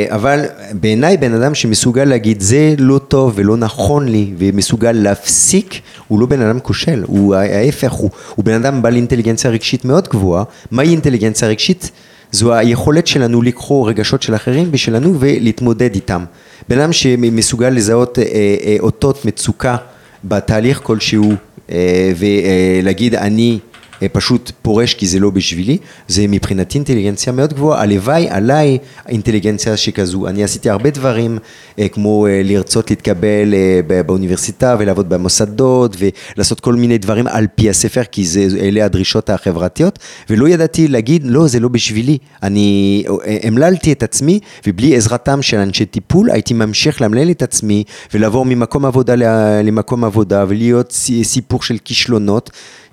אבל 0.09 0.45
בעיניי 0.73 1.17
בן 1.17 1.33
אדם 1.33 1.55
שמסוגל 1.55 2.03
להגיד 2.03 2.41
זה 2.41 2.75
לא 2.77 2.97
טוב 2.97 3.33
ולא 3.35 3.57
נכון 3.57 4.07
לי 4.07 4.33
ומסוגל 4.37 4.91
להפסיק, 4.91 5.81
הוא 6.07 6.19
לא 6.19 6.25
בן 6.25 6.41
אדם 6.41 6.59
כושל, 6.59 7.03
הוא 7.07 7.35
ההפך, 7.35 7.91
הוא, 7.91 8.09
הוא 8.35 8.45
בן 8.45 8.53
אדם 8.53 8.81
בעל 8.81 8.95
אינטליגנציה 8.95 9.51
רגשית 9.51 9.85
מאוד 9.85 10.07
גבוהה. 10.07 10.43
מהי 10.71 10.89
אינטליגנציה 10.89 11.47
רגשית? 11.47 11.91
זו 12.31 12.53
היכולת 12.53 13.07
שלנו 13.07 13.41
לקרוא 13.41 13.89
רגשות 13.89 14.21
של 14.21 14.35
אחרים 14.35 14.69
ושלנו 14.71 15.15
ולהתמודד 15.19 15.95
איתם. 15.95 16.23
בן 16.69 16.79
אדם 16.79 16.93
שמסוגל 16.93 17.69
לזהות 17.69 18.19
אה, 18.19 18.23
אה, 18.23 18.75
אותות 18.79 19.25
מצוקה 19.25 19.75
בתהליך 20.23 20.79
כלשהו 20.83 21.33
אה, 21.71 22.11
ולהגיד 22.17 23.15
אני 23.15 23.59
אה, 23.63 23.68
פשוט 24.07 24.51
פורש 24.61 24.93
כי 24.93 25.07
זה 25.07 25.19
לא 25.19 25.29
בשבילי, 25.29 25.77
זה 26.07 26.25
מבחינתי 26.27 26.77
אינטליגנציה 26.77 27.33
מאוד 27.33 27.53
גבוהה, 27.53 27.81
הלוואי 27.81 28.29
עליי 28.29 28.77
אינטליגנציה 29.07 29.77
שכזו, 29.77 30.27
אני 30.27 30.43
עשיתי 30.43 30.69
הרבה 30.69 30.89
דברים 30.89 31.37
אה, 31.79 31.87
כמו 31.87 32.27
אה, 32.27 32.41
לרצות 32.43 32.89
להתקבל 32.89 33.53
אה, 33.53 34.01
באוניברסיטה 34.05 34.75
ולעבוד 34.79 35.09
במוסדות 35.09 35.95
ולעשות 36.35 36.59
כל 36.59 36.73
מיני 36.73 36.97
דברים 36.97 37.27
על 37.27 37.47
פי 37.55 37.69
הספר 37.69 38.03
כי 38.11 38.25
זה, 38.25 38.47
אלה 38.59 38.85
הדרישות 38.85 39.29
החברתיות. 39.29 39.99
ולא 40.29 40.49
ידעתי 40.49 40.87
להגיד 40.87 41.21
לא 41.25 41.47
זה 41.47 41.59
לא 41.59 41.67
בשבילי, 41.67 42.17
אני 42.43 43.03
אה, 43.25 43.37
המללתי 43.43 43.91
את 43.91 44.03
עצמי 44.03 44.39
ובלי 44.67 44.95
עזרתם 44.95 45.41
של 45.41 45.57
אנשי 45.57 45.85
טיפול 45.85 46.31
הייתי 46.31 46.53
ממשיך 46.53 47.01
לאמלל 47.01 47.31
את 47.31 47.41
עצמי 47.41 47.83
ולעבור 48.13 48.45
ממקום 48.45 48.85
עבודה 48.85 49.15
למקום 49.63 50.03
עבודה 50.03 50.45
ולהיות 50.47 50.91
סי- 50.91 51.23
סיפור 51.23 51.63
של 51.63 51.77
כישלונות 51.85 52.49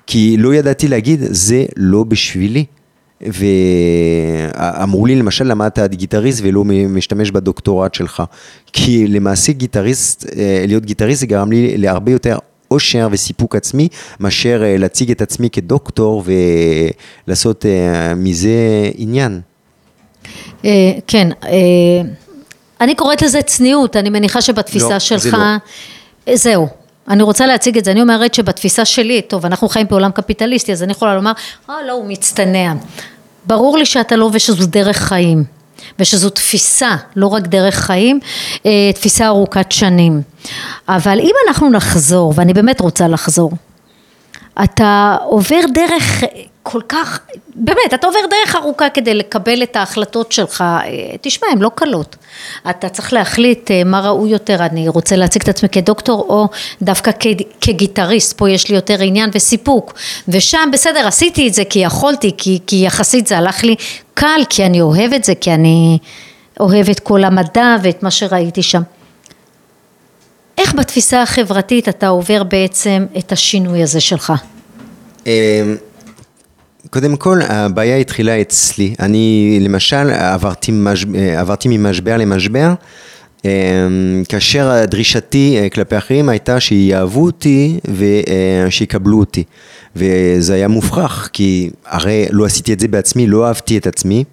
כי 0.06 0.36
לא 0.38 0.54
ידעתי 0.54 0.88
להגיד, 0.88 1.20
זה 1.22 1.64
לא 1.76 2.04
בשבילי. 2.04 2.64
ואמרו 3.20 5.06
לי 5.06 5.16
למשל 5.16 5.44
למה 5.44 5.66
אתה 5.66 5.86
גיטריסט 5.86 6.40
ולא 6.42 6.64
משתמש 6.64 7.30
בדוקטורט 7.30 7.94
שלך 7.94 8.22
כי 8.72 9.06
למעשה 9.06 9.52
גיטריסט, 9.52 10.26
אה, 10.36 10.64
להיות 10.66 10.84
גיטריסט 10.84 11.20
זה 11.20 11.26
גרם 11.26 11.52
לי 11.52 11.78
להרבה 11.78 12.12
יותר 12.12 12.38
אושר 12.70 13.08
וסיפוק 13.10 13.56
עצמי 13.56 13.88
מאשר 14.20 14.62
אה, 14.64 14.76
להציג 14.78 15.10
את 15.10 15.22
עצמי 15.22 15.50
כדוקטור 15.50 16.24
ולעשות 17.26 17.66
אה, 17.66 18.14
מזה 18.14 18.90
עניין. 18.94 19.40
כן, 21.06 21.28
אני 22.80 22.94
קוראת 22.94 23.22
לזה 23.22 23.42
צניעות, 23.42 23.96
אני 23.96 24.10
מניחה 24.10 24.42
שבתפיסה 24.42 24.88
לא, 24.88 24.98
שלך, 24.98 25.36
לא. 26.26 26.34
זהו. 26.34 26.68
אני 27.08 27.22
רוצה 27.22 27.46
להציג 27.46 27.78
את 27.78 27.84
זה, 27.84 27.90
אני 27.90 28.02
אומרת 28.02 28.34
שבתפיסה 28.34 28.84
שלי, 28.84 29.22
טוב, 29.22 29.46
אנחנו 29.46 29.68
חיים 29.68 29.86
בעולם 29.90 30.10
קפיטליסטי, 30.10 30.72
אז 30.72 30.82
אני 30.82 30.92
יכולה 30.92 31.14
לומר, 31.14 31.32
אה, 31.70 31.74
לא, 31.86 31.92
הוא 31.92 32.06
מצטנע. 32.08 32.72
ברור 33.44 33.78
לי 33.78 33.86
שאתה 33.86 34.16
לא 34.16 34.30
ושזו 34.32 34.66
דרך 34.66 34.96
חיים, 34.96 35.44
ושזו 35.98 36.30
תפיסה, 36.30 36.96
לא 37.16 37.26
רק 37.26 37.42
דרך 37.46 37.74
חיים, 37.74 38.20
אה, 38.66 38.90
תפיסה 38.94 39.26
ארוכת 39.26 39.72
שנים. 39.72 40.22
אבל 40.88 41.18
אם 41.20 41.34
אנחנו 41.48 41.70
נחזור, 41.70 42.32
ואני 42.36 42.54
באמת 42.54 42.80
רוצה 42.80 43.08
לחזור, 43.08 43.52
אתה 44.64 45.16
עובר 45.24 45.60
דרך 45.74 46.22
כל 46.62 46.80
כך, 46.88 47.20
באמת, 47.54 47.94
אתה 47.94 48.06
עובר 48.06 48.18
דרך 48.30 48.56
ארוכה 48.56 48.88
כדי 48.88 49.14
לקבל 49.14 49.62
את 49.62 49.76
ההחלטות 49.76 50.32
שלך, 50.32 50.60
אה, 50.66 50.86
תשמע, 51.20 51.48
הן 51.52 51.58
לא 51.58 51.70
קלות. 51.74 52.16
אתה 52.70 52.88
צריך 52.88 53.12
להחליט 53.12 53.70
אה, 53.70 53.84
מה 53.84 54.00
ראוי 54.00 54.30
יותר, 54.30 54.66
אני 54.66 54.88
רוצה 54.88 55.16
להציג 55.16 55.42
את 55.42 55.48
עצמי 55.48 55.68
כדוקטור 55.68 56.26
או 56.28 56.48
דווקא 56.82 57.10
כ- 57.20 57.26
כגיטריסט, 57.60 58.38
פה 58.38 58.50
יש 58.50 58.68
לי 58.68 58.74
יותר 58.74 59.02
עניין 59.02 59.30
וסיפוק. 59.34 59.94
ושם, 60.28 60.68
בסדר, 60.72 61.06
עשיתי 61.06 61.48
את 61.48 61.54
זה 61.54 61.64
כי 61.64 61.78
יכולתי, 61.78 62.32
כי, 62.38 62.58
כי 62.66 62.76
יחסית 62.86 63.26
זה 63.26 63.38
הלך 63.38 63.64
לי 63.64 63.74
קל, 64.14 64.40
כי 64.50 64.66
אני 64.66 64.80
אוהב 64.80 65.12
את 65.12 65.24
זה, 65.24 65.34
כי 65.34 65.54
אני 65.54 65.98
אוהב 66.60 66.90
את 66.90 67.00
כל 67.00 67.24
המדע 67.24 67.76
ואת 67.82 68.02
מה 68.02 68.10
שראיתי 68.10 68.62
שם. 68.62 68.82
איך 70.58 70.74
בתפיסה 70.74 71.22
החברתית 71.22 71.88
אתה 71.88 72.08
עובר 72.08 72.42
בעצם 72.42 73.06
את 73.18 73.32
השינוי 73.32 73.82
הזה 73.82 74.00
שלך? 74.00 74.32
אה, 75.26 75.74
קודם 76.90 77.16
כל, 77.16 77.40
הבעיה 77.48 77.96
התחילה 77.96 78.40
אצלי. 78.40 78.94
אני, 79.00 79.58
למשל, 79.60 80.10
עברתי, 80.10 80.72
משב... 80.72 81.16
עברתי 81.16 81.68
ממשבר 81.68 82.16
למשבר, 82.16 82.74
אה, 83.44 83.50
כאשר 84.28 84.84
דרישתי 84.84 85.58
אה, 85.58 85.68
כלפי 85.68 85.98
אחרים 85.98 86.28
הייתה 86.28 86.60
שיאהבו 86.60 87.24
אותי 87.24 87.78
ושיקבלו 88.66 89.18
אותי. 89.18 89.44
וזה 89.96 90.54
היה 90.54 90.68
מופרך, 90.68 91.30
כי 91.32 91.70
הרי 91.86 92.26
לא 92.30 92.44
עשיתי 92.44 92.72
את 92.72 92.80
זה 92.80 92.88
בעצמי, 92.88 93.26
לא 93.26 93.46
אהבתי 93.46 93.78
את 93.78 93.86
עצמי, 93.86 94.24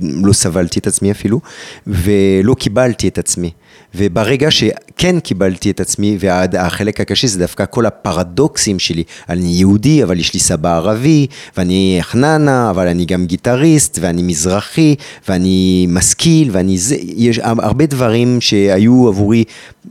לא 0.00 0.32
סבלתי 0.32 0.78
את 0.78 0.86
עצמי 0.86 1.10
אפילו, 1.10 1.40
ולא 1.86 2.54
קיבלתי 2.54 3.08
את 3.08 3.18
עצמי. 3.18 3.50
וברגע 3.94 4.50
שכן 4.50 5.20
קיבלתי 5.20 5.70
את 5.70 5.80
עצמי, 5.80 6.16
והחלק 6.20 7.00
הקשה 7.00 7.26
זה 7.26 7.38
דווקא 7.38 7.64
כל 7.70 7.86
הפרדוקסים 7.86 8.78
שלי. 8.78 9.02
אני 9.28 9.48
יהודי, 9.48 10.04
אבל 10.04 10.18
יש 10.18 10.34
לי 10.34 10.40
סבא 10.40 10.76
ערבי, 10.76 11.26
ואני 11.56 11.98
חננה, 12.02 12.70
אבל 12.70 12.88
אני 12.88 13.04
גם 13.04 13.26
גיטריסט, 13.26 13.98
ואני 14.00 14.22
מזרחי, 14.22 14.94
ואני 15.28 15.86
משכיל, 15.88 16.48
ואני 16.52 16.78
זה, 16.78 16.96
יש 17.16 17.38
הרבה 17.42 17.86
דברים 17.86 18.40
שהיו 18.40 19.08
עבורי 19.08 19.44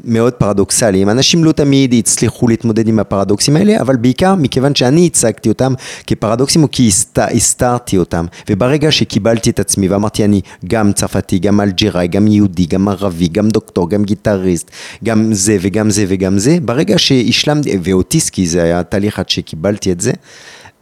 מאוד 0.04 0.34
פרדוקסליים. 0.34 1.10
אנשים 1.10 1.44
לא 1.44 1.52
תמיד 1.52 1.94
הצליחו 1.94 2.48
להתמודד 2.48 2.88
עם 2.88 3.00
הפרדוקסים 3.00 3.56
האלה, 3.56 3.82
אבל 3.82 3.96
בעיקר 3.96 4.36
מכיוון 4.36 4.76
שאני 4.76 5.06
הצגתי 5.06 5.50
אותם 5.50 5.74
כפרדוקסים, 6.08 6.64
או 6.64 6.68
כי 6.72 6.88
הסת- 6.88 7.20
הסתרתי 7.36 7.98
אותם. 7.98 8.26
וברגע 8.50 8.92
שקיבלתי 8.92 9.50
את 9.50 9.60
עצמי 9.60 9.88
ואמרתי, 9.88 10.26
אני 10.26 10.42
גם 10.68 10.94
צרפתי, 10.94 11.40
גם 11.40 11.62
אלג'יראי, 11.62 12.08
גם 12.08 12.28
יהודי, 12.28 12.66
גם 12.66 12.88
ערבי, 12.88 13.28
גם 13.28 13.50
דוקטור, 13.50 13.79
גם 13.86 14.04
גיטריסט, 14.04 14.72
גם 15.04 15.34
זה 15.34 15.58
וגם 15.62 15.90
זה 15.90 16.06
וגם 16.08 16.40
זה, 16.40 16.58
ברגע 16.62 17.00
שהשלמתי, 17.00 17.78
ואוטיסט, 17.84 18.30
כי 18.30 18.48
זה 18.48 18.64
היה 18.64 18.84
תהליך 18.84 19.20
עד 19.20 19.30
שקיבלתי 19.30 19.92
את 19.92 20.02
זה, 20.02 20.12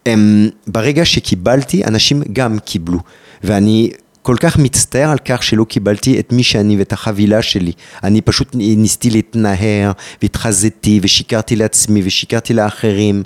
הם, 0.05 0.49
ברגע 0.67 1.05
שקיבלתי, 1.05 1.83
אנשים 1.85 2.23
גם 2.33 2.59
קיבלו. 2.59 2.99
ואני 3.43 3.91
כל 4.21 4.35
כך 4.39 4.57
מצטער 4.57 5.09
על 5.09 5.17
כך 5.25 5.43
שלא 5.43 5.63
קיבלתי 5.63 6.19
את 6.19 6.31
מי 6.31 6.43
שאני 6.43 6.77
ואת 6.77 6.93
החבילה 6.93 7.41
שלי. 7.41 7.71
אני 8.03 8.21
פשוט 8.21 8.55
ניסיתי 8.55 9.09
להתנער, 9.09 9.91
והתחזיתי, 10.21 10.99
ושיקרתי 11.03 11.55
לעצמי, 11.55 12.01
ושיקרתי 12.05 12.53
לאחרים. 12.53 13.23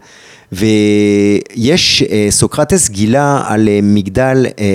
ויש, 0.52 2.04
אה, 2.04 2.28
סוקרטס 2.30 2.90
גילה 2.90 3.44
על 3.48 3.68
אה, 3.70 3.80
מגדל, 3.84 4.46
אה, 4.60 4.66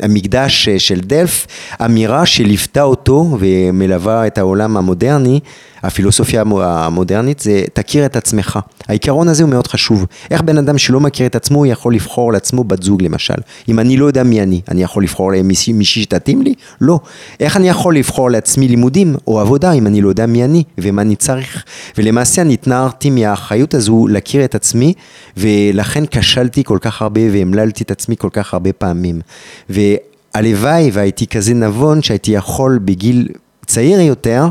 המקדש 0.00 0.68
של 0.68 1.00
דלף, 1.00 1.46
אמירה 1.84 2.26
שליוותה 2.26 2.82
אותו 2.82 3.36
ומלווה 3.40 4.26
את 4.26 4.38
העולם 4.38 4.76
המודרני, 4.76 5.40
הפילוסופיה 5.82 6.40
המו- 6.40 6.62
המודרנית, 6.62 7.40
זה 7.40 7.62
תכיר 7.72 8.06
את 8.06 8.16
עצמך. 8.16 8.58
העיקרון 8.88 9.28
הזה 9.28 9.42
הוא 9.42 9.50
מאוד 9.50 9.66
חשוב. 9.66 10.06
איך 10.30 10.42
בן 10.42 10.58
אדם 10.58 10.78
שלא 10.78 11.00
מכיר 11.00 11.26
את 11.26 11.36
עצמו 11.36 11.66
יכול 11.66 11.94
לבחור 11.94 12.32
לעצמו 12.32 12.64
בת 12.64 12.82
זוג 12.82 13.02
למשל? 13.02 13.34
אם 13.68 13.78
אני 13.78 13.96
לא 13.96 14.06
יודע 14.06 14.22
מי 14.22 14.42
אני, 14.42 14.60
אני 14.68 14.82
יכול 14.82 15.02
לבחור 15.02 15.30
מישהי 15.42 16.02
שתתאים 16.02 16.42
לי? 16.42 16.54
לא. 16.80 17.00
איך 17.40 17.56
אני 17.56 17.68
יכול 17.68 17.96
לבחור 17.96 18.30
לעצמי 18.30 18.68
לימודים 18.68 19.16
או 19.26 19.40
עבודה 19.40 19.72
אם 19.72 19.86
אני 19.86 20.00
לא 20.00 20.08
יודע 20.08 20.26
מי 20.26 20.44
אני 20.44 20.62
ומה 20.78 21.02
אני 21.02 21.16
צריך? 21.16 21.64
ולמעשה 21.98 22.42
אני 22.42 22.54
התנערתי 22.54 23.10
מהאחריות 23.10 23.74
הזו 23.74 24.06
להכיר 24.06 24.44
את 24.44 24.54
עצמי 24.54 24.94
ולכן 25.36 26.04
כשלתי 26.10 26.64
כל 26.64 26.78
כך 26.80 27.02
הרבה 27.02 27.20
והמללתי 27.32 27.84
את 27.84 27.90
עצמי 27.90 28.16
כל 28.18 28.28
כך 28.32 28.54
הרבה 28.54 28.72
פעמים. 28.72 29.20
והלוואי 29.68 30.90
והייתי 30.92 31.26
כזה 31.26 31.54
נבון 31.54 32.02
שהייתי 32.02 32.30
יכול 32.30 32.78
בגיל 32.84 33.28
צעיר 33.66 34.00
יותר 34.00 34.44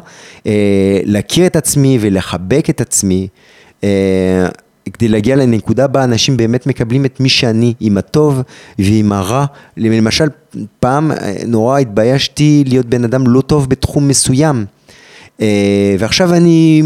אה, 0.48 1.00
להכיר 1.04 1.46
את 1.46 1.56
עצמי 1.56 1.98
ולחבק 2.02 2.70
את 2.70 2.82
עצמי. 2.82 3.28
אה, 3.84 4.48
כדי 4.94 5.08
להגיע 5.08 5.36
לנקודה 5.36 5.88
בה 5.88 6.04
אנשים 6.04 6.38
באמת 6.38 6.68
מקבלים 6.68 7.06
את 7.06 7.20
מי 7.20 7.30
שאני, 7.30 7.74
עם 7.80 7.98
הטוב 7.98 8.42
ועם 8.80 9.12
הרע. 9.12 9.46
למשל, 9.78 10.26
פעם 10.80 11.12
אה, 11.12 11.34
נורא 11.48 11.80
התביישתי 11.80 12.64
להיות 12.68 12.86
בן 12.86 13.04
אדם 13.04 13.28
לא 13.28 13.42
טוב 13.42 13.70
בתחום 13.70 14.08
מסוים. 14.08 14.66
אה, 15.42 15.96
ועכשיו 16.00 16.34
אני 16.34 16.84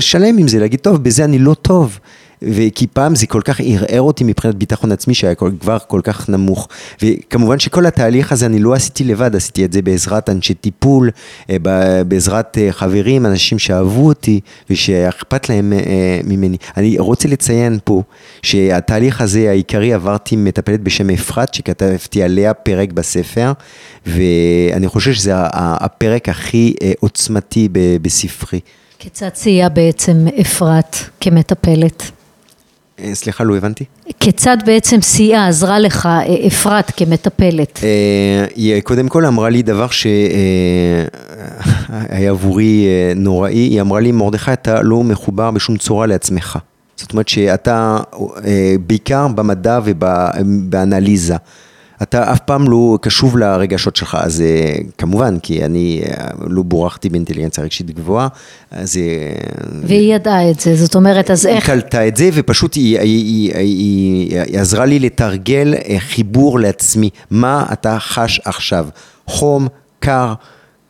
שלם 0.00 0.38
עם 0.38 0.48
זה, 0.48 0.58
להגיד, 0.58 0.80
טוב, 0.80 1.02
בזה 1.02 1.24
אני 1.24 1.38
לא 1.38 1.54
טוב. 1.54 1.98
וכי 2.52 2.86
פעם 2.86 3.14
זה 3.14 3.26
כל 3.26 3.40
כך 3.44 3.60
ערער 3.64 4.00
אותי 4.00 4.24
מבחינת 4.24 4.54
ביטחון 4.54 4.92
עצמי 4.92 5.14
שהיה 5.14 5.34
כל- 5.34 5.50
כבר 5.60 5.78
כל 5.88 6.00
כך 6.04 6.28
נמוך. 6.28 6.68
וכמובן 7.02 7.58
שכל 7.58 7.86
התהליך 7.86 8.32
הזה 8.32 8.46
אני 8.46 8.58
לא 8.58 8.74
עשיתי 8.74 9.04
לבד, 9.04 9.36
עשיתי 9.36 9.64
את 9.64 9.72
זה 9.72 9.82
בעזרת 9.82 10.28
אנשי 10.30 10.54
טיפול, 10.54 11.10
אה, 11.50 11.56
בעזרת 12.08 12.58
אה, 12.58 12.72
חברים, 12.72 13.26
אנשים 13.26 13.58
שאהבו 13.58 14.06
אותי 14.06 14.40
ושאכפת 14.70 15.48
להם 15.48 15.72
אה, 15.72 15.80
ממני. 16.24 16.56
אני 16.76 16.98
רוצה 16.98 17.28
לציין 17.28 17.78
פה 17.84 18.02
שהתהליך 18.42 19.20
הזה 19.20 19.50
העיקרי 19.50 19.92
עברתי 19.92 20.36
מטפלת 20.36 20.80
בשם 20.80 21.10
אפרת, 21.10 21.54
שכתבתי 21.54 22.22
עליה 22.22 22.54
פרק 22.54 22.92
בספר, 22.92 23.52
ואני 24.06 24.88
חושב 24.88 25.12
שזה 25.12 25.32
הפרק 25.36 26.28
הכי 26.28 26.74
עוצמתי 27.00 27.68
בספרי. 28.02 28.60
כיצד 28.98 29.28
סייעה 29.34 29.68
בעצם 29.68 30.26
אפרת 30.40 30.96
כמטפלת? 31.20 32.10
אה, 33.00 33.14
סליחה, 33.14 33.44
לא 33.44 33.56
הבנתי. 33.56 33.84
כיצד 34.20 34.56
בעצם 34.66 35.00
סייעה, 35.00 35.48
עזרה 35.48 35.78
לך 35.78 36.06
אה, 36.06 36.46
אפרת 36.46 36.90
כמטפלת? 36.96 37.80
אה, 37.82 38.46
היא 38.54 38.80
קודם 38.80 39.08
כל 39.08 39.26
אמרה 39.26 39.50
לי 39.50 39.62
דבר 39.62 39.86
שהיה 39.88 40.20
עבורי 42.30 42.86
נוראי, 43.16 43.54
היא 43.54 43.80
אמרה 43.80 44.00
לי, 44.00 44.12
מרדכי, 44.12 44.52
אתה 44.52 44.82
לא 44.82 45.02
מחובר 45.02 45.50
בשום 45.50 45.76
צורה 45.76 46.06
לעצמך. 46.06 46.58
זאת 46.96 47.12
אומרת 47.12 47.28
שאתה, 47.28 47.98
בעיקר 48.86 49.28
במדע 49.28 49.80
ובאנליזה, 49.84 51.36
אתה 52.04 52.32
אף 52.32 52.40
פעם 52.40 52.68
לא 52.68 52.98
קשוב 53.00 53.38
לרגשות 53.38 53.96
שלך, 53.96 54.16
אז 54.20 54.40
אה, 54.40 54.72
כמובן, 54.98 55.38
כי 55.38 55.64
אני 55.64 56.02
אה, 56.06 56.26
לא 56.46 56.62
בורחתי 56.62 57.08
באינטליגנציה 57.08 57.64
רגשית 57.64 57.90
גבוהה, 57.90 58.28
אז... 58.70 58.96
אה, 58.96 59.02
והיא 59.82 60.14
ידעה 60.14 60.50
את 60.50 60.60
זה, 60.60 60.76
זאת 60.76 60.94
אומרת, 60.94 61.30
אז 61.30 61.46
היא 61.46 61.54
איך... 61.54 61.66
קלטה 61.66 62.08
את 62.08 62.16
זה 62.16 62.30
ופשוט 62.32 62.74
היא, 62.74 62.98
היא, 62.98 63.24
היא, 63.24 63.56
היא, 63.56 64.42
היא 64.42 64.60
עזרה 64.60 64.84
לי 64.84 64.98
לתרגל 64.98 65.74
חיבור 65.98 66.60
לעצמי, 66.60 67.10
מה 67.30 67.66
אתה 67.72 67.98
חש 67.98 68.40
עכשיו, 68.44 68.86
חום, 69.26 69.68
קר, 69.98 70.34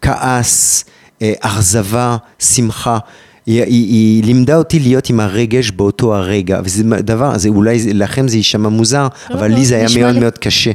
כעס, 0.03 0.85
אכזבה, 1.23 2.17
שמחה. 2.39 2.99
היא, 3.47 3.63
היא, 3.63 3.67
היא 3.93 4.25
לימדה 4.25 4.57
אותי 4.57 4.79
להיות 4.79 5.11
עם 5.11 5.21
הרגש 5.21 5.71
באותו 5.71 6.15
הרגע, 6.17 6.61
וזה 6.65 6.83
דבר, 6.85 7.39
זה 7.39 7.49
אולי 7.49 7.93
לכם 7.95 8.29
זה 8.29 8.37
יישמע 8.37 8.69
מוזר, 8.69 9.09
לא, 9.31 9.35
אבל 9.35 9.51
לא, 9.51 9.57
לי 9.57 9.65
זה 9.65 9.77
היה 9.77 9.87
מאוד 10.01 10.15
לי- 10.15 10.21
מאוד 10.21 10.39
קשה, 10.39 10.71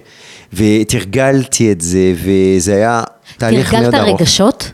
ותרגלתי 0.54 1.72
את 1.72 1.82
זה, 1.82 2.14
וזה 2.24 2.76
היה 2.76 3.04
תהליך 3.38 3.74
מאוד 3.74 3.84
תרגלת 3.86 4.02
ארוך. 4.08 4.22
רגשות? 4.22 4.72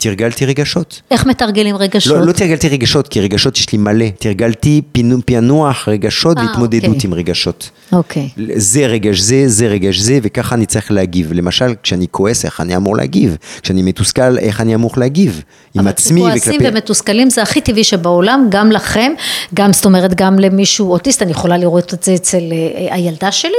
תרגלתי 0.00 0.46
רגשות. 0.46 1.00
איך 1.10 1.26
מתרגלים 1.26 1.76
רגשות? 1.76 2.16
לא, 2.16 2.26
לא 2.26 2.32
תרגלתי 2.32 2.68
רגשות, 2.68 3.08
כי 3.08 3.20
רגשות 3.20 3.58
יש 3.58 3.72
לי 3.72 3.78
מלא. 3.78 4.06
תרגלתי 4.18 4.82
פענוח 5.24 5.88
רגשות 5.88 6.38
אה, 6.38 6.42
והתמודדות 6.42 6.84
אוקיי. 6.84 7.00
עם 7.04 7.14
רגשות. 7.14 7.70
אוקיי. 7.92 8.28
זה 8.56 8.86
רגש 8.86 9.18
זה, 9.18 9.42
זה 9.46 9.66
רגש 9.66 9.98
זה, 9.98 10.18
וככה 10.22 10.54
אני 10.54 10.66
צריך 10.66 10.90
להגיב. 10.90 11.32
למשל, 11.32 11.74
כשאני 11.82 12.06
כועס, 12.10 12.44
איך 12.44 12.60
אני 12.60 12.76
אמור 12.76 12.96
להגיב? 12.96 13.36
כשאני 13.62 13.82
מתוסכל, 13.82 14.38
איך 14.38 14.60
אני 14.60 14.74
אמור 14.74 14.90
להגיב? 14.96 15.42
עם 15.74 15.86
עצמי 15.86 16.22
אבל 16.22 16.30
כשכועסים 16.30 16.60
וכלפי... 16.60 16.72
ומתוסכלים 16.72 17.30
זה 17.30 17.42
הכי 17.42 17.60
טבעי 17.60 17.84
שבעולם, 17.84 18.46
גם 18.48 18.72
לכם, 18.72 19.12
גם 19.54 19.72
זאת 19.72 19.84
אומרת 19.84 20.14
גם 20.14 20.38
למישהו 20.38 20.92
אוטיסט, 20.92 21.22
אני 21.22 21.30
יכולה 21.30 21.58
לראות 21.58 21.94
את 21.94 22.02
זה 22.02 22.14
אצל 22.14 22.42
אה, 22.52 22.94
הילדה 22.94 23.32
שלי, 23.32 23.52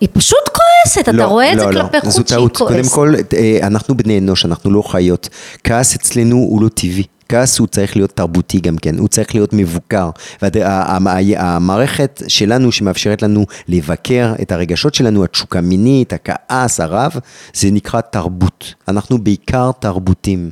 היא 0.00 0.08
פשוט 0.12 0.48
כועסת, 0.52 1.08
אתה 1.08 1.24
רואה 1.24 1.52
את 1.52 1.58
זה 1.58 1.64
כלפי 1.64 1.96
לא, 1.96 2.00
חוץ 2.00 2.14
שהיא 2.14 2.24
טעות. 2.24 2.56
קודם 2.56 2.74
כועסת. 2.74 2.92
כל, 2.92 3.14
אה, 3.36 3.58
אנחנו 3.62 3.96
בני 3.96 4.18
אנוש, 4.18 4.44
אנחנו 4.44 4.70
לא 4.70 4.82
חיות. 4.82 5.28
כעס 5.64 5.85
אצלנו 5.94 6.36
הוא 6.36 6.62
לא 6.62 6.68
טבעי. 6.68 7.04
כעס 7.28 7.58
הוא 7.58 7.66
צריך 7.66 7.96
להיות 7.96 8.16
תרבותי 8.16 8.60
גם 8.60 8.76
כן, 8.76 8.98
הוא 8.98 9.08
צריך 9.08 9.34
להיות 9.34 9.52
מבוקר. 9.52 10.10
והמערכת 10.42 12.22
שלנו 12.28 12.72
שמאפשרת 12.72 13.22
לנו 13.22 13.46
לבקר 13.68 14.34
את 14.42 14.52
הרגשות 14.52 14.94
שלנו, 14.94 15.24
התשוקה 15.24 15.58
המינית, 15.58 16.12
הכעס, 16.12 16.80
הרב, 16.80 17.12
זה 17.54 17.70
נקרא 17.70 18.00
תרבות. 18.00 18.74
אנחנו 18.88 19.18
בעיקר 19.18 19.70
תרבותים. 19.80 20.50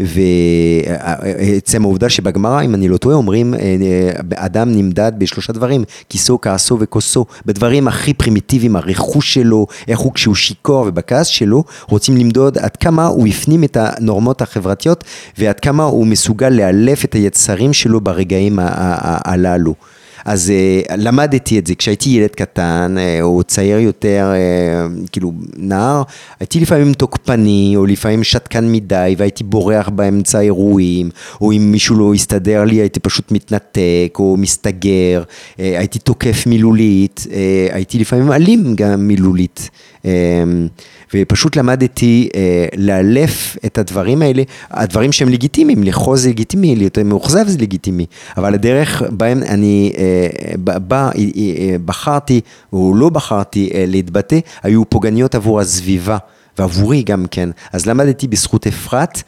ועצם 0.00 1.82
העובדה 1.82 2.08
שבגמרא, 2.08 2.62
אם 2.62 2.74
אני 2.74 2.88
לא 2.88 2.96
טועה, 2.96 3.16
אומרים, 3.16 3.54
אה, 3.54 3.60
אה, 3.60 4.10
אדם 4.34 4.72
נמדד 4.72 5.12
בשלושה 5.18 5.52
דברים, 5.52 5.84
כיסו, 6.08 6.38
כעסו 6.40 6.76
וכוסו, 6.80 7.26
בדברים 7.46 7.88
הכי 7.88 8.14
פרימיטיביים, 8.14 8.76
הרכוש 8.76 9.34
שלו, 9.34 9.66
איך 9.88 9.98
הוא 9.98 10.12
כשהוא 10.12 10.34
שיכור 10.34 10.84
ובכעס 10.88 11.26
שלו, 11.26 11.64
רוצים 11.88 12.16
למדוד 12.16 12.58
עד 12.58 12.76
כמה 12.76 13.06
הוא 13.06 13.26
הפנים 13.26 13.64
את 13.64 13.76
הנורמות 13.80 14.42
החברתיות, 14.42 15.04
ועד 15.38 15.60
כמה 15.60 15.84
הוא 15.84 16.06
מסוגל 16.06 16.48
לאלף 16.48 17.04
את 17.04 17.14
היצרים 17.14 17.72
שלו 17.72 18.00
ברגעים 18.00 18.58
הללו. 19.24 19.74
אז 20.26 20.52
uh, 20.88 20.92
למדתי 20.96 21.58
את 21.58 21.66
זה 21.66 21.74
כשהייתי 21.74 22.10
ילד 22.10 22.30
קטן 22.30 22.94
uh, 22.96 23.22
או 23.22 23.42
צעיר 23.42 23.78
יותר, 23.78 24.32
uh, 24.32 25.08
כאילו 25.12 25.32
נער, 25.56 26.02
הייתי 26.40 26.60
לפעמים 26.60 26.92
תוקפני 26.94 27.72
או 27.76 27.86
לפעמים 27.86 28.24
שתקן 28.24 28.72
מדי 28.72 29.14
והייתי 29.18 29.44
בורח 29.44 29.88
באמצע 29.88 30.38
האירועים 30.38 31.10
או 31.40 31.52
אם 31.52 31.72
מישהו 31.72 31.96
לא 31.96 32.14
הסתדר 32.14 32.64
לי 32.64 32.74
הייתי 32.76 33.00
פשוט 33.00 33.32
מתנתק 33.32 34.16
או 34.18 34.36
מסתגר, 34.36 35.22
uh, 35.26 35.56
הייתי 35.58 35.98
תוקף 35.98 36.46
מילולית, 36.46 37.26
uh, 37.26 37.30
הייתי 37.74 37.98
לפעמים 37.98 38.32
אלים 38.32 38.74
גם 38.76 39.08
מילולית. 39.08 39.70
ופשוט 41.14 41.56
למדתי 41.56 42.28
לאלף 42.76 43.56
את 43.66 43.78
הדברים 43.78 44.22
האלה, 44.22 44.42
הדברים 44.70 45.12
שהם 45.12 45.28
לגיטימיים, 45.28 45.82
לכעוס 45.82 46.20
זה 46.20 46.28
לגיטימי, 46.28 46.76
להיות 46.76 46.98
מאוכזב 46.98 47.48
זה 47.48 47.58
לגיטימי, 47.58 48.06
אבל 48.36 48.54
הדרך 48.54 49.02
בהם 49.10 49.42
אני 49.42 49.92
אה, 51.38 51.76
בחרתי, 51.84 52.40
או 52.72 52.94
לא 52.94 53.08
בחרתי 53.08 53.70
אה, 53.74 53.84
להתבטא, 53.86 54.38
היו 54.62 54.90
פוגעניות 54.90 55.34
עבור 55.34 55.60
הסביבה, 55.60 56.16
ועבורי 56.58 57.02
גם 57.02 57.24
כן. 57.30 57.48
אז 57.72 57.86
למדתי 57.86 58.28
בזכות 58.28 58.66
אפרת. 58.66 59.22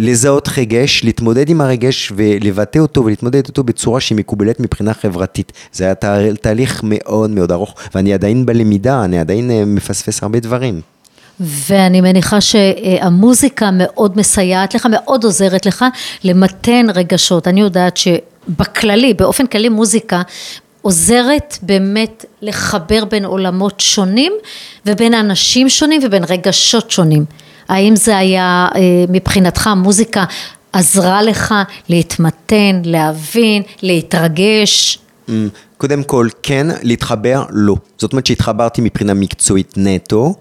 לזהות 0.00 0.48
רגש, 0.56 1.04
להתמודד 1.04 1.48
עם 1.48 1.60
הרגש 1.60 2.12
ולבטא 2.16 2.78
אותו 2.78 3.04
ולהתמודד 3.04 3.48
אותו 3.48 3.64
בצורה 3.64 4.00
שהיא 4.00 4.18
מקובלת 4.18 4.60
מבחינה 4.60 4.94
חברתית. 4.94 5.52
זה 5.72 5.84
היה 5.84 5.94
תה- 5.94 6.18
תהליך 6.40 6.80
מאוד 6.84 7.30
מאוד 7.30 7.52
ארוך, 7.52 7.74
ואני 7.94 8.14
עדיין 8.14 8.46
בלמידה, 8.46 9.04
אני 9.04 9.18
עדיין 9.18 9.50
אה, 9.50 9.64
מפספס 9.64 10.22
הרבה 10.22 10.40
דברים. 10.40 10.80
ואני 11.40 12.00
מניחה 12.00 12.40
שהמוזיקה 12.40 13.70
מאוד 13.72 14.18
מסייעת 14.18 14.74
לך, 14.74 14.86
מאוד 14.90 15.24
עוזרת 15.24 15.66
לך 15.66 15.84
למתן 16.24 16.86
רגשות. 16.94 17.48
אני 17.48 17.60
יודעת 17.60 17.96
שבכללי, 18.48 19.14
באופן 19.14 19.46
כללי 19.46 19.68
מוזיקה 19.68 20.22
עוזרת 20.82 21.58
באמת 21.62 22.24
לחבר 22.42 23.04
בין 23.04 23.24
עולמות 23.24 23.80
שונים 23.80 24.32
ובין 24.86 25.14
אנשים 25.14 25.68
שונים 25.68 26.00
ובין 26.04 26.24
רגשות 26.28 26.90
שונים. 26.90 27.24
האם 27.68 27.96
זה 27.96 28.18
היה 28.18 28.68
אה, 28.74 28.80
מבחינתך 29.08 29.66
המוזיקה 29.66 30.24
עזרה 30.72 31.22
לך 31.22 31.54
להתמתן, 31.88 32.82
להבין, 32.84 33.62
להתרגש? 33.82 34.98
Mm, 35.28 35.32
קודם 35.76 36.02
כל, 36.02 36.28
כן, 36.42 36.66
להתחבר, 36.82 37.42
לא. 37.50 37.76
זאת 37.98 38.12
אומרת 38.12 38.26
שהתחברתי 38.26 38.80
מבחינה 38.80 39.14
מקצועית 39.14 39.74
נטו, 39.76 40.34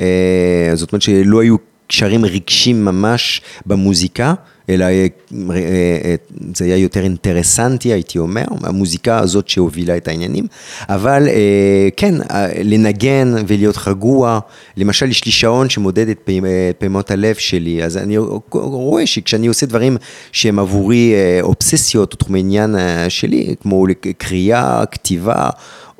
אה, 0.00 0.70
זאת 0.74 0.92
אומרת 0.92 1.02
שלא 1.02 1.40
היו 1.40 1.56
קשרים 1.92 2.24
רגשיים 2.24 2.84
ממש 2.84 3.40
במוזיקה, 3.66 4.34
אלא 4.68 4.84
אה, 4.84 5.06
אה, 5.50 6.14
זה 6.54 6.64
היה 6.64 6.76
יותר 6.76 7.02
אינטרסנטי, 7.02 7.92
הייתי 7.92 8.18
אומר, 8.18 8.44
המוזיקה 8.62 9.18
הזאת 9.18 9.48
שהובילה 9.48 9.96
את 9.96 10.08
העניינים. 10.08 10.46
אבל 10.88 11.28
אה, 11.28 11.88
כן, 11.96 12.14
אה, 12.30 12.48
לנגן 12.64 13.34
ולהיות 13.46 13.76
רגוע, 13.86 14.40
למשל 14.76 15.10
יש 15.10 15.24
לי 15.24 15.32
שעון 15.32 15.68
שמודד 15.68 16.08
את 16.08 16.18
פעימ- 16.24 16.44
אה, 16.46 16.70
פעימות 16.78 17.10
הלב 17.10 17.34
שלי, 17.34 17.84
אז 17.84 17.96
אני 17.96 18.16
רואה 18.52 19.06
שכשאני 19.06 19.46
עושה 19.46 19.66
דברים 19.66 19.96
שהם 20.32 20.58
עבורי 20.58 21.12
אה, 21.14 21.38
אובססיות 21.42 22.12
או 22.12 22.16
תחומי 22.18 22.40
עניין 22.40 22.76
אה, 22.76 23.10
שלי, 23.10 23.54
כמו 23.62 23.86
קריאה, 24.18 24.82
כתיבה, 24.90 25.50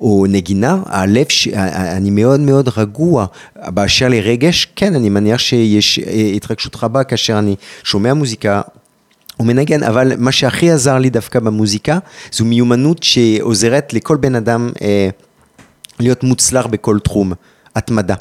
או 0.02 0.26
נגינה, 0.28 0.82
הלב, 0.86 1.26
ש... 1.28 1.48
אני 1.96 2.10
מאוד 2.10 2.40
מאוד 2.40 2.68
רגוע. 2.76 3.26
באשר 3.66 4.08
לרגש, 4.08 4.68
כן, 4.76 4.94
אני 4.94 5.08
מניח 5.08 5.38
שיש 5.38 5.98
אה, 5.98 6.32
התרגשות 6.36 6.76
רבה 6.82 7.04
כאשר 7.04 7.38
אני 7.38 7.56
שומע 7.84 8.14
מוזיקה. 8.14 8.60
ומנגן, 9.40 9.82
אבל 9.82 10.12
מה 10.18 10.32
שהכי 10.32 10.70
עזר 10.70 10.98
לי 10.98 11.10
דווקא 11.10 11.40
במוזיקה, 11.40 11.98
זו 12.32 12.44
מיומנות 12.44 13.02
שעוזרת 13.02 13.94
לכל 13.94 14.16
בן 14.16 14.34
אדם 14.34 14.70
אה, 14.82 15.08
להיות 16.00 16.24
מוצלח 16.24 16.66
בכל 16.66 16.98
תחום, 16.98 17.32
התמדה. 17.76 18.14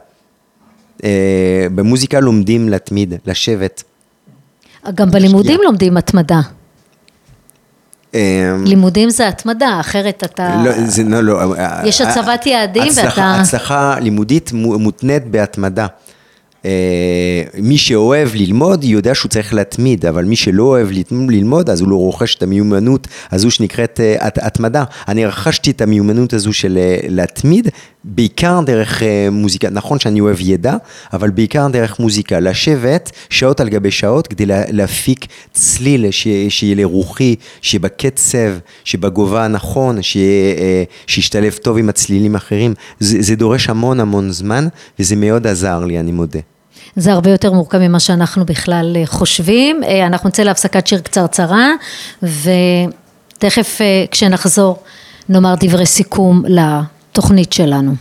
אה, 1.04 1.68
במוזיקה 1.76 2.20
לומדים 2.20 2.70
להתמיד, 2.70 3.14
לשבת. 3.26 3.84
גם 4.96 5.12
בלימודים 5.12 5.60
לומדים 5.64 5.98
התמדה. 5.98 6.42
אה, 8.16 8.20
לימודים 8.66 9.10
זה 9.10 9.28
התמדה, 9.28 9.78
אחרת 9.80 10.24
אתה... 10.26 10.62
לא, 10.66 10.72
זה 10.86 11.04
לא, 11.04 11.22
לא. 11.24 11.40
יש 11.84 12.02
הצבת 12.02 12.46
יעדים 12.46 12.84
הצלחה, 12.84 13.08
ואתה- 13.22 13.42
הצלחה 13.42 13.96
לימודית 14.00 14.52
מו- 14.54 14.80
מותנית 14.80 15.28
בהתמדה. 15.28 15.88
אה, 16.66 16.72
מי 17.62 17.78
שאוהב 17.78 18.30
ללמוד 18.36 18.84
יודע 18.84 19.16
שהוא 19.16 19.30
צריך 19.30 19.54
להתמיד, 19.54 20.06
אבל 20.06 20.24
מי 20.26 20.36
שלא 20.36 20.64
אוהב 20.64 20.88
ללמוד 21.12 21.70
אז 21.70 21.82
הוא 21.82 21.90
לא 21.90 21.96
רוכש 21.96 22.36
את 22.36 22.44
המיומנות 22.44 23.08
הזו 23.32 23.52
שנקראת 23.52 24.00
אה, 24.04 24.16
הת- 24.28 24.38
התמדה. 24.42 24.84
אני 25.08 25.26
רכשתי 25.26 25.72
את 25.72 25.82
המיומנות 25.82 26.34
הזו 26.34 26.54
של 26.54 26.78
אה, 26.78 26.98
להתמיד, 27.10 27.68
בעיקר 28.04 28.60
דרך 28.66 29.04
אה, 29.04 29.28
מוזיקה, 29.32 29.70
נכון 29.70 30.00
שאני 30.00 30.20
אוהב 30.22 30.38
ידע, 30.40 30.76
אבל 31.14 31.30
בעיקר 31.30 31.68
דרך 31.68 32.00
מוזיקה, 32.00 32.40
לשבת 32.40 33.12
שעות 33.30 33.60
על 33.60 33.70
גבי 33.70 33.92
שעות 33.92 34.28
כדי 34.28 34.46
לה- 34.46 34.64
להפיק 34.70 35.26
צליל 35.54 36.12
ש- 36.12 36.28
שיהיה 36.50 36.76
לרוחי, 36.76 37.36
שיהיה 37.62 37.80
בקצב, 37.80 38.50
שבגובה 38.84 39.46
הנכון, 39.46 39.98
אה, 39.98 40.02
שישתלב 41.08 41.54
טוב 41.54 41.78
עם 41.78 41.90
הצלילים 41.90 42.36
האחרים. 42.36 42.74
זה, 43.00 43.18
זה 43.22 43.36
דורש 43.36 43.70
המון 43.70 44.00
המון 44.00 44.32
זמן, 44.32 44.68
וזה 45.00 45.16
מאוד 45.16 45.48
עזר 45.48 45.86
לי, 45.86 46.00
אני 46.00 46.12
מודה. 46.12 46.40
זה 46.96 47.12
הרבה 47.14 47.30
יותר 47.32 47.52
מורכב 47.54 47.78
ממה 47.78 48.00
שאנחנו 48.00 48.46
בכלל 48.46 48.98
אה, 49.00 49.06
חושבים. 49.06 49.82
אנחנו 50.08 50.30
נצא 50.30 50.44
להפסקת 50.44 50.88
שיר 50.88 51.00
קצרצרה, 51.00 51.70
ותכף 52.24 53.80
כשנחזור 54.12 54.80
נאמר 55.30 55.54
דברי 55.60 55.86
סיכום 55.86 56.44
לתוכנית 57.12 57.54
שלנו. 57.54 57.96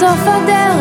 סוף 0.00 0.20
הדרך, 0.26 0.73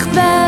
dichtbij. 0.00 0.39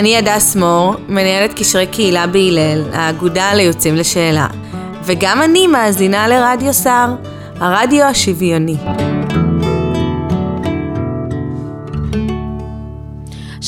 אני 0.00 0.16
הדס 0.16 0.56
מור, 0.56 0.94
מנהלת 1.08 1.54
קשרי 1.54 1.86
קהילה 1.86 2.26
בהלל, 2.26 2.82
האגודה 2.92 3.54
ליוצאים 3.54 3.96
לשאלה. 3.96 4.46
וגם 5.04 5.42
אני 5.42 5.66
מאזינה 5.66 6.28
לרדיו 6.28 6.72
סהר, 6.72 7.14
הרדיו 7.60 8.04
השוויוני. 8.04 8.76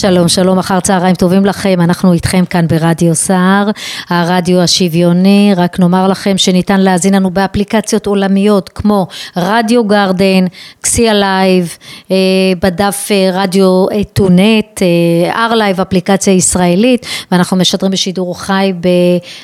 שלום, 0.02 0.28
שלום, 0.28 0.58
אחר 0.58 0.80
צהריים 0.80 1.14
טובים 1.14 1.44
לכם, 1.44 1.80
אנחנו 1.80 2.12
איתכם 2.12 2.44
כאן 2.44 2.66
ברדיו 2.66 3.14
סהר, 3.14 3.70
הרדיו 4.08 4.60
השוויוני, 4.60 5.52
רק 5.56 5.80
נאמר 5.80 6.08
לכם 6.08 6.38
שניתן 6.38 6.80
להאזין 6.80 7.14
לנו 7.14 7.30
באפליקציות 7.30 8.06
עולמיות 8.06 8.68
כמו 8.68 9.06
Radio 9.36 9.84
Garden, 9.84 10.46
קסיה 10.80 11.14
לייב, 11.14 11.76
אה, 12.10 12.16
בדף 12.62 13.08
אה, 13.10 13.30
רדיו 13.32 13.86
טונט, 14.12 14.82
אר 15.30 15.54
לייב, 15.54 15.80
אפליקציה 15.80 16.32
ישראלית, 16.32 17.06
ואנחנו 17.32 17.56
משדרים 17.56 17.92
בשידור 17.92 18.40
חי 18.40 18.72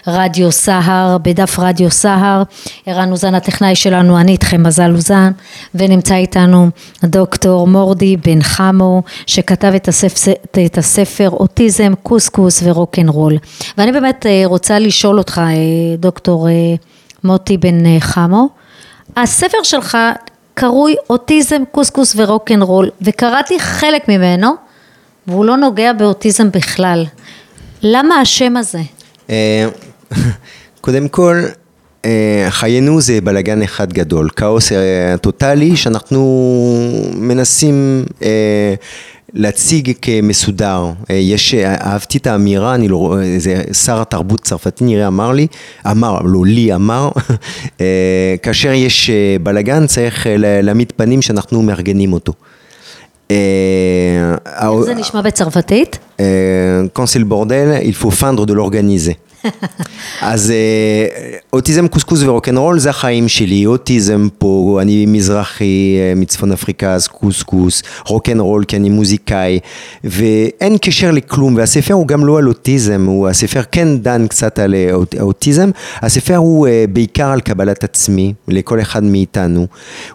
ברדיו 0.07 0.53
סהר, 0.53 1.19
בדף 1.19 1.59
רדיו 1.59 1.91
סהר, 1.91 2.43
ערן 2.87 3.11
אוזן 3.11 3.35
הטכנאי 3.35 3.75
שלנו, 3.75 4.19
אני 4.19 4.33
איתכם 4.33 4.63
מזל 4.63 4.95
אוזן, 4.95 5.31
ונמצא 5.75 6.15
איתנו 6.15 6.71
דוקטור 7.05 7.67
מורדי 7.67 8.17
בן 8.17 8.43
חמו, 8.43 9.03
שכתב 9.27 9.73
את 9.77 9.89
הספר, 9.89 10.33
את 10.67 10.79
הספר 10.79 11.31
אוטיזם, 11.31 11.93
קוסקוס 12.03 12.63
ורוקנרול. 12.65 13.37
ואני 13.79 13.93
באמת 13.93 14.27
אה, 14.27 14.43
רוצה 14.45 14.79
לשאול 14.79 15.19
אותך, 15.19 15.41
אה, 15.45 15.97
דוקטור 15.99 16.49
אה, 16.49 16.53
מוטי 17.25 17.57
בן 17.57 18.01
חמו, 18.01 18.49
הספר 19.17 19.59
שלך 19.63 19.99
קרוי 20.55 20.95
אוטיזם, 21.11 21.63
קוסקוס 21.73 22.15
ורוקנרול, 22.17 22.91
וקראתי 23.03 23.61
חלק 23.61 24.09
ממנו, 24.09 24.53
והוא 25.27 25.45
לא 25.45 25.57
נוגע 25.57 25.93
באוטיזם 25.93 26.51
בכלל. 26.51 27.05
למה 27.83 28.15
השם 28.15 28.57
הזה? 28.57 28.81
קודם 30.81 31.09
כל, 31.09 31.43
חיינו 32.49 33.01
זה 33.01 33.21
בלאגן 33.21 33.63
אחד 33.63 33.93
גדול, 33.93 34.29
כאוס 34.37 34.73
טוטאלי 35.21 35.77
שאנחנו 35.77 36.21
מנסים 37.15 38.05
להציג 39.35 39.93
כמסודר. 40.03 40.87
אה, 41.11 41.15
יש, 41.15 41.55
אה, 41.55 41.75
אהבתי 41.75 42.19
את 42.19 42.27
האמירה, 42.27 42.75
אני 42.75 42.89
לא 42.89 42.97
רואה, 42.97 43.39
זה 43.39 43.63
שר 43.85 44.01
התרבות 44.01 44.41
הצרפתי 44.41 44.85
נראה 44.85 45.07
אמר 45.07 45.33
לי, 45.33 45.47
אמר, 45.91 46.19
לא 46.25 46.47
לי 46.47 46.75
אמר, 46.75 47.11
אה, 47.81 47.87
כאשר 48.43 48.73
יש 48.73 49.11
אה, 49.11 49.15
בלאגן 49.43 49.87
צריך 49.87 50.27
אה, 50.27 50.37
לה- 50.37 50.63
להעמיד 50.63 50.93
פנים 50.97 51.23
שאנחנו 51.23 51.63
מארגנים 51.63 52.13
אותו. 52.13 52.33
אה, 53.31 53.37
איך 54.63 54.85
זה 54.85 54.95
נשמע 54.95 55.21
בצרפתית? 55.23 55.99
אה, 56.21 56.25
le 56.99 57.25
bordel, 57.33 57.83
il 57.85 58.03
faut 58.03 58.11
feindre 58.21 58.47
de 58.47 58.55
l'organiser. 58.55 59.28
אז 60.23 60.51
אה, 60.51 61.07
אוטיזם, 61.53 61.89
קוסקוס 61.89 62.23
ורוקנרול 62.23 62.79
זה 62.79 62.91
החיים 62.91 63.29
שלי, 63.29 63.67
אוטיזם 63.67 64.29
פה, 64.39 64.79
אני 64.83 65.07
מזרחי 65.07 65.97
אה, 65.99 66.13
מצפון 66.17 66.53
אפריקה, 66.53 66.95
אז 66.95 67.07
קוסקוס, 67.07 67.83
רוקנרול 68.07 68.65
כי 68.65 68.77
אני 68.77 68.89
מוזיקאי, 68.89 69.59
ואין 70.05 70.77
קשר 70.81 71.11
לכלום, 71.11 71.55
והספר 71.57 71.95
הוא 71.95 72.07
גם 72.07 72.27
לא 72.27 72.39
על 72.39 72.49
אוטיזם, 72.49 73.05
הוא, 73.07 73.29
הספר 73.29 73.63
כן 73.73 73.99
דן 73.99 74.27
קצת 74.27 74.59
על 74.59 74.75
אה, 74.75 74.93
אוט- 74.93 75.21
אוטיזם, 75.21 75.71
הספר 76.03 76.37
הוא 76.37 76.69
בעיקר 76.93 77.27
על 77.27 77.41
קבלת 77.41 77.85
עצמי, 77.85 78.35
לכל 78.49 78.81
אחד 78.81 79.03
מאיתנו, 79.03 79.67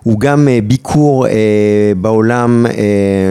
הוא 0.03 0.19
גם 0.19 0.47
ביקור 0.63 1.27
בעולם 1.97 2.65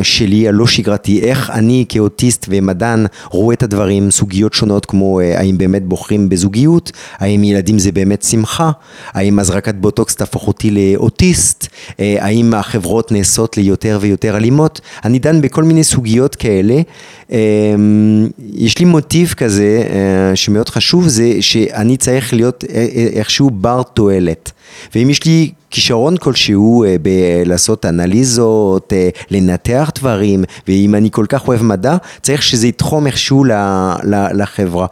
שלי, 0.03 0.49
הלא 0.49 0.66
שגרתי, 0.66 1.20
איך 1.20 1.51
אני 1.51 1.84
כאוטיסט 1.88 2.47
ומדען 2.49 3.07
רואה 3.30 3.55
את 3.55 3.62
הדברים, 3.62 4.11
סוגיות 4.11 4.53
שונות 4.53 4.86
כמו 4.86 5.20
האם 5.20 5.59
באמת 5.59 5.82
בוחרים 5.93 6.28
בזוגיות, 6.28 6.93
האם 7.18 7.45
ילדים 7.45 7.78
זה 7.78 7.93
באמת 7.93 8.22
שמחה, 8.22 8.70
האם 9.12 9.38
הזרקת 9.38 9.74
בוטוקס 9.74 10.16
תהפוך 10.16 10.47
אותי 10.47 10.70
לאוטיסט, 10.70 11.66
אה, 12.01 12.16
האם 12.20 12.55
החברות 12.55 13.12
נעשות 13.12 13.57
לי 13.57 13.62
יותר 13.62 13.99
ויותר 14.01 14.36
אלימות, 14.36 14.80
אני 15.05 15.18
דן 15.18 15.40
בכל 15.40 15.64
מיני 15.64 15.84
סוגיות 15.84 16.36
כאלה. 16.36 16.80
אה, 17.32 17.38
יש 18.55 18.78
לי 18.78 18.84
מוטיב 18.84 19.34
כזה 19.36 19.82
אה, 19.90 20.36
שמאוד 20.36 20.68
חשוב, 20.68 21.09
זה 21.09 21.32
שאני 21.40 21.97
צריך 21.97 22.34
להיות 22.34 22.64
אה, 22.74 22.86
איכשהו 23.12 23.51
בר 23.51 23.82
תועלת. 23.82 24.53
ואם 24.95 25.11
יש 25.11 25.24
לי 25.24 25.51
כישרון 25.70 26.16
כלשהו 26.16 26.84
בלעשות 27.03 27.86
אנליזות, 27.86 28.93
לנתח 29.30 29.90
דברים, 29.95 30.45
ואם 30.68 30.95
אני 30.95 31.09
כל 31.11 31.26
כך 31.28 31.49
אוהב 31.49 31.62
מדע, 31.62 31.97
צריך 32.22 32.43
שזה 32.43 32.66
יתחום 32.66 33.07
איכשהו 33.07 33.45
לחברה. 34.34 34.86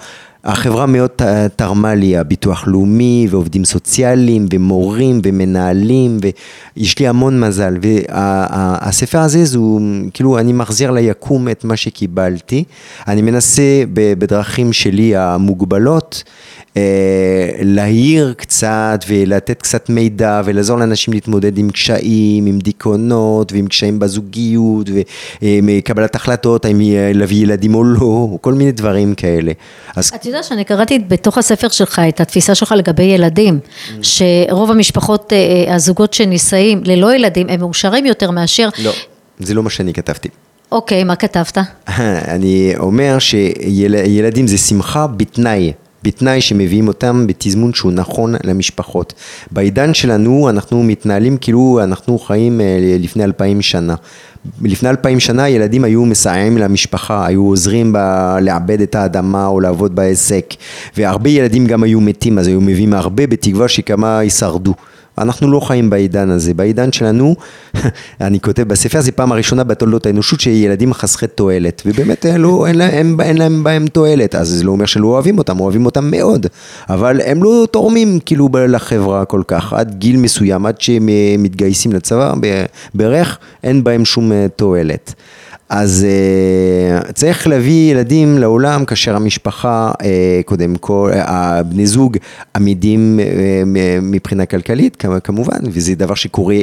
החברה 0.45 0.87
מאוד 0.87 1.11
תרמה 1.57 1.95
לי, 1.95 2.17
הביטוח 2.17 2.65
לאומי 2.67 3.27
ועובדים 3.31 3.65
סוציאליים 3.65 4.47
ומורים 4.53 5.21
ומנהלים 5.25 6.19
ויש 6.77 6.99
לי 6.99 7.09
המון 7.09 7.41
מזל 7.41 7.77
והספר 7.83 9.19
הזה 9.19 9.45
זו 9.45 9.79
כאילו 10.15 10.39
אני 10.39 10.53
מחזיר 10.53 10.91
ליקום 10.91 11.49
את 11.49 11.65
מה 11.65 11.77
שקיבלתי 11.77 12.65
אני 13.09 13.23
מנסה 13.23 13.83
בדרכים 13.93 14.73
שלי 14.73 15.17
המוגבלות 15.17 16.25
אה, 16.77 17.51
להעיר 17.63 18.35
קצת 18.37 19.05
ולתת 19.09 19.63
קצת 19.63 19.89
מידע 19.89 20.43
ולעזור 20.45 20.79
לאנשים 20.79 21.15
להתמודד 21.15 21.59
עם 21.59 21.71
קשיים, 21.71 22.47
עם 22.47 22.59
דיכאונות 22.59 23.53
ועם 23.53 23.67
קשיים 23.67 23.99
בזוגיות 23.99 24.91
וקבלת 25.43 26.15
החלטות, 26.15 26.65
האם 26.65 26.81
להביא 27.15 27.43
ילדים 27.43 27.75
או 27.75 27.85
לא, 27.85 28.39
כל 28.41 28.55
מיני 28.55 28.73
דברים 28.73 29.15
כאלה. 29.15 29.53
אז 29.97 30.11
יודע 30.31 30.43
שאני 30.43 30.65
קראתי 30.65 30.99
בתוך 30.99 31.39
הספר 31.39 31.69
שלך 31.69 31.99
את 32.09 32.21
התפיסה 32.21 32.55
שלך 32.55 32.75
לגבי 32.77 33.03
ילדים, 33.03 33.59
שרוב 34.03 34.71
המשפחות, 34.71 35.33
אה, 35.33 35.75
הזוגות 35.75 36.15
שנישאים 36.15 36.81
ללא 36.85 37.15
ילדים, 37.15 37.49
הם 37.49 37.61
מאושרים 37.61 38.07
יותר 38.07 38.31
מאשר... 38.31 38.69
לא, 38.79 38.93
זה 39.39 39.55
לא 39.55 39.63
מה 39.63 39.71
שאני 39.71 39.93
כתבתי. 39.93 40.29
אוקיי, 40.73 41.05
מה 41.05 41.17
כתבת? 41.17 41.59
אני 42.35 42.73
אומר 42.79 43.19
שילדים 43.19 44.47
זה 44.47 44.59
שמחה 44.59 45.07
בתנאי. 45.07 45.73
בתנאי 46.03 46.41
שמביאים 46.41 46.89
אותם 46.89 47.27
בתזמון 47.27 47.75
שהוא 47.75 47.93
נכון 47.93 48.35
למשפחות. 48.45 49.15
בעידן 49.51 49.95
שלנו 49.95 50.51
אנחנו 50.51 50.83
מתנהלים 50.83 51.37
כאילו 51.37 51.81
אנחנו 51.85 52.19
חיים 52.19 52.61
אה, 52.61 52.77
לפני 53.01 53.25
אלפיים 53.25 53.63
שנה. 53.63 53.95
לפני 54.63 54.89
אלפיים 54.89 55.21
שנה 55.21 55.49
ילדים 55.49 55.85
היו 55.85 56.05
מסייעים 56.05 56.59
למשפחה, 56.59 57.27
היו 57.27 57.43
עוזרים 57.43 57.93
ב- 57.93 58.37
לעבד 58.41 58.81
את 58.81 58.95
האדמה 58.95 59.47
או 59.47 59.61
לעבוד 59.61 59.95
בעסק 59.95 60.55
והרבה 60.97 61.31
ילדים 61.31 61.67
גם 61.67 61.83
היו 61.83 62.01
מתים 62.01 62.39
אז 62.39 62.47
היו 62.47 62.61
מביאים 62.61 62.95
הרבה 62.95 63.27
בתקווה 63.27 63.69
שכמה 63.69 64.25
ישרדו. 64.25 64.75
אנחנו 65.19 65.51
לא 65.51 65.61
חיים 65.61 65.91
בעידן 65.91 66.31
הזה, 66.31 66.55
בעידן 66.55 66.93
שלנו, 66.93 67.37
אני 68.21 68.41
כותב 68.41 68.63
בספר, 68.63 69.01
זה 69.01 69.13
פעם 69.13 69.33
הראשונה 69.33 69.65
בתולדות 69.65 70.07
האנושות 70.07 70.41
שילדים 70.41 70.95
חסכי 70.95 71.27
תועלת, 71.27 71.83
ובאמת 71.87 72.27
אין, 72.27 72.41
לא, 72.41 72.67
אין, 72.67 72.79
להם, 72.79 73.21
אין 73.21 73.39
להם 73.39 73.65
בהם 73.65 73.87
תועלת, 73.87 74.35
אז 74.35 74.49
זה 74.49 74.65
לא 74.65 74.73
אומר 74.73 74.87
שלא 74.87 75.07
אוהבים 75.07 75.39
אותם, 75.39 75.61
אוהבים 75.61 75.87
אותם 75.87 76.11
מאוד, 76.11 76.47
אבל 76.91 77.21
הם 77.25 77.43
לא 77.43 77.67
תורמים 77.71 78.19
כאילו 78.27 78.49
לחברה 78.69 79.25
כל 79.25 79.43
כך, 79.47 79.73
עד 79.73 79.95
גיל 79.99 80.17
מסוים, 80.17 80.67
עד 80.67 80.81
שהם 80.81 81.09
אה, 81.09 81.35
מתגייסים 81.39 81.93
לצבא 81.93 82.35
בערך, 82.95 83.39
אין 83.63 83.85
בהם 83.85 84.05
שום 84.05 84.33
אה, 84.33 84.47
תועלת. 84.57 85.15
אז 85.71 86.07
uh, 87.09 87.13
צריך 87.13 87.47
להביא 87.47 87.93
ילדים 87.93 88.39
לעולם 88.39 88.85
כאשר 88.85 89.17
המשפחה, 89.17 89.91
uh, 89.93 90.05
קודם 90.45 90.77
כל, 90.77 91.11
uh, 91.13 91.17
הבני 91.17 91.87
זוג 91.87 92.17
עמידים 92.57 93.21
uh, 93.21 93.77
מבחינה 94.03 94.47
כלכלית 94.47 95.05
כמובן, 95.25 95.59
וזה 95.65 95.95
דבר 95.95 96.15
שקורה 96.15 96.55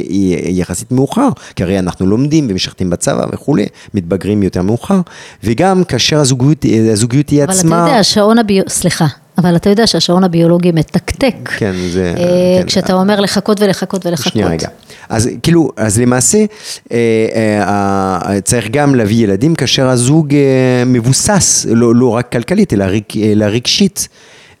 יחסית 0.48 0.92
מאוחר, 0.92 1.28
כי 1.56 1.62
הרי 1.62 1.78
אנחנו 1.78 2.06
לומדים 2.06 2.46
ומשרתים 2.50 2.90
בצבא 2.90 3.26
וכולי, 3.32 3.66
מתבגרים 3.94 4.42
יותר 4.42 4.62
מאוחר, 4.62 5.00
וגם 5.44 5.84
כאשר 5.84 6.18
הזוגיות, 6.18 6.64
הזוגיות 6.92 7.28
היא 7.28 7.44
אבל 7.44 7.52
אתה 7.52 7.60
עצמה... 7.60 7.76
יודע, 7.86 7.98
השעון 7.98 8.38
הביולוגי, 8.38 8.70
סליחה, 8.70 9.06
אבל 9.38 9.56
אתה 9.56 9.70
יודע 9.70 9.86
שהשעון 9.86 10.24
הביולוגי 10.24 10.72
מתקתק. 10.72 11.34
כן, 11.56 11.72
זה... 11.92 12.14
אה, 12.16 12.24
כן. 12.60 12.66
כשאתה 12.66 12.92
אומר 12.92 13.20
לחכות 13.20 13.60
ולחכות 13.60 14.06
ולחכות. 14.06 14.32
שנייה 14.32 14.48
רגע. 14.48 14.68
אז 15.08 15.30
כאילו, 15.42 15.70
אז 15.76 16.00
למעשה 16.00 16.38
אה, 16.38 16.96
אה, 17.34 18.28
אה, 18.34 18.40
צריך 18.40 18.68
גם 18.70 18.94
להביא 18.94 19.24
ילדים 19.24 19.54
כאשר 19.54 19.88
הזוג 19.88 20.34
אה, 20.34 20.82
מבוסס, 20.86 21.66
לא, 21.70 21.94
לא 21.94 22.08
רק 22.08 22.32
כלכלית, 22.32 22.72
אלא 22.72 23.44
רגשית. 23.44 24.08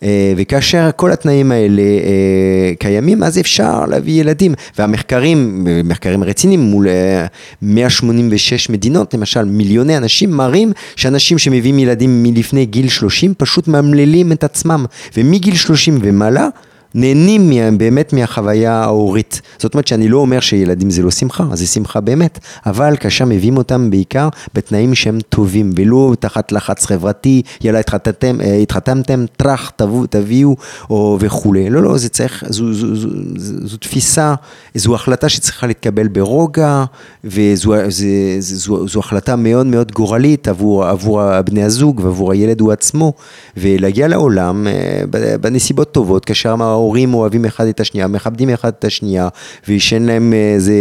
אה, 0.02 0.32
וכאשר 0.36 0.90
כל 0.96 1.12
התנאים 1.12 1.52
האלה 1.52 1.82
אה, 1.82 2.72
קיימים, 2.78 3.22
אז 3.22 3.38
אפשר 3.38 3.86
להביא 3.86 4.20
ילדים. 4.20 4.54
והמחקרים, 4.78 5.66
מחקרים 5.84 6.24
רציניים 6.24 6.60
מול 6.60 6.88
אה, 6.88 7.26
186 7.62 8.70
מדינות, 8.70 9.14
למשל 9.14 9.44
מיליוני 9.44 9.96
אנשים, 9.96 10.30
מראים 10.30 10.72
שאנשים 10.96 11.38
שמביאים 11.38 11.78
ילדים 11.78 12.22
מלפני 12.22 12.66
גיל 12.66 12.88
30 12.88 13.34
פשוט 13.34 13.68
מאמללים 13.68 14.32
את 14.32 14.44
עצמם. 14.44 14.84
ומגיל 15.16 15.56
30 15.56 15.98
ומעלה, 16.02 16.48
נהנים 16.94 17.50
מה, 17.50 17.76
באמת 17.76 18.12
מהחוויה 18.12 18.72
ההורית. 18.72 19.40
זאת 19.58 19.74
אומרת 19.74 19.86
שאני 19.86 20.08
לא 20.08 20.18
אומר 20.18 20.40
שילדים 20.40 20.90
זה 20.90 21.02
לא 21.02 21.10
שמחה, 21.10 21.44
זה 21.52 21.66
שמחה 21.66 22.00
באמת, 22.00 22.38
אבל 22.66 22.96
כאשר 23.00 23.24
מביאים 23.24 23.56
אותם 23.56 23.90
בעיקר 23.90 24.28
בתנאים 24.54 24.94
שהם 24.94 25.18
טובים, 25.28 25.70
ולא 25.76 26.14
תחת 26.20 26.52
לחץ 26.52 26.86
חברתי, 26.86 27.42
יאללה 27.60 27.78
התחתנתם, 27.78 28.40
אה, 28.40 28.54
התחתנתם, 28.56 29.24
טראח, 29.36 29.72
תביאו, 29.76 30.06
תביאו, 30.06 30.56
או 30.90 31.16
וכולי. 31.20 31.70
לא, 31.70 31.82
לא, 31.82 31.98
זה 31.98 32.08
צריך, 32.08 32.44
זו, 32.48 32.74
זו, 32.74 32.94
זו, 32.94 33.08
זו, 33.36 33.68
זו 33.68 33.76
תפיסה, 33.76 34.34
זו 34.74 34.94
החלטה 34.94 35.28
שצריכה 35.28 35.66
להתקבל 35.66 36.08
ברוגע, 36.08 36.84
וזו 37.24 37.74
זה, 37.88 38.06
זו, 38.38 38.88
זו 38.88 39.00
החלטה 39.00 39.36
מאוד 39.36 39.66
מאוד 39.66 39.92
גורלית 39.92 40.48
עבור, 40.48 40.84
עבור 40.84 41.40
בני 41.42 41.62
הזוג 41.62 42.00
ועבור 42.04 42.32
הילד 42.32 42.60
הוא 42.60 42.72
עצמו, 42.72 43.12
ולהגיע 43.56 44.08
לעולם 44.08 44.66
אה, 44.66 45.02
בנסיבות 45.40 45.92
טובות, 45.92 46.24
כאשר 46.24 46.52
ההורים 46.78 47.14
אוהבים 47.14 47.44
אחד 47.44 47.66
את 47.66 47.80
השנייה, 47.80 48.06
מכבדים 48.06 48.50
אחד 48.50 48.72
את 48.78 48.84
השנייה, 48.84 49.28
ושאין 49.68 50.06
להם 50.06 50.32
איזה 50.32 50.74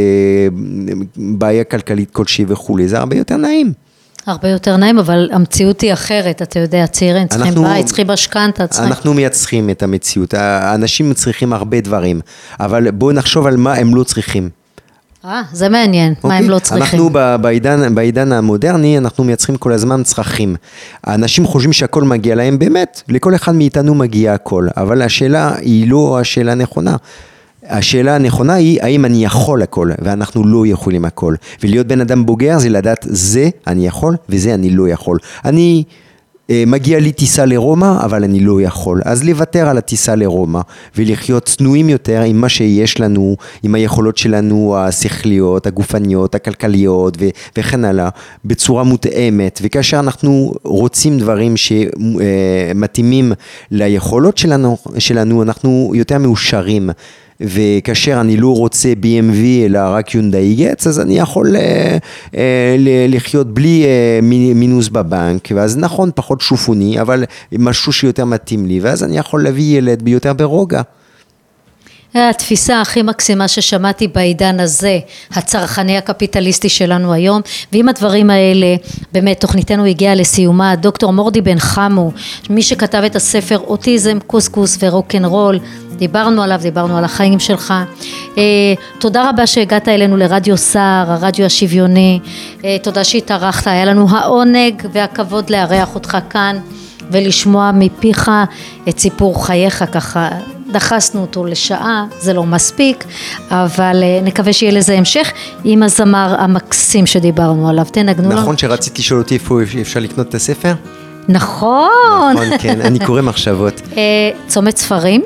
בעיה 1.18 1.64
כלכלית 1.64 2.12
כלשהי 2.12 2.46
וכולי, 2.48 2.88
זה 2.88 2.98
הרבה 2.98 3.16
יותר 3.16 3.38
נעים. 3.38 3.74
הרבה 4.26 4.50
יותר 4.50 4.78
נעים, 4.78 5.00
אבל 5.00 5.30
המציאות 5.32 5.82
היא 5.82 5.94
אחרת, 5.94 6.42
אתה 6.42 6.60
יודע, 6.60 6.88
צעירים 6.88 7.28
צריכים 7.28 7.48
אנחנו- 7.48 7.64
בית, 7.64 7.86
צריכים 7.86 8.08
משכנתה, 8.08 8.68
צריכים... 8.68 8.88
אנחנו 8.88 9.14
מייצרים 9.14 9.70
את 9.70 9.84
המציאות, 9.84 10.34
האנשים 10.34 11.14
צריכים 11.14 11.54
הרבה 11.54 11.82
דברים, 11.82 12.22
אבל 12.60 12.92
בואו 12.92 13.12
נחשוב 13.12 13.48
על 13.48 13.58
מה 13.58 13.74
הם 13.74 13.96
לא 13.96 14.04
צריכים. 14.04 14.50
אה, 15.28 15.42
זה 15.52 15.70
מעניין, 15.70 16.14
מה 16.24 16.30
הם 16.30 16.36
אוקיי? 16.36 16.50
לא 16.50 16.60
צריכים. 16.60 16.84
אנחנו 16.84 17.10
ב- 17.14 17.36
בעידן, 17.42 17.96
בעידן 17.96 18.32
המודרני, 18.32 18.98
אנחנו 18.98 19.24
מייצרים 19.24 19.58
כל 19.58 19.72
הזמן 19.74 20.04
צרכים. 20.04 20.56
האנשים 21.04 21.46
חושבים 21.46 21.74
שהכל 21.74 22.04
מגיע 22.04 22.36
להם 22.36 22.60
באמת, 22.60 23.02
לכל 23.10 23.36
אחד 23.36 23.56
מאיתנו 23.56 23.96
מגיע 23.96 24.34
הכל, 24.34 24.68
אבל 24.78 25.02
השאלה 25.02 25.56
היא 25.62 25.90
לא 25.90 26.20
השאלה 26.20 26.52
הנכונה. 26.52 26.96
השאלה 27.70 28.16
הנכונה 28.16 28.54
היא 28.54 28.82
האם 28.82 29.06
אני 29.06 29.26
יכול 29.26 29.62
הכל, 29.62 29.92
ואנחנו 30.02 30.48
לא 30.48 30.68
יכולים 30.68 31.06
הכל. 31.06 31.36
ולהיות 31.64 31.88
בן 31.88 32.02
אדם 32.02 32.26
בוגר 32.26 32.60
זה 32.60 32.70
לדעת 32.70 33.06
זה 33.10 33.50
אני 33.68 33.88
יכול 33.88 34.16
וזה 34.30 34.54
אני 34.54 34.70
לא 34.70 34.90
יכול. 34.90 35.18
אני... 35.46 35.84
אה, 36.50 36.64
מגיע 36.68 37.00
לי 37.00 37.12
טיסה 37.12 37.46
לרומא, 37.46 38.06
אבל 38.06 38.24
אני 38.24 38.40
לא 38.40 38.62
יכול. 38.62 39.02
אז 39.06 39.24
לוותר 39.24 39.70
על 39.70 39.78
הטיסה 39.78 40.16
לרומא 40.16 40.62
ולחיות 40.96 41.46
צנועים 41.46 41.90
יותר 41.90 42.22
עם 42.22 42.42
מה 42.42 42.50
שיש 42.50 43.00
לנו, 43.00 43.36
עם 43.64 43.76
היכולות 43.76 44.18
שלנו 44.18 44.78
השכליות, 44.78 45.68
הגופניות, 45.68 46.36
הכלכליות 46.36 47.18
ו- 47.20 47.30
וכן 47.58 47.86
הלאה, 47.86 48.10
בצורה 48.46 48.84
מותאמת. 48.84 49.60
וכאשר 49.64 50.00
אנחנו 50.00 50.54
רוצים 50.64 51.18
דברים 51.18 51.54
שמתאימים 51.58 53.32
ליכולות 53.72 54.38
שלנו, 54.38 54.78
שלנו, 54.98 55.44
אנחנו 55.44 55.92
יותר 55.96 56.18
מאושרים. 56.18 56.90
וכאשר 57.42 58.22
אני 58.22 58.38
לא 58.38 58.56
רוצה 58.56 58.90
BMW 59.04 59.36
אלא 59.66 59.80
רק 59.84 60.16
יונדאי 60.16 60.56
גץ, 60.56 60.88
אז 60.88 61.00
אני 61.00 61.18
יכול 61.20 61.56
אה, 61.56 61.98
אה, 62.38 62.76
לחיות 63.10 63.54
בלי 63.54 63.84
אה, 63.86 64.20
מי- 64.24 64.54
מינוס 64.54 64.90
בבנק, 64.90 65.48
ואז 65.56 65.78
נכון, 65.78 66.10
פחות 66.16 66.42
שופוני, 66.42 67.02
אבל 67.02 67.24
משהו 67.60 67.94
שיותר 67.94 68.26
מתאים 68.26 68.66
לי, 68.66 68.80
ואז 68.80 69.04
אני 69.04 69.18
יכול 69.18 69.44
להביא 69.44 69.78
ילד 69.78 70.02
ביותר 70.04 70.34
ברוגע. 70.34 70.82
התפיסה 72.20 72.82
הכי 72.82 73.02
מקסימה 73.02 73.48
ששמעתי 73.48 74.08
בעידן 74.08 74.60
הזה, 74.60 75.00
הצרכני 75.32 75.98
הקפיטליסטי 75.98 76.70
שלנו 76.70 77.14
היום, 77.14 77.42
ועם 77.74 77.90
הדברים 77.90 78.30
האלה, 78.30 78.76
באמת 79.14 79.42
תוכניתנו 79.42 79.86
הגיעה 79.86 80.16
לסיומה, 80.16 80.76
דוקטור 80.76 81.14
מורדי 81.14 81.42
בן 81.42 81.60
חמו, 81.60 82.12
מי 82.50 82.62
שכתב 82.62 83.02
את 83.06 83.16
הספר 83.16 83.58
אוטיזם, 83.58 84.18
קוסקוס 84.28 84.78
ורוקנרול, 84.82 85.60
דיברנו 85.96 86.44
עליו, 86.44 86.60
דיברנו 86.62 86.98
על 86.98 87.04
החיים 87.04 87.40
שלך. 87.40 87.74
אה, 88.38 88.44
תודה 89.00 89.30
רבה 89.30 89.48
שהגעת 89.48 89.88
אלינו 89.88 90.18
לרדיו 90.18 90.58
סער, 90.58 91.12
הרדיו 91.12 91.46
השוויוני, 91.46 92.20
אה, 92.66 92.78
תודה 92.84 93.04
שהתארחת, 93.04 93.68
היה 93.68 93.86
לנו 93.86 94.10
העונג 94.10 94.88
והכבוד 94.92 95.50
לארח 95.50 95.96
אותך 95.96 96.18
כאן. 96.30 96.58
ולשמוע 97.12 97.72
מפיך 97.74 98.32
את 98.90 99.00
סיפור 99.00 99.46
חייך 99.46 99.84
ככה, 99.92 100.30
דחסנו 100.72 101.22
אותו 101.22 101.46
לשעה, 101.46 102.06
זה 102.20 102.34
לא 102.34 102.44
מספיק, 102.44 103.04
אבל 103.52 104.00
אה, 104.04 104.20
נקווה 104.24 104.54
שיהיה 104.54 104.72
לזה 104.72 104.98
המשך 104.98 105.32
עם 105.64 105.84
הזמר 105.84 106.36
המקסים 106.40 107.06
שדיברנו 107.06 107.70
עליו, 107.70 107.86
תנגנו 107.92 108.30
לנו. 108.30 108.42
נכון 108.42 108.58
שרצית 108.58 109.00
לשאול 109.00 109.20
אותי 109.20 109.34
איפה 109.34 109.60
אפשר 109.82 110.00
לקנות 110.00 110.30
את 110.30 110.36
הספר? 110.36 110.74
נכון. 111.30 111.90
נכון, 112.34 112.58
כן, 112.58 112.82
אני 112.82 113.00
קורא 113.00 113.22
מחשבות. 113.22 113.82
אה, 113.98 114.02
צומת 114.48 114.78
ספרים, 114.78 115.22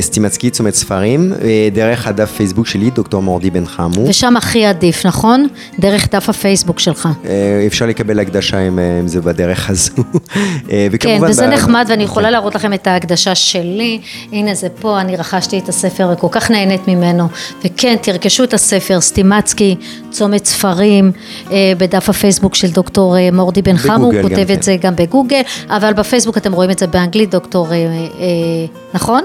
סטימצקי, 0.00 0.50
צומת 0.50 0.74
ספרים, 0.74 1.32
אה, 1.32 1.68
דרך 1.72 2.06
הדף 2.06 2.32
פייסבוק 2.36 2.66
שלי, 2.66 2.90
דוקטור 2.90 3.22
מורדי 3.22 3.50
בן 3.50 3.66
חמו. 3.66 4.08
ושם 4.08 4.36
הכי 4.36 4.66
עדיף, 4.66 5.06
נכון? 5.06 5.46
דרך 5.78 6.08
דף 6.14 6.28
הפייסבוק 6.28 6.78
שלך. 6.78 7.08
אה, 7.26 7.64
אפשר 7.66 7.86
לקבל 7.86 8.20
הקדשה 8.20 8.68
אם, 8.68 8.78
אה, 8.78 9.00
זה 9.06 9.20
בדרך 9.20 9.70
הזו. 9.70 9.92
אה, 10.70 10.86
כן, 11.00 11.20
וזה 11.28 11.46
נחמד 11.46 11.86
ואני 11.88 12.02
יכולה 12.02 12.30
להראות 12.30 12.54
לכם 12.54 12.72
את 12.72 12.86
ההקדשה 12.86 13.34
שלי, 13.34 14.00
הנה 14.32 14.54
זה 14.54 14.68
פה, 14.80 15.00
אני 15.00 15.16
רכשתי 15.16 15.58
את 15.58 15.68
הספר 15.68 16.10
וכל 16.12 16.28
כך 16.30 16.50
נהנית 16.50 16.88
ממנו, 16.88 17.28
וכן, 17.64 17.96
תרכשו 18.02 18.44
את 18.44 18.54
הספר, 18.54 19.00
סטימצקי, 19.00 19.76
צומת 20.10 20.46
ספרים, 20.46 21.12
אה, 21.50 21.72
בדף 21.78 22.08
הפייסבוק 22.08 22.54
של 22.54 22.70
דוקטור 22.70 23.16
אה, 23.16 23.28
מורדי 23.32 23.62
בן 23.62 23.76
חמו, 23.76 24.06
הוא 24.06 24.22
כותב 24.22 24.46
כן. 24.46 24.54
את 24.54 24.62
זה 24.62 24.76
גם 24.80 24.96
בגוגל, 24.96 25.40
אבל 25.68 25.92
בפייסבוק 25.92 26.36
אתם 26.36 26.52
רואים 26.52 26.70
את 26.70 26.78
זה 26.78 26.86
באנגלית, 26.86 27.30
דוקטור, 27.30 27.72
אה, 27.72 27.76
אה, 27.76 27.86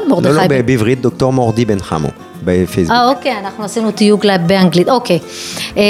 נכון? 0.05 0.23
מרדכי 0.23 0.47
לא, 0.49 0.55
לא, 0.57 0.63
בעברית 0.63 1.01
דוקטור 1.01 1.33
מורדי 1.33 1.65
בן 1.65 1.79
חמו, 1.79 2.07
בפייסבוק. 2.43 2.97
אה, 2.97 3.09
אוקיי, 3.09 3.37
אנחנו 3.37 3.63
עשינו 3.63 3.91
תיוג 3.91 4.25
באנגלית, 4.47 4.89
אוקיי. 4.89 5.19
אה, 5.77 5.83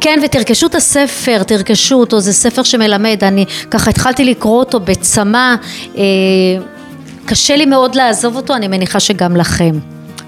כן, 0.00 0.20
ותרכשו 0.24 0.66
את 0.66 0.74
הספר, 0.74 1.42
תרכשו 1.42 1.96
אותו, 1.96 2.20
זה 2.20 2.32
ספר 2.32 2.62
שמלמד, 2.62 3.24
אני 3.24 3.44
ככה 3.70 3.90
התחלתי 3.90 4.24
לקרוא 4.24 4.58
אותו 4.58 4.80
בצמא, 4.80 5.54
אה, 5.96 6.02
קשה 7.24 7.56
לי 7.56 7.66
מאוד 7.66 7.94
לעזוב 7.94 8.36
אותו, 8.36 8.54
אני 8.54 8.68
מניחה 8.68 9.00
שגם 9.00 9.36
לכם. 9.36 9.78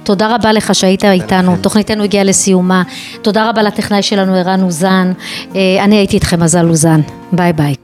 תודה 0.04 0.34
רבה 0.34 0.52
לך 0.52 0.74
שהיית 0.74 1.04
איתנו, 1.04 1.56
תוכניתנו 1.60 2.04
הגיעה 2.04 2.24
לסיומה. 2.24 2.82
תודה 3.22 3.48
רבה 3.48 3.62
לטכנאי 3.62 4.02
שלנו 4.02 4.34
ערן 4.34 4.62
אוזן. 4.62 5.12
אה, 5.54 5.84
אני 5.84 5.96
הייתי 5.96 6.16
איתכם 6.16 6.42
מזל 6.42 6.68
אוזן. 6.68 7.00
ביי 7.32 7.52
ביי. 7.52 7.81